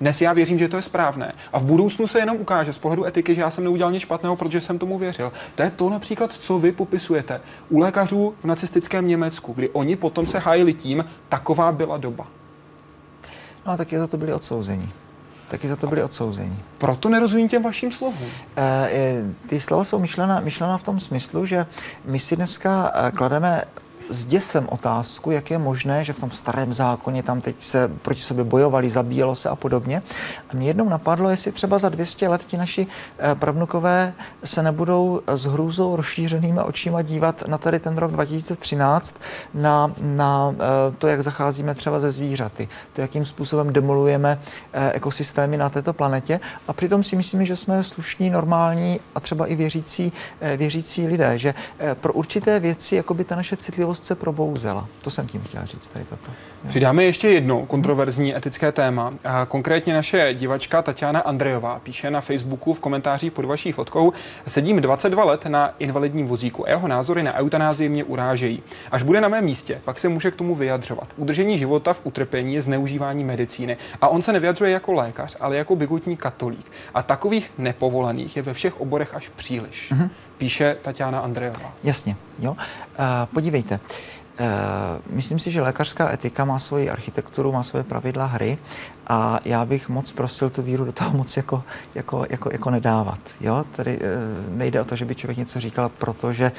dnes 0.00 0.20
já 0.20 0.32
věřím, 0.32 0.58
že 0.58 0.68
to 0.68 0.76
je 0.76 0.82
správné. 0.82 1.32
A 1.52 1.58
v 1.58 1.64
budoucnu 1.64 2.06
se 2.06 2.18
jenom 2.18 2.36
ukáže 2.36 2.72
z 2.72 2.78
pohledu 2.78 3.06
etiky, 3.06 3.34
že 3.34 3.40
já 3.40 3.50
jsem 3.50 3.64
neudělal 3.64 3.92
nic 3.92 4.02
špatného, 4.02 4.36
protože 4.36 4.60
jsem 4.60 4.78
tomu 4.78 4.98
věřil. 4.98 5.32
To 5.54 5.62
je 5.62 5.70
to 5.70 5.90
například, 5.90 6.32
co 6.32 6.58
vy 6.58 6.72
popisujete 6.72 7.40
u 7.68 7.78
lékařů 7.78 8.34
v 8.40 8.44
nacistickém 8.44 9.08
Německu, 9.08 9.52
kdy 9.52 9.68
oni 9.68 9.96
potom 9.96 10.26
se 10.26 10.38
hájili 10.38 10.74
tím, 10.74 11.04
taková 11.28 11.72
byla 11.72 11.96
doba. 11.96 12.26
No 13.66 13.72
a 13.72 13.76
taky 13.76 13.98
za 13.98 14.06
to 14.06 14.16
byli 14.16 14.32
odsouzeni 14.32 14.88
taky 15.50 15.68
za 15.68 15.76
to 15.76 15.86
byli 15.86 16.02
odsouzeni. 16.02 16.56
Proto 16.78 17.08
nerozumím 17.08 17.48
těm 17.48 17.62
vašim 17.62 17.92
slovům. 17.92 18.28
E, 18.56 19.22
ty 19.48 19.60
slova 19.60 19.84
jsou 19.84 19.98
myšlena, 19.98 20.40
myšlena 20.40 20.78
v 20.78 20.82
tom 20.82 21.00
smyslu, 21.00 21.46
že 21.46 21.66
my 22.04 22.18
si 22.18 22.36
dneska 22.36 22.92
eh, 22.94 23.10
klademe 23.10 23.62
s 24.10 24.26
děsem 24.26 24.68
otázku, 24.68 25.30
jak 25.30 25.50
je 25.50 25.58
možné, 25.58 26.04
že 26.04 26.12
v 26.12 26.20
tom 26.20 26.30
starém 26.30 26.74
zákoně 26.74 27.22
tam 27.22 27.40
teď 27.40 27.62
se 27.62 27.88
proti 27.88 28.20
sobě 28.20 28.44
bojovali, 28.44 28.90
zabíjelo 28.90 29.36
se 29.36 29.48
a 29.48 29.56
podobně. 29.56 30.02
A 30.50 30.56
mě 30.56 30.66
jednou 30.66 30.88
napadlo, 30.88 31.30
jestli 31.30 31.52
třeba 31.52 31.78
za 31.78 31.88
200 31.88 32.28
let 32.28 32.44
ti 32.44 32.56
naši 32.56 32.86
eh, 33.18 33.34
pravnukové 33.34 34.12
se 34.44 34.62
nebudou 34.62 35.20
s 35.26 35.44
hrůzou 35.44 35.96
rozšířenými 35.96 36.60
očima 36.60 37.02
dívat 37.02 37.42
na 37.46 37.58
tady 37.58 37.78
ten 37.78 37.98
rok 37.98 38.12
2013, 38.12 39.16
na, 39.54 39.92
na 40.00 40.54
eh, 40.54 40.56
to, 40.98 41.06
jak 41.06 41.22
zacházíme 41.22 41.74
třeba 41.74 42.00
ze 42.00 42.10
zvířaty, 42.10 42.68
to, 42.92 43.00
jakým 43.00 43.26
způsobem 43.26 43.72
demolujeme 43.72 44.40
eh, 44.72 44.92
ekosystémy 44.92 45.56
na 45.56 45.70
této 45.70 45.92
planetě. 45.92 46.40
A 46.68 46.72
přitom 46.72 47.04
si 47.04 47.16
myslím, 47.16 47.46
že 47.46 47.56
jsme 47.56 47.84
slušní, 47.84 48.30
normální 48.30 49.00
a 49.14 49.20
třeba 49.20 49.46
i 49.46 49.56
věřící, 49.56 50.12
věřící 50.56 51.06
lidé, 51.06 51.38
že 51.38 51.54
pro 51.94 52.12
určité 52.12 52.60
věci, 52.60 52.96
jako 52.96 53.14
by 53.14 53.24
ta 53.24 53.36
naše 53.36 53.56
citlivost 53.56 53.99
se 54.04 54.14
probouzela. 54.14 54.88
To 55.02 55.10
jsem 55.10 55.26
tím 55.26 55.40
chtěl 55.40 55.66
říct 55.66 55.88
tady 55.88 56.04
toto. 56.04 56.30
Přidáme 56.68 57.04
ještě 57.04 57.28
jedno 57.28 57.66
kontroverzní 57.66 58.36
etické 58.36 58.72
téma. 58.72 59.14
Konkrétně 59.48 59.94
naše 59.94 60.34
divačka 60.34 60.82
Tatiana 60.82 61.20
Andrejová 61.20 61.78
píše 61.78 62.10
na 62.10 62.20
Facebooku 62.20 62.74
v 62.74 62.80
komentářích 62.80 63.32
pod 63.32 63.44
vaší 63.44 63.72
fotkou 63.72 64.12
Sedím 64.46 64.80
22 64.80 65.24
let 65.24 65.46
na 65.46 65.74
invalidním 65.78 66.26
vozíku 66.26 66.64
jeho 66.68 66.88
názory 66.88 67.22
na 67.22 67.34
eutanázii 67.34 67.88
mě 67.88 68.04
urážejí. 68.04 68.62
Až 68.90 69.02
bude 69.02 69.20
na 69.20 69.28
mém 69.28 69.44
místě, 69.44 69.80
pak 69.84 69.98
se 69.98 70.08
může 70.08 70.30
k 70.30 70.36
tomu 70.36 70.54
vyjadřovat. 70.54 71.08
Udržení 71.16 71.58
života 71.58 71.92
v 71.92 72.00
utrpení 72.04 72.54
je 72.54 72.62
zneužívání 72.62 73.24
medicíny. 73.24 73.76
A 74.00 74.08
on 74.08 74.22
se 74.22 74.32
nevyjadřuje 74.32 74.70
jako 74.70 74.92
lékař, 74.92 75.36
ale 75.40 75.56
jako 75.56 75.76
bigotní 75.76 76.16
katolík. 76.16 76.72
A 76.94 77.02
takových 77.02 77.52
nepovolených 77.58 78.36
je 78.36 78.42
ve 78.42 78.54
všech 78.54 78.80
oborech 78.80 79.14
až 79.14 79.28
příliš. 79.28 79.92
Mm-hmm 79.92 80.10
píše 80.40 80.76
Tatiana 80.82 81.20
Andrejová. 81.20 81.72
Jasně, 81.84 82.16
jo. 82.38 82.52
Uh, 82.52 82.56
podívejte, 83.34 83.80
myslím 85.10 85.38
si, 85.38 85.50
že 85.50 85.62
lékařská 85.62 86.12
etika 86.12 86.44
má 86.44 86.58
svoji 86.58 86.90
architekturu, 86.90 87.52
má 87.52 87.62
svoje 87.62 87.84
pravidla 87.84 88.26
hry 88.26 88.58
a 89.12 89.40
já 89.44 89.64
bych 89.64 89.88
moc 89.88 90.12
prosil 90.12 90.50
tu 90.50 90.62
víru 90.62 90.84
do 90.84 90.92
toho 90.92 91.16
moc 91.16 91.36
jako, 91.36 91.62
jako, 91.94 92.26
jako, 92.30 92.48
jako 92.52 92.70
nedávat. 92.70 93.18
Jo? 93.40 93.64
Tady 93.76 93.98
e, 93.98 94.00
nejde 94.50 94.80
o 94.80 94.84
to, 94.84 94.96
že 94.96 95.04
by 95.04 95.14
člověk 95.14 95.38
něco 95.38 95.60
říkal, 95.60 95.88
protože 95.88 96.52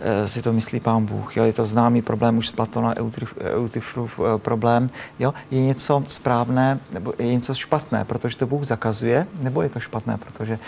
e, 0.00 0.28
si 0.28 0.42
to 0.42 0.52
myslí 0.52 0.80
pán 0.80 1.06
Bůh. 1.06 1.36
Jo? 1.36 1.44
Je 1.44 1.52
to 1.52 1.66
známý 1.66 2.02
problém 2.02 2.38
už 2.38 2.48
z 2.48 2.52
Platona, 2.52 2.94
Eutyfrův 3.40 4.20
e, 4.20 4.38
problém. 4.38 4.88
Jo? 5.18 5.34
Je 5.50 5.60
něco 5.60 6.02
správné 6.06 6.78
nebo 6.92 7.12
je 7.18 7.26
něco 7.26 7.54
špatné, 7.54 8.04
protože 8.04 8.36
to 8.36 8.46
Bůh 8.46 8.64
zakazuje, 8.64 9.26
nebo 9.40 9.62
je 9.62 9.68
to 9.68 9.80
špatné, 9.80 10.18
protože, 10.18 10.58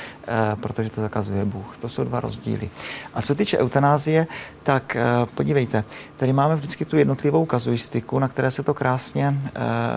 protože 0.60 0.90
to 0.90 1.00
zakazuje 1.00 1.44
Bůh. 1.44 1.76
To 1.80 1.88
jsou 1.88 2.04
dva 2.04 2.20
rozdíly. 2.20 2.70
A 3.14 3.22
co 3.22 3.34
týče 3.34 3.58
eutanázie, 3.58 4.26
tak 4.62 4.96
podívejte, 5.34 5.84
tady 6.16 6.32
máme 6.32 6.56
vždycky 6.56 6.84
tu 6.84 6.96
jednotlivou 6.96 7.44
kazuistiku, 7.44 8.18
na 8.18 8.28
které 8.28 8.50
se 8.50 8.62
to 8.62 8.74
krásně 8.74 9.40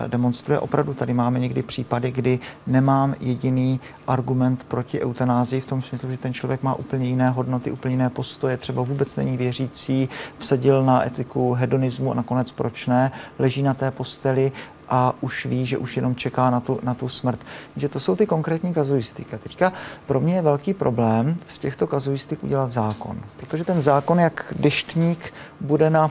demonstruje. 0.06 0.58
Opravdu 0.58 0.94
tady 0.94 1.14
máme 1.14 1.25
máme 1.26 1.38
někdy 1.38 1.62
případy, 1.62 2.10
kdy 2.10 2.38
nemám 2.66 3.14
jediný 3.20 3.80
argument 4.06 4.64
proti 4.64 5.00
eutanázii 5.00 5.60
v 5.60 5.66
tom 5.66 5.82
smyslu, 5.82 6.10
že 6.10 6.18
ten 6.18 6.34
člověk 6.34 6.62
má 6.62 6.74
úplně 6.74 7.08
jiné 7.08 7.30
hodnoty, 7.30 7.70
úplně 7.70 7.94
jiné 7.94 8.10
postoje, 8.10 8.56
třeba 8.56 8.82
vůbec 8.82 9.16
není 9.16 9.36
věřící, 9.36 10.08
vsadil 10.38 10.84
na 10.84 11.06
etiku 11.06 11.52
hedonismu 11.52 12.12
a 12.12 12.14
nakonec 12.14 12.52
proč 12.52 12.86
ne, 12.86 13.12
leží 13.38 13.62
na 13.62 13.74
té 13.74 13.90
posteli 13.90 14.52
a 14.88 15.14
už 15.20 15.46
ví, 15.46 15.66
že 15.66 15.78
už 15.78 15.96
jenom 15.96 16.14
čeká 16.14 16.50
na 16.50 16.60
tu, 16.60 16.80
na 16.82 16.94
tu 16.94 17.08
smrt. 17.08 17.40
Že 17.76 17.88
to 17.88 18.00
jsou 18.00 18.16
ty 18.16 18.26
konkrétní 18.26 18.74
kazuistiky. 18.74 19.38
Teďka 19.42 19.72
pro 20.06 20.20
mě 20.20 20.34
je 20.34 20.42
velký 20.42 20.74
problém 20.74 21.36
z 21.46 21.58
těchto 21.58 21.86
kazuistik 21.86 22.44
udělat 22.44 22.70
zákon, 22.70 23.18
protože 23.36 23.64
ten 23.64 23.82
zákon, 23.82 24.20
jak 24.20 24.54
deštník, 24.58 25.34
bude 25.60 25.90
na, 25.90 26.10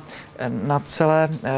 na 0.50 0.80
celé 0.80 1.30
eh, 1.32 1.52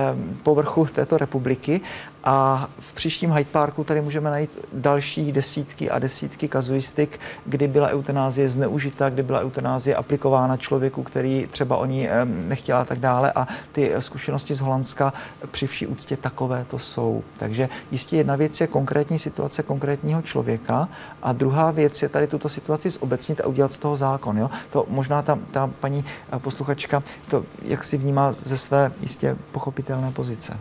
povrchu 0.44 0.86
této 0.86 1.18
republiky 1.18 1.82
a 2.28 2.70
v 2.80 2.94
příštím 2.94 3.32
Hyde 3.32 3.50
Parku 3.52 3.84
tady 3.84 4.02
můžeme 4.02 4.30
najít 4.30 4.60
další 4.74 5.32
desítky 5.32 5.90
a 5.90 6.00
desítky 6.00 6.48
kazuistik, 6.48 7.20
kdy 7.46 7.68
byla 7.68 7.88
eutanázie 7.88 8.50
zneužita, 8.50 9.10
kdy 9.10 9.24
byla 9.24 9.42
eutanázie 9.42 9.96
aplikována 9.96 10.58
člověku, 10.58 11.04
který 11.04 11.48
třeba 11.52 11.78
o 11.78 11.86
ní 11.86 12.10
nechtěla 12.26 12.82
a 12.82 12.86
tak 12.86 13.00
dále. 13.00 13.32
A 13.36 13.48
ty 13.72 13.92
zkušenosti 14.00 14.56
z 14.56 14.60
Holandska 14.60 15.14
při 15.52 15.68
vší 15.68 15.88
úctě 15.88 16.18
takové 16.18 16.66
to 16.70 16.80
jsou. 16.80 17.24
Takže 17.40 17.70
jistě 17.92 18.18
jedna 18.18 18.36
věc 18.36 18.62
je 18.62 18.68
konkrétní 18.68 19.20
situace 19.20 19.64
konkrétního 19.64 20.22
člověka 20.22 20.90
a 21.24 21.34
druhá 21.34 21.72
věc 21.72 22.02
je 22.02 22.10
tady 22.10 22.28
tuto 22.28 22.50
situaci 22.50 22.90
zobecnit 22.90 23.42
a 23.42 23.48
udělat 23.48 23.74
z 23.74 23.78
toho 23.78 23.98
zákon. 23.98 24.38
Jo? 24.38 24.50
To 24.70 24.86
možná 24.90 25.22
ta, 25.22 25.40
ta 25.52 25.70
paní 25.80 26.06
posluchačka 26.38 27.04
to 27.30 27.44
jak 27.62 27.84
si 27.84 27.98
vnímá 27.98 28.32
ze 28.32 28.58
své 28.58 28.92
jistě 29.02 29.36
pochopitelné 29.52 30.12
pozice. 30.12 30.58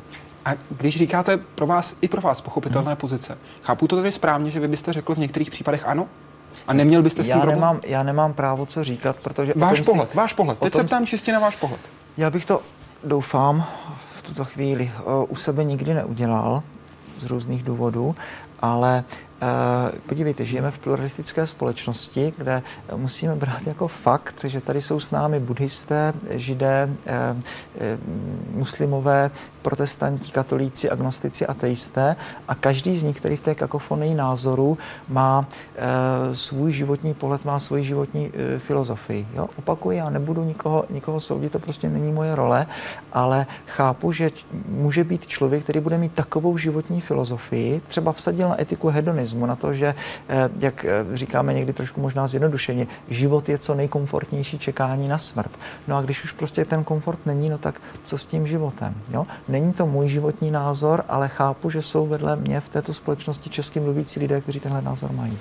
A 0.46 0.54
když 0.70 0.96
říkáte 0.96 1.36
pro 1.36 1.66
vás 1.66 1.96
i 2.00 2.08
pro 2.08 2.20
vás 2.20 2.40
pochopitelné 2.40 2.90
hmm. 2.90 2.96
pozice, 2.96 3.38
chápu 3.62 3.88
to 3.88 3.96
tedy 3.96 4.12
správně, 4.12 4.50
že 4.50 4.60
vy 4.60 4.68
byste 4.68 4.92
řekl 4.92 5.14
v 5.14 5.18
některých 5.18 5.50
případech 5.50 5.86
ano? 5.86 6.06
A 6.66 6.72
neměl 6.72 7.02
byste 7.02 7.24
s 7.24 7.26
tím 7.26 7.38
já 7.38 7.44
nemám, 7.44 7.80
já 7.84 8.02
nemám 8.02 8.32
právo 8.32 8.66
co 8.66 8.84
říkat, 8.84 9.16
protože... 9.16 9.52
Váš 9.56 9.80
pohled, 9.80 10.10
si, 10.10 10.16
váš 10.16 10.32
pohled. 10.32 10.58
Teď 10.58 10.74
se 10.74 10.84
ptám 10.84 11.06
čistě 11.06 11.32
na 11.32 11.38
váš 11.38 11.56
pohled. 11.56 11.80
Já 12.16 12.30
bych 12.30 12.44
to, 12.46 12.62
doufám, 13.04 13.66
v 14.18 14.22
tuto 14.22 14.44
chvíli 14.44 14.92
uh, 15.06 15.24
u 15.28 15.36
sebe 15.36 15.64
nikdy 15.64 15.94
neudělal 15.94 16.62
z 17.18 17.26
různých 17.26 17.62
důvodů, 17.62 18.16
ale 18.60 19.04
Eh, 19.42 19.92
podívejte, 20.08 20.44
žijeme 20.44 20.70
v 20.70 20.78
pluralistické 20.78 21.46
společnosti, 21.46 22.32
kde 22.38 22.62
musíme 22.96 23.34
brát 23.34 23.66
jako 23.66 23.88
fakt, 23.88 24.44
že 24.44 24.60
tady 24.60 24.82
jsou 24.82 25.00
s 25.00 25.10
námi 25.10 25.40
buddhisté, 25.40 26.12
židé, 26.30 26.88
eh, 27.06 27.36
eh, 27.80 27.98
muslimové, 28.50 29.30
protestanti, 29.66 30.30
katolíci, 30.30 30.90
agnostici, 30.90 31.46
ateisté 31.46 32.16
a 32.48 32.54
každý 32.54 32.96
z 32.96 33.02
nich, 33.02 33.16
který 33.16 33.36
v 33.36 33.40
té 33.40 33.54
kakofonii 33.54 34.14
názoru 34.14 34.78
má 35.08 35.46
svůj 36.32 36.72
životní 36.72 37.14
pohled, 37.14 37.44
má 37.44 37.58
svoji 37.58 37.84
životní 37.84 38.32
filozofii. 38.58 39.26
Jo? 39.34 39.48
Opakuji, 39.58 39.98
já 39.98 40.10
nebudu 40.10 40.44
nikoho, 40.44 40.84
nikoho 40.90 41.20
soudit, 41.20 41.52
to 41.52 41.58
prostě 41.58 41.88
není 41.88 42.12
moje 42.12 42.34
role, 42.34 42.66
ale 43.12 43.46
chápu, 43.66 44.12
že 44.12 44.30
může 44.68 45.04
být 45.04 45.26
člověk, 45.26 45.62
který 45.62 45.80
bude 45.80 45.98
mít 45.98 46.12
takovou 46.12 46.58
životní 46.58 47.00
filozofii, 47.00 47.82
třeba 47.88 48.12
vsadil 48.12 48.48
na 48.48 48.60
etiku 48.60 48.88
hedonismu, 48.88 49.46
na 49.46 49.56
to, 49.56 49.74
že, 49.74 49.94
eh, 50.28 50.50
jak 50.58 50.86
říkáme 51.12 51.54
někdy 51.54 51.72
trošku 51.72 52.00
možná 52.00 52.28
zjednodušeně, 52.28 52.86
život 53.08 53.48
je 53.48 53.58
co 53.58 53.74
nejkomfortnější 53.74 54.58
čekání 54.58 55.08
na 55.08 55.18
smrt. 55.18 55.50
No 55.88 55.96
a 55.96 56.02
když 56.02 56.24
už 56.24 56.32
prostě 56.32 56.64
ten 56.64 56.84
komfort 56.84 57.26
není, 57.26 57.50
no 57.50 57.58
tak 57.58 57.80
co 58.04 58.18
s 58.18 58.26
tím 58.26 58.46
životem? 58.46 58.94
Jo? 59.10 59.26
Není 59.56 59.72
to 59.72 59.86
můj 59.86 60.08
životní 60.08 60.50
názor, 60.50 61.04
ale 61.08 61.28
chápu, 61.28 61.70
že 61.70 61.82
jsou 61.82 62.06
vedle 62.06 62.36
mě 62.36 62.60
v 62.60 62.68
této 62.68 62.94
společnosti 62.94 63.50
českým 63.50 63.82
mluvící 63.82 64.20
lidé, 64.20 64.40
kteří 64.40 64.60
tenhle 64.60 64.82
názor 64.82 65.12
mají. 65.12 65.38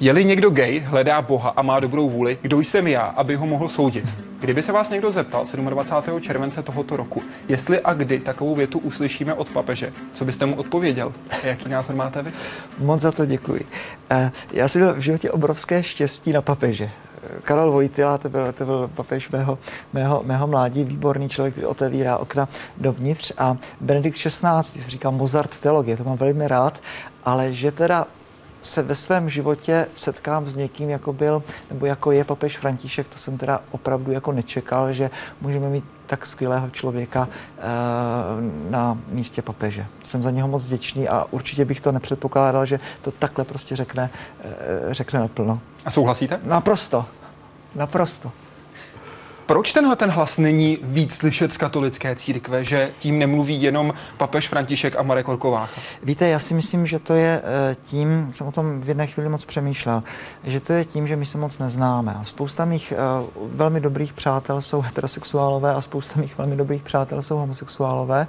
Je-li 0.00 0.24
někdo 0.24 0.50
gay, 0.50 0.78
hledá 0.78 1.22
Boha 1.22 1.50
a 1.56 1.62
má 1.62 1.80
dobrou 1.80 2.10
vůli, 2.10 2.38
kdo 2.42 2.60
jsem 2.60 2.86
já, 2.86 3.02
aby 3.02 3.34
ho 3.34 3.46
mohl 3.46 3.68
soudit? 3.68 4.04
Kdyby 4.40 4.62
se 4.62 4.72
vás 4.72 4.90
někdo 4.90 5.10
zeptal 5.10 5.44
27. 5.54 6.20
července 6.20 6.62
tohoto 6.62 6.96
roku, 6.96 7.22
jestli 7.48 7.80
a 7.80 7.92
kdy 7.92 8.20
takovou 8.20 8.54
větu 8.54 8.78
uslyšíme 8.78 9.34
od 9.34 9.50
papeže, 9.50 9.92
co 10.14 10.24
byste 10.24 10.46
mu 10.46 10.56
odpověděl? 10.56 11.12
Jaký 11.42 11.68
názor 11.68 11.96
máte 11.96 12.22
vy? 12.22 12.32
Moc 12.78 13.00
za 13.00 13.12
to 13.12 13.26
děkuji. 13.26 13.66
Eh, 14.10 14.32
já 14.52 14.68
měl 14.74 14.94
v 14.94 14.98
životě 14.98 15.30
obrovské 15.30 15.82
štěstí 15.82 16.32
na 16.32 16.42
papeže. 16.42 16.90
Karol 17.42 17.72
Vojtila, 17.72 18.18
to 18.18 18.28
byl, 18.28 18.52
to 18.52 18.64
byl 18.64 18.90
papež 18.94 19.30
mého, 19.30 19.58
mého, 19.92 20.22
mého 20.24 20.46
mládí, 20.46 20.84
výborný 20.84 21.28
člověk, 21.28 21.54
který 21.54 21.66
otevírá 21.66 22.16
okna 22.18 22.48
dovnitř. 22.76 23.32
A 23.38 23.56
Benedikt 23.80 24.18
XVI, 24.18 24.82
říká 24.88 25.10
Mozart 25.10 25.58
teologie, 25.58 25.96
to 25.96 26.04
mám 26.04 26.16
velmi 26.16 26.48
rád, 26.48 26.80
ale 27.24 27.52
že 27.52 27.72
teda 27.72 28.06
se 28.62 28.82
ve 28.82 28.94
svém 28.94 29.30
životě 29.30 29.86
setkám 29.94 30.46
s 30.46 30.56
někým, 30.56 30.90
jako 30.90 31.12
byl, 31.12 31.42
nebo 31.70 31.86
jako 31.86 32.12
je 32.12 32.24
papež 32.24 32.58
František, 32.58 33.08
to 33.08 33.18
jsem 33.18 33.38
teda 33.38 33.60
opravdu 33.70 34.12
jako 34.12 34.32
nečekal, 34.32 34.92
že 34.92 35.10
můžeme 35.40 35.68
mít 35.68 35.84
tak 36.06 36.26
skvělého 36.26 36.70
člověka 36.70 37.28
e, 37.58 37.62
na 38.70 38.98
místě 39.08 39.42
papeže. 39.42 39.86
Jsem 40.04 40.22
za 40.22 40.30
něho 40.30 40.48
moc 40.48 40.64
vděčný 40.64 41.08
a 41.08 41.26
určitě 41.30 41.64
bych 41.64 41.80
to 41.80 41.92
nepředpokládal, 41.92 42.66
že 42.66 42.80
to 43.02 43.10
takhle 43.10 43.44
prostě 43.44 43.76
řekne, 43.76 44.10
e, 44.90 44.94
řekne 44.94 45.20
naplno. 45.20 45.60
A 45.84 45.90
souhlasíte? 45.90 46.40
Naprosto. 46.44 47.04
Naprosto. 47.74 48.32
Proč 49.46 49.72
tenhle 49.72 49.96
ten 49.96 50.10
hlas 50.10 50.38
není 50.38 50.78
víc 50.82 51.14
slyšet 51.14 51.52
z 51.52 51.56
katolické 51.56 52.14
církve, 52.16 52.64
že 52.64 52.90
tím 52.98 53.18
nemluví 53.18 53.62
jenom 53.62 53.94
papež 54.16 54.48
František 54.48 54.96
a 54.96 55.02
Marek 55.02 55.28
Orkovácha? 55.28 55.80
Víte, 56.02 56.28
já 56.28 56.38
si 56.38 56.54
myslím, 56.54 56.86
že 56.86 56.98
to 56.98 57.14
je 57.14 57.42
eh, 57.44 57.76
tím, 57.82 58.28
jsem 58.30 58.46
o 58.46 58.52
tom 58.52 58.80
v 58.80 58.88
jedné 58.88 59.06
chvíli 59.06 59.28
moc 59.28 59.44
přemýšlel, 59.44 60.02
že 60.44 60.60
to 60.60 60.72
je 60.72 60.84
tím, 60.84 61.08
že 61.08 61.16
my 61.16 61.26
se 61.26 61.38
moc 61.38 61.58
neznáme. 61.58 62.14
A 62.20 62.24
spousta 62.24 62.64
mých 62.64 62.92
uh, 62.92 63.48
velmi 63.56 63.80
dobrých 63.80 64.12
přátel 64.12 64.62
jsou 64.62 64.80
heterosexuálové 64.80 65.74
a 65.74 65.80
spousta 65.80 66.20
mých 66.20 66.38
velmi 66.38 66.56
dobrých 66.56 66.82
přátel 66.82 67.22
jsou 67.22 67.36
homosexuálové. 67.36 68.26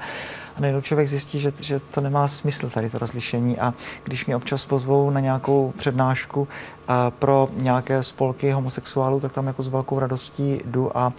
A 0.55 0.61
najednou 0.61 0.81
člověk 0.81 1.09
zjistí, 1.09 1.39
že, 1.39 1.53
že 1.59 1.79
to 1.79 2.01
nemá 2.01 2.27
smysl 2.27 2.69
tady 2.69 2.89
to 2.89 2.97
rozlišení. 2.97 3.59
A 3.59 3.73
když 4.03 4.25
mě 4.25 4.35
občas 4.35 4.65
pozvou 4.65 5.09
na 5.09 5.19
nějakou 5.19 5.73
přednášku 5.77 6.47
a 6.87 7.11
pro 7.11 7.49
nějaké 7.57 8.03
spolky 8.03 8.51
homosexuálů, 8.51 9.19
tak 9.19 9.31
tam 9.31 9.47
jako 9.47 9.63
s 9.63 9.67
velkou 9.67 9.99
radostí 9.99 10.61
jdu 10.65 10.97
a, 10.97 11.01
a 11.01 11.13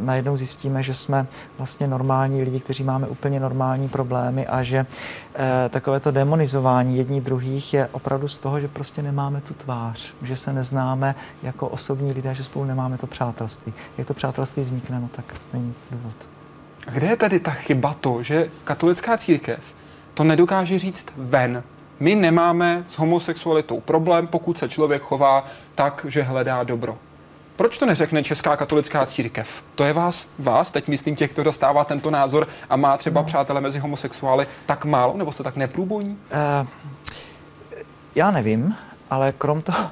najednou 0.00 0.36
zjistíme, 0.36 0.82
že 0.82 0.94
jsme 0.94 1.26
vlastně 1.58 1.86
normální 1.86 2.42
lidi, 2.42 2.60
kteří 2.60 2.84
máme 2.84 3.06
úplně 3.06 3.40
normální 3.40 3.88
problémy 3.88 4.46
a 4.46 4.62
že 4.62 4.86
e, 5.34 5.68
takové 5.68 6.00
to 6.00 6.10
demonizování 6.10 6.96
jední 6.96 7.20
druhých 7.20 7.74
je 7.74 7.88
opravdu 7.92 8.28
z 8.28 8.40
toho, 8.40 8.60
že 8.60 8.68
prostě 8.68 9.02
nemáme 9.02 9.40
tu 9.40 9.54
tvář, 9.54 10.14
že 10.22 10.36
se 10.36 10.52
neznáme 10.52 11.14
jako 11.42 11.68
osobní 11.68 12.12
lidé, 12.12 12.34
že 12.34 12.44
spolu 12.44 12.64
nemáme 12.64 12.98
to 12.98 13.06
přátelství. 13.06 13.74
Jak 13.98 14.06
to 14.06 14.14
přátelství 14.14 14.64
vznikne, 14.64 15.00
no 15.00 15.08
tak 15.12 15.34
není 15.52 15.74
důvod. 15.90 16.31
A 16.86 16.90
kde 16.90 17.06
je 17.06 17.16
tedy 17.16 17.40
ta 17.40 17.50
chyba 17.50 17.94
to, 17.94 18.22
že 18.22 18.50
katolická 18.64 19.16
církev 19.16 19.74
to 20.14 20.24
nedokáže 20.24 20.78
říct 20.78 21.06
ven? 21.16 21.62
My 22.00 22.14
nemáme 22.14 22.84
s 22.88 22.98
homosexualitou 22.98 23.80
problém, 23.80 24.26
pokud 24.26 24.58
se 24.58 24.68
člověk 24.68 25.02
chová 25.02 25.46
tak, 25.74 26.06
že 26.08 26.22
hledá 26.22 26.62
dobro. 26.62 26.98
Proč 27.56 27.78
to 27.78 27.86
neřekne 27.86 28.22
Česká 28.22 28.56
katolická 28.56 29.06
církev? 29.06 29.62
To 29.74 29.84
je 29.84 29.92
vás, 29.92 30.26
vás, 30.38 30.70
teď 30.70 30.88
myslím 30.88 31.16
těch, 31.16 31.32
kdo 31.32 31.42
dostává 31.42 31.84
tento 31.84 32.10
názor 32.10 32.48
a 32.70 32.76
má 32.76 32.96
třeba 32.96 33.20
no. 33.20 33.26
přátele 33.26 33.60
mezi 33.60 33.78
homosexuály, 33.78 34.46
tak 34.66 34.84
málo, 34.84 35.16
nebo 35.16 35.32
jste 35.32 35.42
tak 35.42 35.56
neprůbojní? 35.56 36.18
Uh, 36.62 36.68
já 38.14 38.30
nevím, 38.30 38.76
ale 39.10 39.32
krom 39.32 39.62
toho 39.62 39.90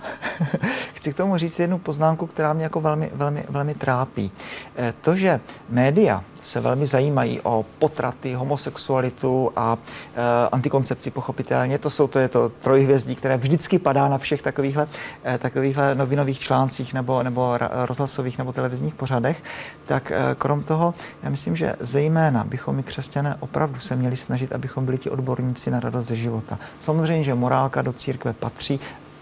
chci 0.94 1.12
k 1.12 1.16
tomu 1.16 1.36
říct 1.36 1.58
jednu 1.58 1.78
poznámku, 1.78 2.26
která 2.26 2.52
mě 2.52 2.64
jako 2.64 2.80
velmi, 2.80 3.10
velmi, 3.14 3.44
velmi 3.48 3.74
trápí. 3.74 4.32
Eh, 4.76 4.94
to, 5.00 5.16
že 5.16 5.40
média 5.68 6.24
se 6.42 6.60
velmi 6.60 6.86
zajímají 6.86 7.40
o 7.40 7.64
potraty, 7.78 8.34
homosexualitu 8.34 9.52
a 9.56 9.78
e, 10.14 10.48
antikoncepci 10.48 11.10
pochopitelně. 11.10 11.78
To 11.78 11.90
jsou 11.90 12.06
to, 12.06 12.18
je 12.18 12.28
to 12.28 12.48
trojhvězdí, 12.48 13.14
které 13.14 13.36
vždycky 13.36 13.78
padá 13.78 14.08
na 14.08 14.18
všech 14.18 14.42
takovýchhle, 14.42 14.86
e, 15.24 15.38
takovýchhle 15.38 15.94
novinových 15.94 16.40
článcích 16.40 16.94
nebo, 16.94 17.22
nebo 17.22 17.58
rozhlasových 17.86 18.38
nebo 18.38 18.52
televizních 18.52 18.94
pořadech. 18.94 19.42
Tak 19.86 20.12
e, 20.12 20.34
krom 20.34 20.62
toho, 20.62 20.94
já 21.22 21.30
myslím, 21.30 21.56
že 21.56 21.76
zejména 21.80 22.44
bychom 22.44 22.76
my 22.76 22.82
křesťané 22.82 23.36
opravdu 23.40 23.80
se 23.80 23.96
měli 23.96 24.16
snažit, 24.16 24.52
abychom 24.52 24.84
byli 24.84 24.98
ti 24.98 25.10
odborníci 25.10 25.70
na 25.70 25.80
radost 25.80 26.06
ze 26.06 26.16
života. 26.16 26.58
Samozřejmě, 26.80 27.24
že 27.24 27.34
morálka 27.34 27.82
do 27.82 27.92
církve 27.92 28.32
patří, 28.32 28.80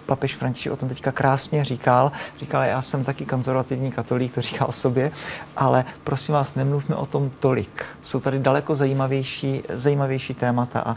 papež 0.08 0.36
František 0.36 0.72
o 0.72 0.76
tom 0.76 0.88
teďka 0.88 1.12
krásně 1.12 1.64
říkal. 1.64 2.12
Říkal, 2.40 2.62
já 2.62 2.82
jsem 2.82 3.04
taky 3.04 3.24
konzervativní 3.26 3.92
katolík, 3.92 4.34
to 4.34 4.40
říká 4.40 4.66
o 4.66 4.72
sobě, 4.72 5.12
ale 5.56 5.84
prosím 6.04 6.34
vás, 6.34 6.54
nemluvme 6.54 6.96
o 6.96 7.06
tom 7.06 7.30
tolik. 7.40 7.84
Jsou 8.02 8.20
tady 8.20 8.38
daleko 8.38 8.76
zajímavější, 8.76 9.62
zajímavější 9.68 10.34
témata 10.34 10.80
a 10.80 10.96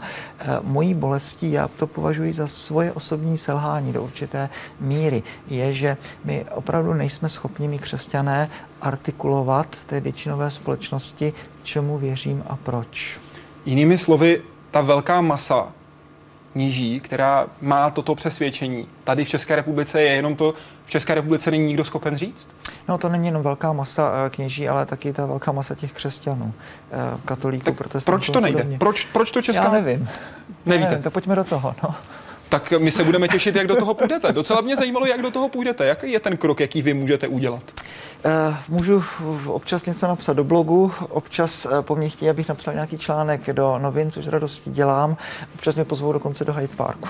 mojí 0.62 0.94
bolestí, 0.94 1.52
já 1.52 1.68
to 1.68 1.86
považuji 1.86 2.32
za 2.32 2.46
svoje 2.46 2.92
osobní 2.92 3.38
selhání 3.38 3.92
do 3.92 4.02
určité 4.02 4.48
míry, 4.80 5.22
je, 5.48 5.72
že 5.72 5.96
my 6.24 6.44
opravdu 6.54 6.94
nejsme 6.94 7.28
schopni, 7.28 7.68
my 7.68 7.78
křesťané, 7.78 8.50
artikulovat 8.80 9.76
té 9.86 10.00
většinové 10.00 10.50
společnosti, 10.50 11.32
čemu 11.62 11.98
věřím 11.98 12.44
a 12.48 12.56
proč. 12.56 13.20
Jinými 13.66 13.98
slovy, 13.98 14.42
ta 14.70 14.80
velká 14.80 15.20
masa 15.20 15.72
kněží, 16.52 17.00
která 17.00 17.46
má 17.60 17.90
toto 17.90 18.14
přesvědčení. 18.14 18.86
Tady 19.04 19.24
v 19.24 19.28
České 19.28 19.56
republice 19.56 20.02
je 20.02 20.12
jenom 20.12 20.36
to, 20.36 20.54
v 20.84 20.90
České 20.90 21.14
republice 21.14 21.50
není 21.50 21.66
nikdo 21.66 21.84
schopen 21.84 22.16
říct? 22.16 22.48
No 22.88 22.98
to 22.98 23.08
není 23.08 23.26
jenom 23.26 23.42
velká 23.42 23.72
masa 23.72 24.12
eh, 24.26 24.30
kněží, 24.30 24.68
ale 24.68 24.86
taky 24.86 25.12
ta 25.12 25.26
velká 25.26 25.52
masa 25.52 25.74
těch 25.74 25.92
křesťanů, 25.92 26.54
eh, 26.92 27.20
katolíků, 27.24 27.72
protestantů. 27.72 28.16
Proč 28.16 28.30
to 28.30 28.40
nejde? 28.40 28.78
Proč, 28.78 29.04
proč 29.04 29.30
to 29.30 29.42
Česká? 29.42 29.64
Já 29.64 29.70
nevím. 29.70 30.08
Nevíte? 30.66 30.84
Já 30.84 30.90
nevím, 30.90 31.02
tak 31.02 31.12
pojďme 31.12 31.36
do 31.36 31.44
toho. 31.44 31.74
No. 31.82 31.94
Tak 32.52 32.72
my 32.78 32.90
se 32.90 33.04
budeme 33.04 33.28
těšit, 33.28 33.56
jak 33.56 33.66
do 33.66 33.76
toho 33.76 33.94
půjdete. 33.94 34.32
Docela 34.32 34.60
mě 34.60 34.76
zajímalo, 34.76 35.06
jak 35.06 35.22
do 35.22 35.30
toho 35.30 35.48
půjdete. 35.48 35.86
Jaký 35.86 36.12
je 36.12 36.20
ten 36.20 36.36
krok, 36.36 36.60
jaký 36.60 36.82
vy 36.82 36.94
můžete 36.94 37.28
udělat? 37.28 37.62
Uh, 38.24 38.56
můžu 38.68 39.04
občas 39.46 39.86
něco 39.86 40.06
napsat 40.06 40.32
do 40.32 40.44
blogu, 40.44 40.92
občas 41.08 41.66
uh, 41.66 41.80
po 41.80 41.96
mně 41.96 42.08
chtějí, 42.08 42.30
abych 42.30 42.48
napsal 42.48 42.74
nějaký 42.74 42.98
článek 42.98 43.52
do 43.52 43.78
novin, 43.78 44.10
což 44.10 44.26
radostí 44.26 44.70
dělám. 44.70 45.16
Občas 45.54 45.74
mě 45.74 45.84
pozvou 45.84 46.12
dokonce 46.12 46.44
do 46.44 46.52
Hyde 46.52 46.76
Parku. 46.76 47.08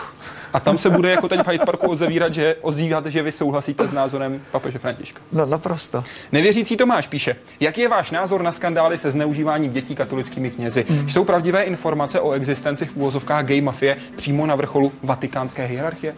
A 0.53 0.61
tam 0.61 0.78
se 0.78 0.90
bude 0.90 1.11
jako 1.11 1.28
teď 1.28 1.40
v 1.40 1.48
Hyde 1.48 1.64
Parku 1.64 1.90
ozevírat, 1.90 2.34
že 2.34 2.57
ozývat, 2.61 3.07
že 3.07 3.22
vy 3.22 3.32
souhlasíte 3.32 3.88
s 3.88 3.92
názorem 3.92 4.40
papeže 4.50 4.78
Františka. 4.78 5.20
No 5.32 5.46
naprosto. 5.46 6.05
Nevěřící 6.32 6.76
Tomáš 6.76 7.07
píše, 7.07 7.36
jaký 7.61 7.80
je 7.80 7.88
váš 7.88 8.11
názor 8.11 8.42
na 8.42 8.53
skandály 8.53 8.98
se 8.98 9.11
zneužíváním 9.11 9.72
dětí 9.72 9.94
katolickými 9.94 10.50
knězi? 10.50 10.84
Mm. 10.88 11.09
Jsou 11.09 11.24
pravdivé 11.24 11.62
informace 11.62 12.20
o 12.20 12.32
existenci 12.32 12.86
v 12.86 12.96
úvozovkách 12.96 13.46
gay 13.46 13.61
mafie 13.61 13.96
přímo 14.16 14.46
na 14.46 14.55
vrcholu 14.55 14.92
vatikánské 15.03 15.64
hierarchie? 15.64 16.14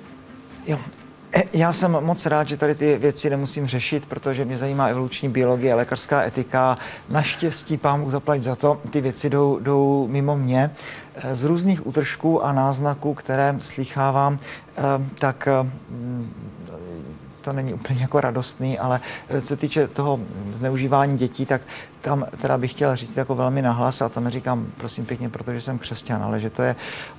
Jo, 0.67 0.79
já 1.53 1.73
jsem 1.73 1.91
moc 1.91 2.27
rád, 2.27 2.49
že 2.49 2.57
tady 2.57 2.75
ty 2.75 2.99
věci 2.99 3.31
nemusím 3.31 3.67
řešit, 3.67 4.07
protože 4.07 4.45
mě 4.45 4.59
zajímá 4.59 4.87
evoluční 4.87 5.29
biologie, 5.29 5.75
lékařská 5.75 6.23
etika. 6.23 6.77
Naštěstí 7.09 7.77
pán 7.77 8.11
zaplať 8.11 8.43
za 8.43 8.57
to, 8.57 8.81
ty 8.91 9.01
věci 9.01 9.31
jdou, 9.31 9.59
jdou 9.59 10.09
mimo 10.11 10.37
mě. 10.37 10.71
E, 11.15 11.37
z 11.37 11.45
různých 11.45 11.87
útržků 11.87 12.45
a 12.45 12.53
náznaků, 12.53 13.15
které 13.15 13.57
slychávám, 13.63 14.39
e, 14.39 14.83
tak 15.19 15.49
to 17.45 17.53
není 17.53 17.75
úplně 17.75 18.01
jako 18.01 18.21
radostný, 18.21 18.79
ale 18.79 19.01
eh, 19.29 19.41
co 19.41 19.57
týče 19.57 19.89
toho 19.89 20.21
zneužívání 20.53 21.19
dětí, 21.19 21.47
tak 21.47 21.61
tam 22.01 22.27
teda 22.41 22.59
bych 22.59 22.71
chtěl 22.71 22.97
říct 22.97 23.17
jako 23.17 23.35
velmi 23.35 23.63
nahlas, 23.63 24.03
a 24.03 24.09
to 24.09 24.21
neříkám 24.21 24.67
prosím 24.77 25.07
pěkně, 25.07 25.29
protože 25.29 25.61
jsem 25.61 25.79
křesťan, 25.79 26.23
ale 26.23 26.41
že 26.41 26.51
to 26.51 26.63
je 26.63 26.77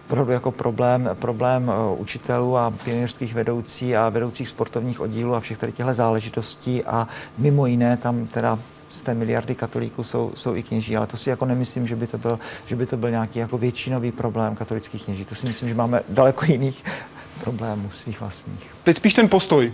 opravdu 0.07 0.31
jako 0.31 0.51
problém, 0.51 1.09
problém 1.13 1.71
eh, 1.71 1.95
učitelů 1.97 2.57
a 2.57 2.73
pionýrských 2.83 3.33
vedoucí 3.33 3.95
a 3.95 4.09
vedoucích 4.09 4.49
sportovních 4.49 4.99
oddílů 4.99 5.35
a 5.35 5.39
všech 5.39 5.57
tady 5.57 5.71
těchto 5.71 5.93
záležitostí 5.93 6.83
a 6.83 7.07
mimo 7.37 7.65
jiné 7.65 7.97
tam 7.97 8.27
teda 8.27 8.59
z 8.89 9.01
té 9.01 9.13
miliardy 9.13 9.55
katolíků 9.55 10.03
jsou, 10.03 10.31
jsou 10.35 10.55
i 10.55 10.63
kněží, 10.63 10.97
ale 10.97 11.07
to 11.07 11.17
si 11.17 11.29
jako 11.29 11.45
nemyslím, 11.45 11.87
že 11.87 11.95
by 11.95 12.07
to 12.07 12.17
byl, 12.17 12.39
že 12.65 12.75
by 12.75 12.85
to 12.85 12.97
byl 12.97 13.11
nějaký 13.11 13.39
jako 13.39 13.57
většinový 13.57 14.11
problém 14.11 14.55
katolických 14.55 15.03
kněží. 15.03 15.25
To 15.25 15.35
si 15.35 15.47
myslím, 15.47 15.69
že 15.69 15.75
máme 15.75 16.01
daleko 16.09 16.45
jiných 16.45 16.83
problémů 17.43 17.89
svých 17.91 18.19
vlastních. 18.19 18.69
Teď 18.83 18.97
spíš 18.97 19.13
ten 19.13 19.29
postoj 19.29 19.73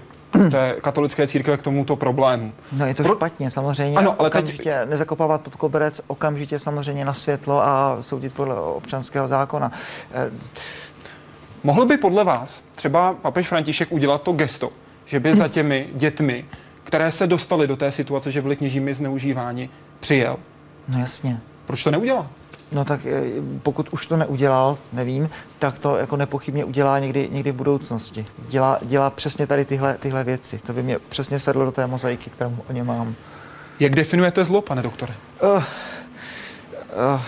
té 0.51 0.75
katolické 0.81 1.27
církve 1.27 1.57
k 1.57 1.61
tomuto 1.61 1.95
problému. 1.95 2.53
No 2.71 2.85
je 2.85 2.93
to 2.93 3.03
Pro... 3.03 3.15
špatně 3.15 3.51
samozřejmě. 3.51 3.97
Ano, 3.97 4.15
ale 4.19 4.29
okamžitě 4.29 4.63
teď... 4.79 4.89
nezakopávat 4.89 5.41
pod 5.41 5.55
koberec, 5.55 6.01
okamžitě 6.07 6.59
samozřejmě 6.59 7.05
na 7.05 7.13
světlo 7.13 7.63
a 7.63 7.97
soudit 8.01 8.33
podle 8.33 8.55
občanského 8.55 9.27
zákona. 9.27 9.71
Eh, 10.13 10.31
Mohl 11.63 11.85
by 11.85 11.97
podle 11.97 12.23
vás 12.23 12.63
třeba 12.75 13.13
papež 13.13 13.47
František 13.47 13.91
udělat 13.91 14.21
to 14.21 14.31
gesto, 14.31 14.69
že 15.05 15.19
by 15.19 15.35
za 15.35 15.47
těmi 15.47 15.89
dětmi, 15.93 16.45
které 16.83 17.11
se 17.11 17.27
dostaly 17.27 17.67
do 17.67 17.75
té 17.75 17.91
situace, 17.91 18.31
že 18.31 18.41
byly 18.41 18.55
kněžími 18.55 18.93
zneužíváni, 18.93 19.69
přijel? 19.99 20.37
No 20.87 20.99
jasně. 20.99 21.39
Proč 21.67 21.83
to 21.83 21.91
neudělal? 21.91 22.27
No 22.71 22.85
tak 22.85 23.05
eh, 23.05 23.21
pokud 23.63 23.89
už 23.89 24.05
to 24.05 24.17
neudělal, 24.17 24.77
nevím, 24.93 25.29
tak 25.59 25.79
to 25.79 25.97
jako 25.97 26.17
nepochybně 26.17 26.65
udělá 26.65 26.99
někdy, 26.99 27.29
někdy 27.31 27.51
v 27.51 27.55
budoucnosti. 27.55 28.25
Dělá, 28.47 28.79
dělá 28.81 29.09
přesně 29.09 29.47
tady 29.47 29.65
tyhle, 29.65 29.97
tyhle 29.99 30.23
věci. 30.23 30.59
To 30.67 30.73
by 30.73 30.83
mě 30.83 30.99
přesně 31.09 31.39
sedlo 31.39 31.65
do 31.65 31.71
té 31.71 31.87
mozaiky, 31.87 32.29
kterou 32.29 32.57
o 32.69 32.73
ně 32.73 32.83
mám. 32.83 33.15
Jak 33.79 33.95
definujete 33.95 34.43
zlo, 34.43 34.61
pane 34.61 34.81
doktore? 34.81 35.13
Uh, 35.43 35.49
uh, 35.49 37.21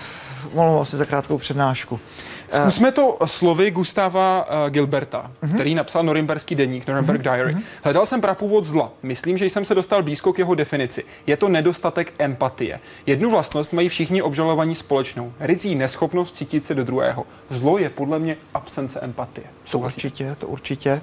mluvím 0.54 0.84
si 0.84 0.96
za 0.96 1.04
krátkou 1.04 1.38
přednášku. 1.38 2.00
Zkusme 2.48 2.92
to 2.92 3.18
slovy 3.24 3.70
Gustava 3.70 4.46
uh, 4.46 4.70
Gilberta, 4.70 5.30
uh-huh. 5.42 5.54
který 5.54 5.74
napsal 5.74 6.02
Norimberský 6.02 6.54
deník, 6.54 6.86
Norimberg 6.86 7.20
uh-huh. 7.20 7.34
Diary. 7.34 7.54
Uh-huh. 7.54 7.62
Hledal 7.84 8.06
jsem 8.06 8.20
prapůvod 8.20 8.64
zla. 8.64 8.92
Myslím, 9.02 9.38
že 9.38 9.46
jsem 9.46 9.64
se 9.64 9.74
dostal 9.74 10.02
blízko 10.02 10.32
k 10.32 10.38
jeho 10.38 10.54
definici. 10.54 11.04
Je 11.26 11.36
to 11.36 11.48
nedostatek 11.48 12.14
empatie. 12.18 12.80
Jednu 13.06 13.30
vlastnost 13.30 13.72
mají 13.72 13.88
všichni 13.88 14.22
obžalovaní 14.22 14.74
společnou. 14.74 15.32
Rizí 15.40 15.74
neschopnost 15.74 16.34
cítit 16.34 16.64
se 16.64 16.74
do 16.74 16.84
druhého. 16.84 17.26
Zlo 17.50 17.78
je 17.78 17.90
podle 17.90 18.18
mě 18.18 18.36
absence 18.54 19.00
empatie. 19.00 19.46
To 19.70 19.78
určitě, 19.78 20.36
to 20.38 20.46
určitě. 20.46 21.00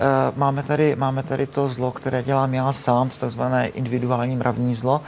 Uh, 0.00 0.38
máme, 0.38 0.62
tady, 0.62 0.96
máme 0.96 1.22
tady 1.22 1.46
to 1.46 1.68
zlo, 1.68 1.90
které 1.90 2.22
dělám 2.22 2.54
já 2.54 2.72
sám, 2.72 3.08
to 3.08 3.16
takzvané 3.16 3.68
individuální 3.68 4.36
mravní 4.36 4.74
zlo. 4.74 5.00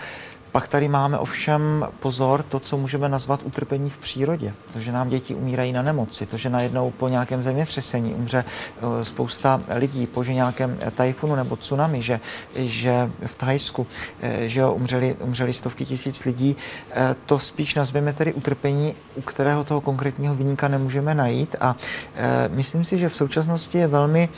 Pak 0.53 0.69
tady 0.69 0.89
máme 0.89 1.19
ovšem 1.19 1.89
pozor, 2.01 2.43
to, 2.43 2.61
co 2.61 2.77
můžeme 2.77 3.09
nazvat 3.09 3.41
utrpení 3.45 3.91
v 3.91 3.99
přírodě. 3.99 4.53
To, 4.73 4.81
že 4.81 4.93
nám 4.93 5.09
děti 5.09 5.35
umírají 5.35 5.73
na 5.73 5.83
nemoci, 5.83 6.27
to, 6.27 6.37
že 6.37 6.51
najednou 6.51 6.91
po 6.91 7.09
nějakém 7.09 7.43
zemětřesení 7.43 8.15
umře 8.15 8.45
eh, 8.45 9.05
spousta 9.05 9.61
lidí, 9.75 10.07
po 10.07 10.25
že 10.25 10.35
nějakém 10.35 10.79
tajfunu 10.97 11.35
nebo 11.35 11.57
tsunami, 11.57 12.03
že, 12.03 12.21
že 12.55 13.11
v 13.27 13.37
Thajsku 13.37 13.87
eh, 14.23 14.49
že 14.49 14.67
umřeli, 14.67 15.17
umřeli 15.21 15.53
stovky 15.53 15.85
tisíc 15.85 16.25
lidí, 16.25 16.57
eh, 16.91 17.17
to 17.27 17.39
spíš 17.39 17.75
nazveme 17.75 18.13
tedy 18.13 18.33
utrpení, 18.33 18.95
u 19.15 19.21
kterého 19.21 19.65
toho 19.65 19.81
konkrétního 19.81 20.35
vyníka 20.35 20.69
nemůžeme 20.69 21.15
najít. 21.15 21.57
A 21.61 21.77
myslím 22.49 22.85
si, 22.85 22.99
že 22.99 23.09
v 23.09 23.17
současnosti 23.17 23.79
je 23.79 23.87
velmi 23.87 24.29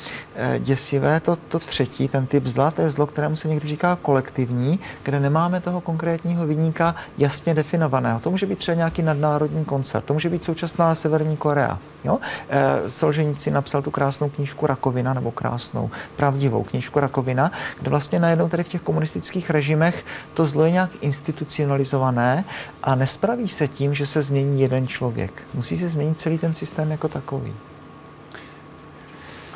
děsivé 0.59 1.21
to, 1.21 1.37
to 1.37 1.59
třetí, 1.59 2.09
ten 2.09 2.27
typ 2.27 2.47
zla, 2.47 2.71
to 2.71 2.83
je 2.83 2.91
zlo, 2.91 3.07
kterému 3.07 3.37
se 3.37 3.49
někdy 3.49 3.69
říká 3.69 3.99
kolektivní, 4.03 4.81
kde 5.03 5.21
nemáme 5.21 5.61
toho 5.61 5.81
konkrétního 5.81 6.08
konkrétního 6.09 6.47
vyníka 6.47 6.95
jasně 7.19 7.55
definovaného. 7.55 8.21
To 8.21 8.31
může 8.31 8.47
být 8.47 8.59
třeba 8.59 8.75
nějaký 8.75 9.03
nadnárodní 9.03 9.65
koncert, 9.65 10.05
to 10.05 10.15
může 10.15 10.29
být 10.29 10.45
současná 10.45 10.95
Severní 10.95 11.37
Korea. 11.37 11.79
Jo? 12.05 12.19
E, 12.49 12.91
Solženici 12.91 13.51
napsal 13.51 13.83
tu 13.83 13.91
krásnou 13.91 14.29
knížku 14.29 14.67
Rakovina, 14.67 15.15
nebo 15.15 15.31
krásnou, 15.31 15.91
pravdivou 16.17 16.63
knížku 16.63 17.01
Rakovina, 17.01 17.53
kde 17.81 17.91
vlastně 17.91 18.21
najednou 18.21 18.49
tady 18.49 18.65
v 18.65 18.69
těch 18.69 18.83
komunistických 18.83 19.51
režimech 19.51 20.05
to 20.35 20.47
zlo 20.47 20.65
je 20.65 20.71
nějak 20.71 20.91
institucionalizované 21.01 22.45
a 22.83 22.95
nespraví 22.95 23.49
se 23.49 23.69
tím, 23.69 23.95
že 23.95 24.07
se 24.07 24.23
změní 24.23 24.61
jeden 24.61 24.89
člověk. 24.89 25.43
Musí 25.55 25.77
se 25.77 25.89
změnit 25.89 26.21
celý 26.21 26.39
ten 26.39 26.55
systém 26.55 26.91
jako 26.91 27.09
takový. 27.09 27.53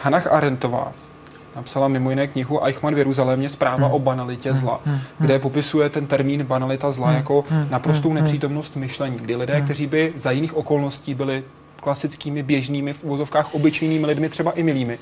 Hanach 0.03 0.26
Arendtová 0.26 0.92
napsala 1.57 1.88
mimo 1.88 2.11
jiné 2.11 2.26
knihu 2.26 2.64
Eichmann 2.64 2.94
v 2.94 2.98
Jeruzalémě 2.98 3.48
zpráva 3.48 3.86
hmm. 3.86 3.94
o 3.94 3.98
banalitě 3.98 4.50
hmm. 4.50 4.61
zla, 4.61 4.80
hmm. 4.84 4.98
kde 5.18 5.38
popisuje 5.38 5.88
ten 5.88 6.07
termín 6.07 6.44
banalita 6.44 6.92
zla 6.92 7.12
jako 7.12 7.44
naprostou 7.70 8.12
nepřítomnost 8.12 8.76
myšlení, 8.76 9.16
kdy 9.16 9.36
lidé, 9.36 9.61
kteří 9.61 9.86
by 9.86 10.12
za 10.16 10.30
jiných 10.30 10.57
okolností 10.57 11.14
byli 11.14 11.44
klasickými, 11.82 12.42
běžnými, 12.42 12.92
v 12.92 13.05
úvozovkách 13.05 13.55
obyčejnými 13.55 14.07
lidmi, 14.07 14.28
třeba 14.28 14.50
i 14.50 14.62
milými, 14.62 14.98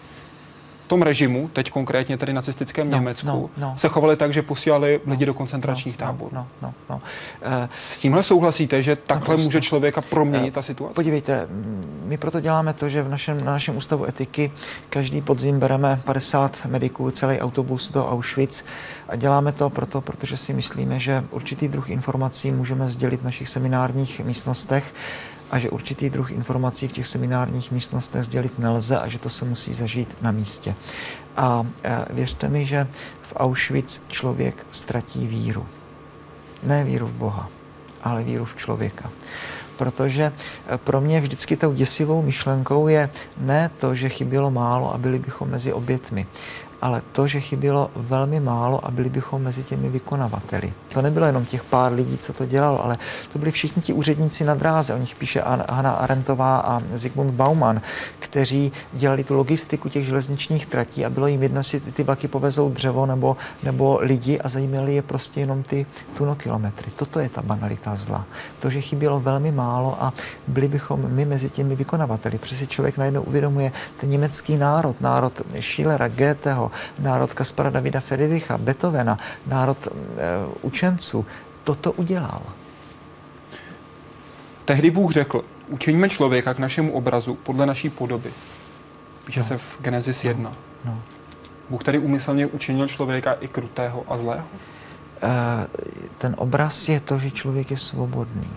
tom 0.91 1.03
režimu, 1.03 1.49
teď 1.53 1.71
konkrétně 1.71 2.19
tedy 2.19 2.33
nacistickém 2.33 2.91
No, 2.91 2.97
Německu, 2.97 3.27
no, 3.27 3.51
no. 3.59 3.75
se 3.77 3.89
chovali 3.89 4.17
tak, 4.17 4.33
že 4.33 4.43
posílali 4.43 5.01
lidi 5.07 5.27
do 5.27 5.35
koncentračních 5.35 5.97
táborů. 5.97 6.31
No, 6.35 6.47
no, 6.63 6.75
no. 6.91 7.01
Eh, 7.43 7.69
S 7.91 7.99
tímhle 7.99 8.23
souhlasíte, 8.23 8.83
že 8.83 8.97
takhle 8.97 9.17
Naprosto. 9.21 9.43
může 9.45 9.61
člověka 9.61 10.01
proměnit 10.01 10.49
Eh, 10.49 10.55
ta 10.55 10.63
situace? 10.63 10.95
Podívejte, 10.95 11.47
my 12.05 12.17
proto 12.17 12.41
děláme 12.41 12.73
to, 12.73 12.89
že 12.89 13.03
v 13.03 13.09
našem, 13.09 13.45
na 13.45 13.53
našem 13.53 13.77
ústavu 13.77 14.09
etiky 14.09 14.53
každý 14.91 15.21
podzim 15.21 15.61
bereme 15.61 16.01
50 16.05 16.67
mediků, 16.67 17.11
celý 17.11 17.39
autobus 17.41 17.91
do 17.93 18.09
Auschwitz 18.09 18.65
a 19.09 19.17
děláme 19.17 19.53
to 19.53 19.71
proto, 19.71 20.01
protože 20.01 20.37
si 20.37 20.53
myslíme, 20.53 20.99
že 21.01 21.25
určitý 21.31 21.69
druh 21.69 21.91
informací 21.91 22.51
můžeme 22.53 22.89
sdělit 22.89 23.21
v 23.21 23.25
našich 23.25 23.49
seminárních 23.49 24.21
místnostech 24.21 24.85
a 25.51 25.59
že 25.59 25.71
určitý 25.71 26.11
druh 26.11 26.31
informací 26.31 26.89
v 26.89 26.93
těch 26.93 27.07
seminárních 27.07 27.71
místnostech 27.71 28.25
sdělit 28.25 28.59
nelze 28.59 28.99
a 28.99 29.09
že 29.09 29.19
to 29.19 29.31
se 29.31 29.45
musí 29.45 29.75
zažít 29.75 30.17
na 30.23 30.31
místě. 30.31 30.75
A 31.37 31.67
eh, 31.85 32.05
věřte 32.11 32.49
mi, 32.49 32.65
že 32.65 32.87
v 33.23 33.33
Auschwitz 33.37 34.01
člověk 34.09 34.67
ztratí 34.71 35.27
víru. 35.27 35.67
Ne 36.63 36.85
víru 36.85 37.07
v 37.07 37.13
Boha, 37.13 37.49
ale 38.03 38.25
víru 38.25 38.45
v 38.45 38.57
člověka. 38.57 39.11
Protože 39.77 40.33
eh, 40.33 40.79
pro 40.79 41.01
mě 41.01 41.21
vždycky 41.21 41.57
tou 41.57 41.73
děsivou 41.73 42.23
myšlenkou 42.23 42.89
je 42.89 43.11
ne 43.39 43.71
to, 43.81 43.95
že 43.95 44.09
chybělo 44.09 44.51
málo 44.51 44.95
a 44.95 44.99
byli 44.99 45.19
bychom 45.19 45.51
mezi 45.51 45.73
obětmi, 45.73 46.27
ale 46.83 47.03
to, 47.13 47.27
že 47.27 47.41
chybělo 47.41 47.91
velmi 47.97 48.41
málo 48.41 48.87
a 48.87 48.91
byli 48.91 49.11
bychom 49.11 49.43
mezi 49.43 49.63
těmi 49.63 49.89
vykonavateli. 49.89 50.73
To 50.93 51.03
nebylo 51.03 51.27
jenom 51.27 51.45
těch 51.45 51.65
pár 51.65 51.93
lidí, 51.93 52.19
co 52.19 52.33
to 52.33 52.47
dělalo, 52.47 52.85
ale 52.85 52.99
to 53.33 53.39
byli 53.39 53.53
všichni 53.53 53.83
ti 53.83 53.93
úředníci 53.93 54.45
na 54.45 54.55
dráze. 54.55 54.95
O 54.95 54.99
nich 54.99 55.15
píše 55.15 55.43
An- 55.43 55.65
Hanna 55.71 55.91
Arendtová 55.91 56.59
a 56.59 56.83
Zygmunt 56.93 57.35
Bauman, 57.35 57.81
kteří 58.19 58.73
dělali 58.93 59.25
tu 59.25 59.35
logistiku 59.35 59.89
těch 59.89 60.07
železničních 60.07 60.67
tratí 60.67 61.05
a 61.05 61.11
bylo 61.11 61.27
jim 61.27 61.43
jedno, 61.43 61.61
jestli 61.61 61.81
ty, 61.81 62.03
vlaky 62.03 62.29
povezou 62.29 62.71
dřevo 62.71 63.07
nebo, 63.07 63.37
nebo 63.63 63.99
lidi 64.03 64.41
a 64.41 64.49
zajímali 64.49 64.95
je 64.95 65.03
prostě 65.03 65.41
jenom 65.41 65.63
ty 65.63 65.87
tunokilometry. 66.17 66.91
Toto 66.97 67.21
je 67.21 67.29
ta 67.29 67.43
banalita 67.43 67.97
zla. 67.97 68.25
To, 68.61 68.71
že 68.71 68.81
chybělo 68.81 69.21
velmi 69.21 69.53
málo 69.53 69.97
a 70.01 70.13
byli 70.47 70.69
bychom 70.69 71.01
my 71.09 71.25
mezi 71.25 71.51
těmi 71.51 71.77
vykonavateli. 71.77 72.39
Přesně 72.39 72.67
člověk 72.67 72.99
najednou 72.99 73.23
uvědomuje 73.23 73.73
ten 74.01 74.11
německý 74.11 74.57
národ, 74.57 75.01
národ 75.01 75.43
Schillera, 75.61 76.09
Goetheho, 76.09 76.70
národ 76.99 77.35
Kaspara 77.35 77.71
Davida 77.71 78.01
Friedricha, 78.01 78.59
Beethovena, 78.59 79.19
národ 79.47 79.79
e, 79.87 79.91
učenců. 80.63 81.27
Toto 81.65 81.93
udělal. 81.93 82.43
Tehdy 84.65 84.91
Bůh 84.91 85.13
řekl, 85.13 85.43
učiníme 85.69 86.09
člověka 86.09 86.55
k 86.55 86.59
našemu 86.59 86.93
obrazu 86.93 87.35
podle 87.35 87.67
naší 87.67 87.89
podoby. 87.89 88.31
Píše 89.25 89.43
se 89.43 89.59
v 89.59 89.79
Genesis 89.81 90.25
1. 90.25 90.53
No. 90.85 91.03
Bůh 91.71 91.85
tady 91.85 91.99
úmyslně 91.99 92.47
učinil 92.47 92.89
člověka 92.89 93.33
i 93.33 93.49
krutého 93.49 94.05
a 94.09 94.19
zlého. 94.19 94.47
E, 95.23 95.67
ten 96.19 96.35
obraz 96.39 96.89
je 96.89 97.01
to, 97.01 97.19
že 97.19 97.31
člověk 97.31 97.71
je 97.71 97.77
svobodný. 97.77 98.51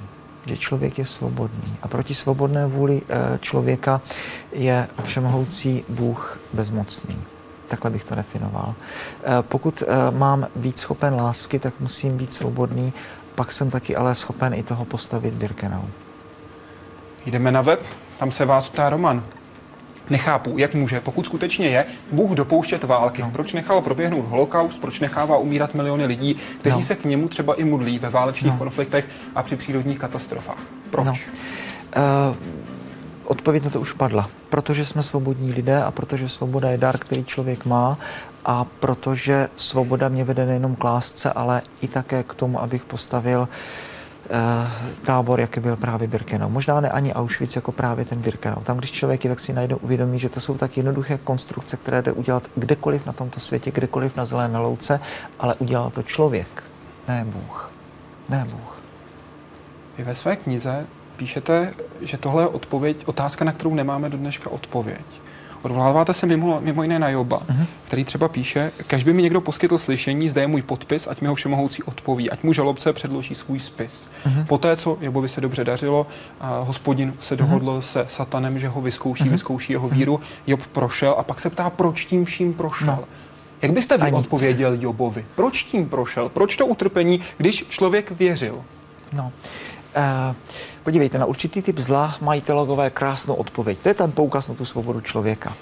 Že 0.46 0.58
člověk 0.58 0.98
je 0.98 1.06
svobodný. 1.06 1.76
A 1.82 1.88
proti 1.88 2.16
svobodné 2.16 2.68
vůli 2.68 3.02
e, 3.10 3.38
člověka 3.38 4.02
je 4.52 4.88
všemohoucí 5.04 5.84
Bůh 5.90 6.40
bezmocný. 6.54 7.18
Takhle 7.74 7.92
bych 7.92 8.04
to 8.04 8.16
definoval. 8.16 8.76
E, 9.24 9.44
pokud 9.44 9.82
e, 9.82 10.12
mám 10.12 10.48
být 10.56 10.78
schopen 10.78 11.14
lásky, 11.14 11.60
tak 11.60 11.74
musím 11.80 12.18
být 12.18 12.34
svobodný, 12.34 12.94
pak 13.36 13.52
jsem 13.52 13.70
taky 13.72 13.96
ale 13.96 14.16
schopen 14.16 14.54
i 14.54 14.64
toho 14.64 14.86
postavit 14.86 15.34
Birkenou. 15.34 15.86
Jdeme 17.26 17.52
na 17.52 17.62
web, 17.62 17.86
tam 18.20 18.32
se 18.32 18.46
vás 18.46 18.70
ptá 18.70 18.90
Roman. 18.90 19.24
Nechápu, 20.10 20.58
jak 20.58 20.76
může, 20.76 21.00
pokud 21.00 21.26
skutečně 21.26 21.68
je, 21.68 21.86
Bůh 22.12 22.32
dopouštět 22.32 22.84
války. 22.84 23.22
No. 23.22 23.32
Proč 23.32 23.54
nechal 23.54 23.82
proběhnout 23.82 24.26
holokaust, 24.26 24.82
proč 24.82 25.00
nechává 25.00 25.38
umírat 25.38 25.74
miliony 25.74 26.06
lidí, 26.06 26.36
kteří 26.60 26.76
no. 26.76 26.82
se 26.82 26.96
k 26.96 27.06
němu 27.06 27.28
třeba 27.28 27.56
i 27.56 27.64
modlí 27.64 28.00
ve 28.00 28.10
válečných 28.10 28.54
no. 28.54 28.58
konfliktech 28.58 29.10
a 29.36 29.44
při 29.44 29.56
přírodních 29.56 30.00
katastrofách? 30.00 30.64
Proč? 30.90 31.06
No. 31.06 31.14
Uh, 32.30 32.36
odpověď 33.26 33.64
na 33.64 33.70
to 33.70 33.82
už 33.82 33.94
padla. 33.94 34.30
Protože 34.50 34.86
jsme 34.86 35.04
svobodní 35.04 35.54
lidé 35.54 35.84
a 35.84 35.92
protože 35.92 36.30
svoboda 36.30 36.70
je 36.70 36.78
dar, 36.78 36.98
který 36.98 37.26
člověk 37.26 37.66
má 37.66 37.98
a 38.46 38.66
protože 38.80 39.50
svoboda 39.58 40.10
mě 40.10 40.24
vede 40.24 40.46
nejenom 40.46 40.76
k 40.76 40.84
lásce, 40.84 41.32
ale 41.32 41.62
i 41.82 41.88
také 41.88 42.24
k 42.24 42.34
tomu, 42.34 42.62
abych 42.62 42.84
postavil 42.84 43.40
uh, 43.40 43.48
tábor, 45.06 45.40
jaký 45.40 45.60
byl 45.60 45.76
právě 45.76 46.08
Birkenau. 46.08 46.50
Možná 46.50 46.82
ne 46.82 46.90
ani 46.90 47.14
Auschwitz, 47.14 47.56
jako 47.56 47.72
právě 47.72 48.06
ten 48.06 48.20
Birkenau. 48.20 48.62
Tam, 48.64 48.78
když 48.78 48.92
člověk 48.92 49.24
je, 49.24 49.30
tak 49.30 49.40
si 49.40 49.54
najednou 49.54 49.78
uvědomí, 49.78 50.20
že 50.20 50.30
to 50.30 50.40
jsou 50.40 50.58
tak 50.58 50.78
jednoduché 50.78 51.18
konstrukce, 51.18 51.78
které 51.78 52.02
jde 52.02 52.12
udělat 52.12 52.44
kdekoliv 52.56 53.06
na 53.06 53.14
tomto 53.14 53.40
světě, 53.40 53.72
kdekoliv 53.72 54.16
na 54.16 54.26
zelené 54.26 54.60
louce, 54.60 55.00
ale 55.40 55.56
udělal 55.56 55.90
to 55.90 56.04
člověk, 56.04 56.64
ne 57.08 57.26
Bůh. 57.28 57.72
Ne 58.30 58.46
Bůh. 58.52 58.80
Vy 59.98 60.04
ve 60.04 60.16
své 60.16 60.36
knize 60.36 60.86
píšete, 61.16 61.74
že 62.02 62.18
tohle 62.18 62.44
je 62.44 62.48
odpověď, 62.48 63.04
otázka, 63.06 63.46
na 63.46 63.52
kterou 63.52 63.76
nemáme 63.76 64.10
do 64.10 64.18
dneška 64.18 64.50
odpověď. 64.50 65.06
Odvoláváte 65.62 66.14
se 66.14 66.26
mimo, 66.26 66.60
mimo 66.62 66.84
jiné 66.84 67.00
na 67.00 67.10
Joba, 67.10 67.40
uh-huh. 67.40 67.66
který 67.84 68.04
třeba 68.04 68.28
píše, 68.28 68.72
kež 68.88 69.04
by 69.04 69.14
mi 69.14 69.22
někdo 69.22 69.42
poskytl 69.42 69.78
slyšení, 69.78 70.30
zde 70.30 70.42
je 70.42 70.48
můj 70.48 70.62
podpis, 70.62 71.08
ať 71.08 71.22
mi 71.22 71.28
ho 71.28 71.36
všemohoucí 71.36 71.84
odpoví, 71.84 72.30
ať 72.30 72.44
mu 72.44 72.54
žalobce 72.54 72.94
předloží 72.94 73.36
svůj 73.36 73.60
spis. 73.60 74.10
Uh-huh. 74.26 74.46
Poté, 74.46 74.78
co 74.78 74.98
Jobovi 75.02 75.30
se 75.30 75.42
dobře 75.42 75.64
dařilo, 75.64 76.08
a 76.40 76.60
hospodin 76.60 77.14
se 77.20 77.36
dohodl 77.36 77.72
uh-huh. 77.72 77.80
se 77.80 78.06
satanem, 78.10 78.60
že 78.60 78.68
ho 78.68 78.82
vyzkouší, 78.82 79.24
uh-huh. 79.24 79.30
vyzkouší 79.30 79.74
jeho 79.74 79.90
víru, 79.90 80.20
Job 80.48 80.68
prošel 80.68 81.16
a 81.18 81.24
pak 81.24 81.42
se 81.42 81.50
ptá, 81.50 81.70
proč 81.70 82.06
tím 82.06 82.26
vším 82.26 82.54
prošel. 82.54 82.88
No. 82.88 83.04
Jak 83.62 83.72
byste 83.72 83.98
vy 83.98 84.12
odpověděl 84.12 84.78
Jobovi? 84.80 85.26
Proč 85.36 85.64
tím 85.64 85.90
prošel? 85.90 86.30
Proč 86.30 86.56
to 86.56 86.66
utrpení, 86.66 87.20
když 87.38 87.66
člověk 87.70 88.12
věřil? 88.12 88.64
No, 89.14 89.32
podívejte, 90.84 91.18
na 91.18 91.26
určitý 91.26 91.62
typ 91.62 91.80
zla 91.80 92.18
mají 92.22 92.42
teologové 92.42 92.90
krásnou 92.90 93.36
odpověď. 93.36 93.80
To 93.80 93.90
je 93.90 93.94
ten 93.94 94.12
poukaz 94.12 94.48
na 94.48 94.56
tu 94.56 94.66
svobodu 94.66 95.02
člověka. 95.02 95.54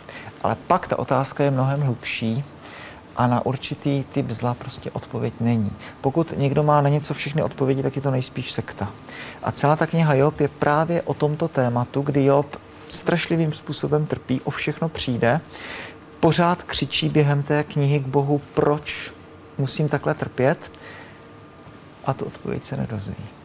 Ale 0.43 0.55
pak 0.67 0.88
ta 0.88 0.99
otázka 0.99 1.43
je 1.43 1.51
mnohem 1.51 1.82
hlubší 1.82 2.43
a 3.15 3.27
na 3.27 3.45
určitý 3.45 4.03
typ 4.03 4.29
zla 4.29 4.53
prostě 4.53 4.91
odpověď 4.91 5.34
není. 5.39 5.71
Pokud 6.01 6.34
někdo 6.38 6.63
má 6.63 6.82
na 6.82 6.89
něco 6.89 7.13
všechny 7.13 7.43
odpovědi, 7.43 7.84
tak 7.84 7.95
je 7.95 8.01
to 8.01 8.11
nejspíš 8.11 8.51
sekta. 8.51 8.89
A 9.43 9.51
celá 9.51 9.75
ta 9.75 9.88
kniha 9.88 10.13
Job 10.13 10.39
je 10.39 10.47
právě 10.47 11.01
o 11.01 11.13
tomto 11.13 11.47
tématu, 11.47 12.01
kdy 12.01 12.25
Job 12.25 12.55
strašlivým 12.89 13.53
způsobem 13.53 14.05
trpí, 14.05 14.41
o 14.41 14.51
všechno 14.51 14.89
přijde, 14.89 15.41
pořád 16.19 16.63
křičí 16.63 17.09
během 17.09 17.43
té 17.43 17.63
knihy 17.63 17.99
k 17.99 18.07
Bohu, 18.07 18.41
proč 18.53 19.11
musím 19.57 19.89
takhle 19.89 20.13
trpět 20.13 20.71
a 22.05 22.13
tu 22.13 22.25
odpověď 22.25 22.63
se 22.63 22.77
nedozví. 22.77 23.41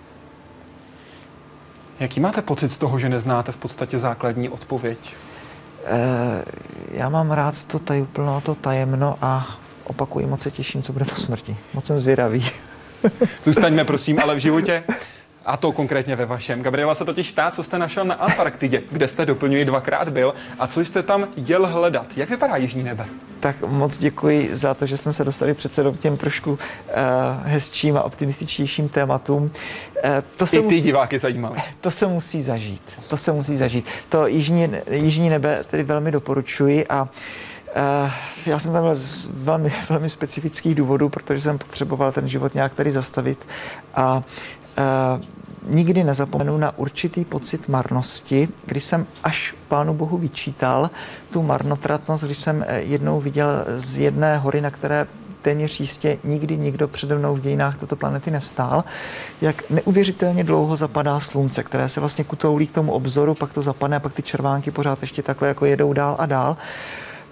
Jaký 2.00 2.20
máte 2.20 2.42
pocit 2.42 2.68
z 2.68 2.76
toho, 2.76 2.98
že 2.98 3.08
neznáte 3.08 3.52
v 3.52 3.56
podstatě 3.56 3.98
základní 3.98 4.48
odpověď? 4.48 5.14
E, 5.84 6.44
já 6.92 7.08
mám 7.08 7.30
rád 7.30 7.64
to 7.64 7.78
tajuplno, 7.78 8.40
to 8.40 8.54
tajemno 8.54 9.18
a 9.22 9.58
opakuji, 9.84 10.26
moc 10.26 10.42
se 10.42 10.50
těším, 10.50 10.82
co 10.82 10.92
bude 10.92 11.04
po 11.04 11.14
smrti. 11.14 11.56
Moc 11.74 11.84
jsem 11.84 12.00
zvědavý. 12.00 12.50
Zůstaňme 13.44 13.84
prosím, 13.84 14.18
ale 14.20 14.34
v 14.34 14.38
životě 14.38 14.84
a 15.46 15.56
to 15.56 15.72
konkrétně 15.72 16.16
ve 16.16 16.26
vašem. 16.26 16.62
Gabriela 16.62 16.94
se 16.94 17.04
totiž 17.04 17.30
ptá, 17.30 17.50
co 17.50 17.62
jste 17.62 17.78
našel 17.78 18.04
na 18.04 18.14
Antarktidě, 18.14 18.82
kde 18.90 19.08
jste 19.08 19.26
doplňuji 19.26 19.64
dvakrát 19.64 20.08
byl 20.08 20.34
a 20.58 20.66
co 20.66 20.80
jste 20.80 21.02
tam 21.02 21.28
jel 21.36 21.66
hledat. 21.66 22.06
Jak 22.16 22.30
vypadá 22.30 22.56
jižní 22.56 22.82
nebe? 22.82 23.06
Tak 23.40 23.60
moc 23.60 23.98
děkuji 23.98 24.50
za 24.52 24.74
to, 24.74 24.86
že 24.86 24.96
jsme 24.96 25.12
se 25.12 25.24
dostali 25.24 25.54
přece 25.54 25.82
do 25.82 25.94
těm 26.00 26.16
trošku 26.16 26.50
uh, 26.50 26.58
hezčím 27.44 27.96
a 27.96 28.02
optimističtějším 28.02 28.88
tématům. 28.88 29.42
Uh, 29.42 29.50
to 30.36 30.46
se 30.46 30.56
I 30.56 30.60
ty 30.60 30.64
musí, 30.64 30.80
diváky 30.80 31.18
zajímaly. 31.18 31.62
To 31.80 31.90
se 31.90 32.06
musí 32.06 32.42
zažít. 32.42 32.82
To 33.08 33.16
se 33.16 33.32
musí 33.32 33.56
zažít. 33.56 33.86
To 34.08 34.26
jižní, 34.26 34.68
jižní 34.90 35.28
nebe 35.28 35.64
tedy 35.70 35.82
velmi 35.82 36.10
doporučuji 36.12 36.86
a 36.86 37.08
Uh, 38.04 38.10
já 38.46 38.58
jsem 38.58 38.72
tam 38.72 38.82
byl 38.82 38.96
z 38.96 39.28
velmi, 39.30 39.72
velmi 39.88 40.10
specifických 40.10 40.74
důvodů, 40.74 41.08
protože 41.08 41.40
jsem 41.40 41.58
potřeboval 41.58 42.12
ten 42.12 42.28
život 42.28 42.54
nějak 42.54 42.74
tady 42.74 42.92
zastavit 42.92 43.48
a 43.94 44.16
uh, 44.16 44.22
nikdy 45.68 46.04
nezapomenu 46.04 46.58
na 46.58 46.78
určitý 46.78 47.24
pocit 47.24 47.68
marnosti, 47.68 48.48
když 48.66 48.84
jsem 48.84 49.06
až 49.24 49.54
Pánu 49.68 49.94
Bohu 49.94 50.18
vyčítal 50.18 50.90
tu 51.30 51.42
marnotratnost, 51.42 52.24
když 52.24 52.38
jsem 52.38 52.64
jednou 52.76 53.20
viděl 53.20 53.48
z 53.76 53.98
jedné 53.98 54.38
hory, 54.38 54.60
na 54.60 54.70
které 54.70 55.06
téměř 55.42 55.80
jistě 55.80 56.18
nikdy 56.24 56.56
nikdo 56.56 56.88
přede 56.88 57.18
mnou 57.18 57.34
v 57.34 57.40
dějinách 57.40 57.76
této 57.76 57.96
planety 57.96 58.30
nestál, 58.30 58.84
jak 59.40 59.70
neuvěřitelně 59.70 60.44
dlouho 60.44 60.76
zapadá 60.76 61.20
slunce, 61.20 61.62
které 61.62 61.88
se 61.88 62.00
vlastně 62.00 62.24
kutoulí 62.24 62.66
k 62.66 62.74
tomu 62.74 62.92
obzoru, 62.92 63.34
pak 63.34 63.52
to 63.52 63.62
zapadne 63.62 63.96
a 63.96 64.00
pak 64.00 64.12
ty 64.12 64.22
červánky 64.22 64.70
pořád 64.70 65.00
ještě 65.00 65.22
takhle 65.22 65.48
jako 65.48 65.66
jedou 65.66 65.92
dál 65.92 66.16
a 66.18 66.26
dál. 66.26 66.56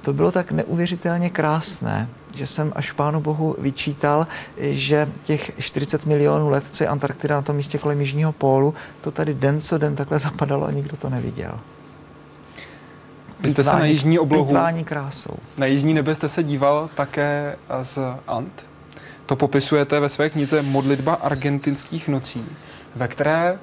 To 0.02 0.12
bylo 0.12 0.32
tak 0.32 0.52
neuvěřitelně 0.52 1.30
krásné, 1.30 2.08
že 2.34 2.46
jsem 2.46 2.72
až 2.76 2.92
Pánu 2.92 3.20
Bohu 3.20 3.56
vyčítal, 3.58 4.26
že 4.58 5.08
těch 5.22 5.52
40 5.58 6.06
milionů 6.06 6.48
let, 6.48 6.64
co 6.70 6.84
je 6.84 6.88
Antarktida 6.88 7.34
na 7.34 7.42
tom 7.42 7.56
místě 7.56 7.78
kolem 7.78 8.00
Jižního 8.00 8.32
pólu, 8.32 8.74
to 9.00 9.10
tady 9.10 9.34
den 9.34 9.60
co 9.60 9.78
den 9.78 9.96
takhle 9.96 10.18
zapadalo 10.18 10.66
a 10.66 10.70
nikdo 10.70 10.96
to 10.96 11.10
neviděl. 11.10 11.60
Vy 13.40 13.50
jste 13.50 13.64
se 13.64 13.72
na 13.72 13.84
jižní 13.84 14.18
oblohu, 14.18 14.56
krásou. 14.84 15.36
na 15.56 15.66
jižní 15.66 15.94
nebe 15.94 16.14
jste 16.14 16.28
se 16.28 16.42
díval 16.42 16.90
také 16.94 17.56
z 17.82 17.98
Ant. 18.26 18.66
To 19.26 19.36
popisujete 19.36 20.00
ve 20.00 20.08
své 20.08 20.30
knize 20.30 20.62
Modlitba 20.62 21.14
argentinských 21.14 22.08
nocí, 22.08 22.46
ve 22.96 23.08
které 23.08 23.58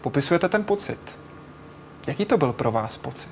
popisujete 0.00 0.48
ten 0.48 0.64
pocit. 0.64 1.18
Jaký 2.06 2.24
to 2.24 2.36
byl 2.36 2.52
pro 2.52 2.72
vás 2.72 2.96
pocit? 2.96 3.30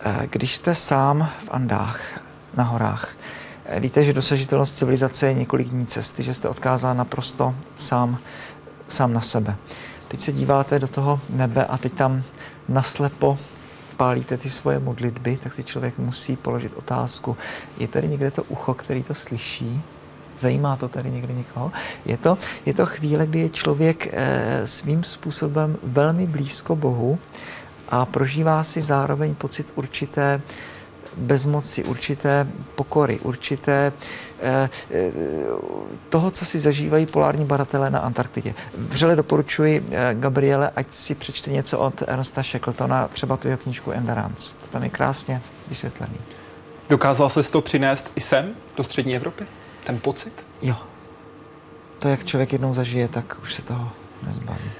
Eh, 0.00 0.26
když 0.30 0.56
jste 0.56 0.74
sám 0.74 1.30
v 1.44 1.48
Andách, 1.50 2.20
na 2.56 2.64
horách, 2.64 3.08
víte, 3.76 4.04
že 4.04 4.12
dosažitelnost 4.12 4.76
civilizace 4.76 5.26
je 5.26 5.34
několik 5.34 5.68
dní 5.68 5.86
cesty, 5.86 6.22
že 6.22 6.34
jste 6.34 6.48
odkázán 6.48 6.96
naprosto 6.96 7.54
sám, 7.76 8.18
sám 8.88 9.12
na 9.12 9.20
sebe. 9.20 9.56
Teď 10.08 10.20
se 10.20 10.32
díváte 10.32 10.78
do 10.78 10.88
toho 10.88 11.20
nebe 11.30 11.64
a 11.64 11.78
teď 11.78 11.92
tam 11.92 12.22
naslepo 12.68 13.38
pálíte 13.96 14.36
ty 14.36 14.50
svoje 14.50 14.78
modlitby, 14.78 15.38
tak 15.42 15.54
si 15.54 15.64
člověk 15.64 15.98
musí 15.98 16.36
položit 16.36 16.72
otázku, 16.76 17.36
je 17.78 17.88
tady 17.88 18.08
někde 18.08 18.30
to 18.30 18.42
ucho, 18.42 18.74
který 18.74 19.02
to 19.02 19.14
slyší? 19.14 19.82
Zajímá 20.38 20.76
to 20.76 20.88
tady 20.88 21.10
někde 21.10 21.34
někoho? 21.34 21.72
Je 22.06 22.16
to, 22.16 22.38
je 22.66 22.74
to 22.74 22.86
chvíle, 22.86 23.26
kdy 23.26 23.38
je 23.38 23.48
člověk 23.48 24.08
e, 24.12 24.66
svým 24.66 25.04
způsobem 25.04 25.76
velmi 25.82 26.26
blízko 26.26 26.76
Bohu 26.76 27.18
a 27.88 28.06
prožívá 28.06 28.64
si 28.64 28.82
zároveň 28.82 29.34
pocit 29.34 29.72
určité 29.74 30.40
bezmoci, 31.18 31.84
určité 31.84 32.46
pokory, 32.74 33.20
určité 33.20 33.92
eh, 34.40 34.70
eh, 34.90 35.12
toho, 36.08 36.30
co 36.30 36.44
si 36.44 36.60
zažívají 36.60 37.06
polární 37.06 37.44
badatelé 37.44 37.90
na 37.90 37.98
Antarktidě. 37.98 38.54
Vřele 38.78 39.16
doporučuji 39.16 39.86
eh, 39.90 40.14
Gabriele, 40.14 40.70
ať 40.76 40.86
si 40.90 41.14
přečte 41.14 41.50
něco 41.50 41.78
od 41.78 42.02
Ernsta 42.06 42.42
Shackletona, 42.42 43.08
třeba 43.08 43.36
tu 43.36 43.48
jeho 43.48 43.58
knížku 43.58 43.90
Endurance. 43.90 44.54
To 44.60 44.66
tam 44.66 44.82
je 44.82 44.88
krásně 44.88 45.42
vysvětlený. 45.68 46.16
Dokázal 46.88 47.28
se 47.28 47.50
to 47.50 47.60
přinést 47.60 48.10
i 48.14 48.20
sem, 48.20 48.54
do 48.76 48.84
střední 48.84 49.16
Evropy? 49.16 49.46
Ten 49.86 49.98
pocit? 49.98 50.46
Jo. 50.62 50.76
To, 51.98 52.08
jak 52.08 52.24
člověk 52.24 52.52
jednou 52.52 52.74
zažije, 52.74 53.08
tak 53.08 53.36
už 53.42 53.54
se 53.54 53.62
toho 53.62 53.90
nezbaví. 54.26 54.70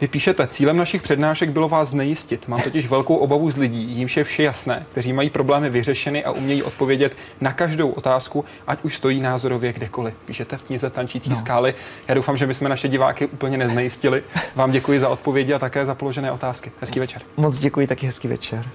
Vy 0.00 0.08
píšete, 0.08 0.46
cílem 0.46 0.76
našich 0.76 1.02
přednášek 1.02 1.50
bylo 1.50 1.68
vás 1.68 1.88
znejistit. 1.88 2.48
Mám 2.48 2.60
totiž 2.60 2.86
velkou 2.86 3.16
obavu 3.16 3.50
z 3.50 3.56
lidí, 3.56 3.82
jimž 3.82 4.16
je 4.16 4.24
vše 4.24 4.42
jasné, 4.42 4.86
kteří 4.90 5.12
mají 5.12 5.30
problémy 5.30 5.70
vyřešeny 5.70 6.24
a 6.24 6.30
umějí 6.30 6.62
odpovědět 6.62 7.16
na 7.40 7.52
každou 7.52 7.90
otázku, 7.90 8.44
ať 8.66 8.78
už 8.82 8.96
stojí 8.96 9.20
názorově 9.20 9.72
kdekoliv. 9.72 10.14
Píšete 10.24 10.56
v 10.56 10.62
knize 10.62 10.90
Tančící 10.90 11.30
no. 11.30 11.36
skály. 11.36 11.74
Já 12.08 12.14
doufám, 12.14 12.36
že 12.36 12.46
my 12.46 12.54
jsme 12.54 12.68
naše 12.68 12.88
diváky 12.88 13.26
úplně 13.26 13.58
neznejistili. 13.58 14.22
Vám 14.54 14.70
děkuji 14.70 15.00
za 15.00 15.08
odpovědi 15.08 15.54
a 15.54 15.58
také 15.58 15.86
za 15.86 15.94
položené 15.94 16.32
otázky. 16.32 16.72
Hezký 16.80 17.00
večer. 17.00 17.22
Moc 17.36 17.58
děkuji, 17.58 17.86
taky 17.86 18.06
hezký 18.06 18.28
večer. 18.28 18.66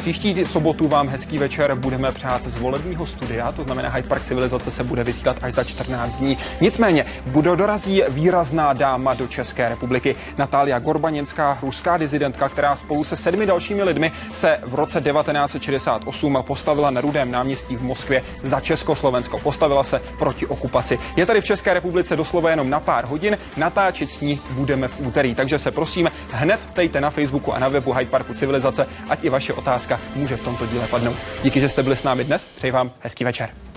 Příští 0.00 0.46
sobotu 0.46 0.88
vám 0.88 1.08
hezký 1.08 1.38
večer 1.38 1.74
budeme 1.74 2.12
přát 2.12 2.44
z 2.46 2.58
volebního 2.58 3.06
studia, 3.06 3.52
to 3.52 3.62
znamená 3.62 3.88
Hyde 3.90 4.08
Park 4.08 4.22
civilizace 4.22 4.70
se 4.70 4.84
bude 4.84 5.04
vysílat 5.04 5.36
až 5.42 5.54
za 5.54 5.64
14 5.64 6.16
dní. 6.16 6.38
Nicméně, 6.60 7.06
bude 7.26 7.56
dorazí 7.56 8.02
výrazná 8.08 8.72
dáma 8.72 9.14
do 9.14 9.26
České 9.26 9.68
republiky. 9.68 10.16
Natália 10.38 10.78
Gorbaněnská, 10.78 11.58
ruská 11.62 11.96
dizidentka, 11.96 12.48
která 12.48 12.76
spolu 12.76 13.04
se 13.04 13.16
sedmi 13.16 13.46
dalšími 13.46 13.82
lidmi 13.82 14.12
se 14.34 14.58
v 14.62 14.74
roce 14.74 15.00
1968 15.00 16.38
postavila 16.46 16.90
na 16.90 17.00
Rudém 17.00 17.30
náměstí 17.30 17.76
v 17.76 17.82
Moskvě 17.82 18.22
za 18.42 18.60
Československo. 18.60 19.38
Postavila 19.38 19.84
se 19.84 20.00
proti 20.18 20.46
okupaci. 20.46 20.98
Je 21.16 21.26
tady 21.26 21.40
v 21.40 21.44
České 21.44 21.74
republice 21.74 22.16
doslova 22.16 22.50
jenom 22.50 22.70
na 22.70 22.80
pár 22.80 23.04
hodin. 23.04 23.38
Natáčet 23.56 24.10
s 24.10 24.20
ní 24.20 24.40
budeme 24.50 24.88
v 24.88 25.00
úterý. 25.00 25.34
Takže 25.34 25.58
se 25.58 25.70
prosím, 25.70 26.10
hned 26.30 26.60
ptejte 26.60 27.00
na 27.00 27.10
Facebooku 27.10 27.52
a 27.52 27.58
na 27.58 27.68
webu 27.68 27.92
Hyde 27.92 28.10
Parku 28.10 28.34
civilizace, 28.34 28.86
ať 29.08 29.24
i 29.24 29.28
vaše 29.28 29.52
otázky 29.52 29.89
otázka 29.90 30.18
může 30.18 30.36
v 30.36 30.42
tomto 30.42 30.66
díle 30.66 30.88
padnout. 30.88 31.16
Díky, 31.42 31.60
že 31.60 31.68
jste 31.68 31.82
byli 31.82 31.96
s 31.96 32.02
námi 32.02 32.24
dnes. 32.24 32.48
Přeji 32.56 32.70
vám 32.70 32.92
hezký 33.00 33.24
večer. 33.24 33.69